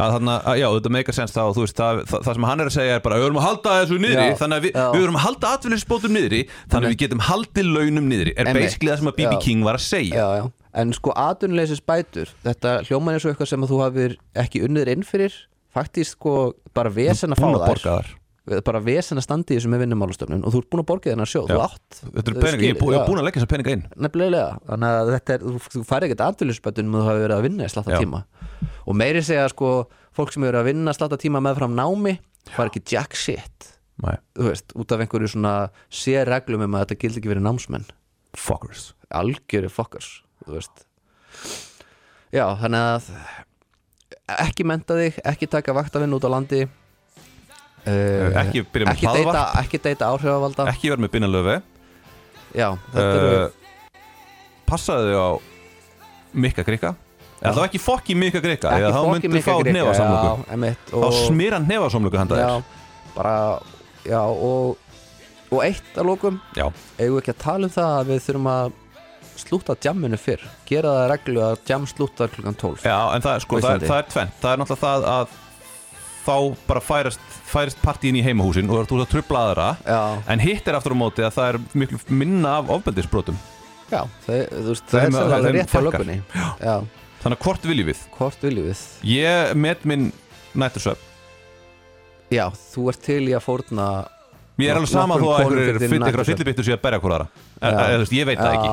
Að 0.00 0.14
þarna, 0.14 0.36
að, 0.40 0.60
já, 0.62 0.66
þetta 0.76 0.92
meika 0.96 1.12
sens 1.16 1.34
þá 1.34 1.42
þú 1.50 1.64
veist, 1.66 1.76
það, 1.80 2.00
það, 2.12 2.20
það 2.28 2.38
sem 2.38 2.46
hann 2.50 2.60
er 2.60 2.70
að 2.70 2.76
segja 2.78 2.94
er 2.96 3.02
bara 3.04 3.18
við 3.18 3.26
höfum 3.26 3.40
að 3.42 3.46
halda 3.48 3.74
þessu 3.80 3.98
niðri, 4.00 4.28
Já, 4.30 4.38
þannig 4.40 4.56
að 4.56 4.64
já. 4.70 4.86
við 4.94 5.00
höfum 5.04 5.18
að 5.20 5.26
halda 5.26 5.52
atvinninsbótum 5.58 6.12
niðri 6.16 6.40
þannig 6.70 6.86
að 6.86 6.94
við 6.94 7.00
getum 7.04 7.20
haldið 7.28 7.66
launum 7.74 8.06
niðri 8.10 8.32
er 8.36 8.46
Einmitt. 8.46 8.64
basically 8.64 8.90
það 8.90 8.98
sem 9.02 9.10
að 9.10 9.16
B.B. 9.20 9.32
King 9.44 9.60
var 9.66 9.76
að 9.76 9.84
segja. 9.84 10.24
En 10.70 10.92
sko 10.94 11.10
atvinnuleysis 11.18 11.82
bætur 11.82 12.30
þetta 12.46 12.82
hljóman 12.86 13.14
er 13.18 13.20
svo 13.20 13.32
eitthvað 13.32 13.50
sem 13.50 13.62
að 13.66 13.70
þú 13.74 13.78
hafir 13.82 14.16
ekki 14.38 14.62
unnið 14.64 14.86
bara 18.50 18.58
vesen 18.58 18.58
að 18.58 18.58
fá 18.58 18.58
búin 18.58 18.58
að 18.58 18.58
þær 18.58 18.58
borga 18.58 18.58
þar 18.60 18.66
bara 18.70 18.80
vesen 18.86 19.20
að 19.20 19.24
standa 19.26 19.52
í 19.52 19.56
þessu 19.58 19.70
með 19.70 19.82
vinnumálastofnun 19.84 20.44
og 20.44 20.52
þú 20.54 20.60
ert 20.60 20.70
búin 20.70 20.82
að 20.82 20.88
borga 20.90 21.10
þennan 21.12 21.30
sjóð, 21.30 21.46
Já. 21.46 21.54
þú 21.54 21.62
átt 21.64 22.00
þetta 22.00 22.20
er 22.20 22.34
Þú 22.34 22.42
peninga, 22.44 22.64
ég 22.64 22.70
er 22.70 22.78
bú- 22.80 22.88
skilur, 22.88 22.94
ég 22.94 23.00
já. 23.00 23.06
búin 23.10 23.20
að 23.20 23.26
leggja 23.28 23.40
þessa 23.40 23.50
peninga 23.54 23.72
inn. 23.76 23.84
Nefnilega, 23.96 24.44
þannig 24.70 24.90
að 25.00 25.10
þetta 25.14 25.34
er 25.34 25.40
þú, 25.40 25.82
færi 25.90 26.08
ekkert 26.10 26.24
atvinnulisbætun 26.26 26.90
með 26.90 27.00
þú 27.00 27.08
hafi 27.10 27.22
verið 27.24 27.36
að 27.36 27.44
vinna 27.46 27.64
í 27.64 27.72
slatta 27.74 27.98
tíma. 28.00 28.20
Og 28.86 28.96
meiri 28.96 29.22
segja 29.22 29.48
sko 29.52 29.70
fólk 30.16 30.32
sem 30.34 30.44
eru 30.48 30.58
að 30.60 30.68
vinna 30.70 30.92
slatta 30.96 31.16
tíma 31.20 31.40
meðfram 31.44 31.74
námi 31.78 32.16
fara 32.50 32.68
ekki 32.72 32.82
jack 32.94 33.14
shit. 33.14 33.70
Nei, 34.02 34.16
þú 34.34 34.48
veist, 34.48 34.72
út 34.74 34.92
af 34.96 35.00
einhverju 35.04 35.28
svona 35.34 35.54
sér 35.92 36.26
reglum 36.26 36.62
um 36.64 36.74
að 36.78 36.86
þetta 36.86 37.00
gildi 37.04 37.20
ekki 37.20 37.28
verið 37.34 37.44
námsmenn. 37.46 37.84
Fuckers. 38.34 38.92
Algjöri 39.12 39.68
fokkars 39.70 40.22
þú 40.46 40.56
veist. 40.56 40.86
Já, 42.32 42.46
þannig 42.56 42.80
að 42.80 43.10
ekki 44.40 44.64
menta 44.68 44.94
þig, 44.98 45.18
ekki 45.26 45.48
taka 45.50 45.74
vaktavinn 45.74 46.14
út 46.14 46.24
á 46.24 46.30
landi 46.30 46.62
uh, 47.86 48.40
ekki 48.44 48.64
byrja 48.72 48.90
með 48.90 49.04
hlaðvarp. 49.04 49.60
ekki 49.62 49.80
deyta 49.84 50.10
áhrifavalda. 50.12 50.66
Ekki 50.72 50.90
vera 50.92 51.04
með 51.04 51.14
binnalöfi 51.16 51.56
já, 52.56 52.66
þetta 52.92 53.06
eru 53.20 53.30
uh, 53.38 54.00
passaðu 54.70 55.06
þig 55.10 55.20
á 55.20 55.28
Mikka 56.40 56.66
Grika 56.66 56.92
Já. 57.40 57.48
eða 57.48 57.54
þá 57.56 57.62
ekki 57.64 57.80
fokki 57.80 58.16
Mikka 58.18 58.42
ekki 58.42 58.68
eða 58.68 58.92
þá 58.92 59.00
fokki 59.00 59.14
myndu 59.14 59.32
Mikka 59.38 59.56
fá 59.56 59.72
nefasamlöku 59.72 60.72
þá 60.90 61.08
smýra 61.24 61.60
nefasamlöku 61.64 62.20
handa 62.20 62.38
þér. 62.40 62.68
Bara 63.16 63.34
já, 64.06 64.20
og, 64.20 64.76
og 65.50 65.64
eitt 65.64 65.96
að 65.98 66.10
lókum 66.10 66.38
eigum 66.54 67.16
við 67.16 67.22
ekki 67.22 67.34
að 67.34 67.42
tala 67.42 67.70
um 67.70 67.74
það 67.74 67.96
að 67.96 68.12
við 68.12 68.22
þurfum 68.28 68.50
að 68.52 68.76
slúta 69.40 69.76
djamminu 69.80 70.18
fyrr? 70.20 70.42
Gera 70.68 70.92
það 70.98 71.06
reglu 71.14 71.44
að 71.46 71.54
djam 71.64 71.86
slúta 71.88 72.28
klukkan 72.28 72.58
12 72.60 72.84
já 72.84 72.98
en 73.16 73.24
það, 73.24 73.32
er 73.32 73.46
sko, 73.46 73.60
það, 73.64 73.72
er, 73.72 73.86
það 73.88 74.02
er 74.02 74.10
tvennt. 74.12 74.36
Það 74.42 74.52
er 74.52 74.60
náttúrulega 74.62 74.84
það 74.84 75.08
að 75.14 75.38
þá 76.26 76.34
bara 76.68 76.80
færast, 76.84 77.20
færist 77.50 77.80
partíin 77.82 78.18
í 78.18 78.22
heimahúsin 78.24 78.68
og 78.70 78.84
þú 78.86 78.98
ert 79.00 79.06
að 79.06 79.12
trubla 79.14 79.44
aðra. 79.48 79.68
Já, 79.86 80.00
en 80.34 80.42
hitt 80.44 80.68
er 80.68 80.78
aftur 80.78 80.94
á 80.94 80.98
móti 81.02 81.24
að 81.26 81.34
það 81.38 81.48
er 81.54 81.58
miklu 81.82 81.98
minna 82.08 82.56
af 82.60 82.70
ofbeldisbrotum. 82.76 83.38
Já 83.90 84.04
það, 84.26 84.40
þú 84.54 84.66
veist, 84.70 84.84
Þeim- 84.86 84.94
það 84.94 85.02
er 85.02 85.10
sem 85.10 85.34
alveg 85.36 85.54
rétt 85.56 85.72
lögunni 85.82 86.18
já, 86.62 86.74
þannig 87.24 87.36
að 87.40 87.44
hvort 87.46 87.64
viljum 87.66 87.88
við? 87.90 88.02
Hvort 88.18 88.44
viljum 88.46 88.68
við? 88.70 88.82
Ég 89.10 89.54
met 89.58 89.84
minn 89.84 90.12
nættursöp 90.54 90.98
já, 92.30 92.44
þú 92.70 92.84
ert 92.92 93.02
til 93.02 93.22
í 93.26 93.34
að 93.34 93.42
fórna 93.42 93.86
mér 94.60 94.70
er 94.70 94.78
alveg 94.78 94.92
sama 94.92 95.16
þó 95.18 95.26
að 95.32 95.42
konum 95.42 95.58
einhverjur 95.58 95.80
fyrir 95.80 95.90
nætursvefn. 96.04 96.38
fyllibittu 96.38 96.66
sé 96.68 96.76
að 96.76 96.82
berja 96.84 97.00
veist, 98.04 98.12
ég 98.14 98.26
veit 98.30 98.38
það 98.38 98.54
ekki. 98.54 98.70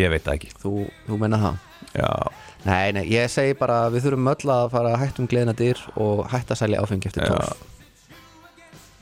Ég 0.00 0.10
veit 0.14 0.24
það 0.24 0.34
ekki. 0.38 0.50
Þú 0.64 1.18
menna 1.20 1.40
það? 1.42 1.58
Já, 1.94 2.10
nei, 2.64 2.92
nei, 2.96 3.04
ég 3.12 3.30
segi 3.32 3.56
bara 3.58 3.84
að 3.86 3.96
við 3.96 4.08
þurfum 4.08 4.32
öll 4.34 4.54
að 4.56 4.66
fara 4.74 4.96
hætta 5.00 5.22
um 5.24 5.30
gleðina 5.30 5.56
dyr 5.58 5.80
og 6.00 6.24
hætta 6.32 6.56
að 6.56 6.62
selja 6.64 6.84
áfengi 6.84 7.10
eftir. 7.10 7.28
12 7.28 7.72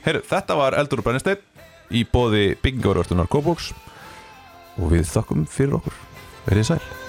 Heyrðu, 0.03 0.25
þetta 0.27 0.59
var 0.59 0.75
Eldur 0.75 0.99
og 0.99 1.07
Brennisteinn 1.07 1.45
í 1.93 2.03
bóði 2.09 2.57
byggingavarvörstunar 2.63 3.31
Kópóks 3.31 3.71
og 4.81 4.91
við 4.91 5.07
þakkum 5.13 5.47
fyrir 5.47 5.79
okkur. 5.79 5.95
Verið 6.49 6.73
sæl 6.73 7.02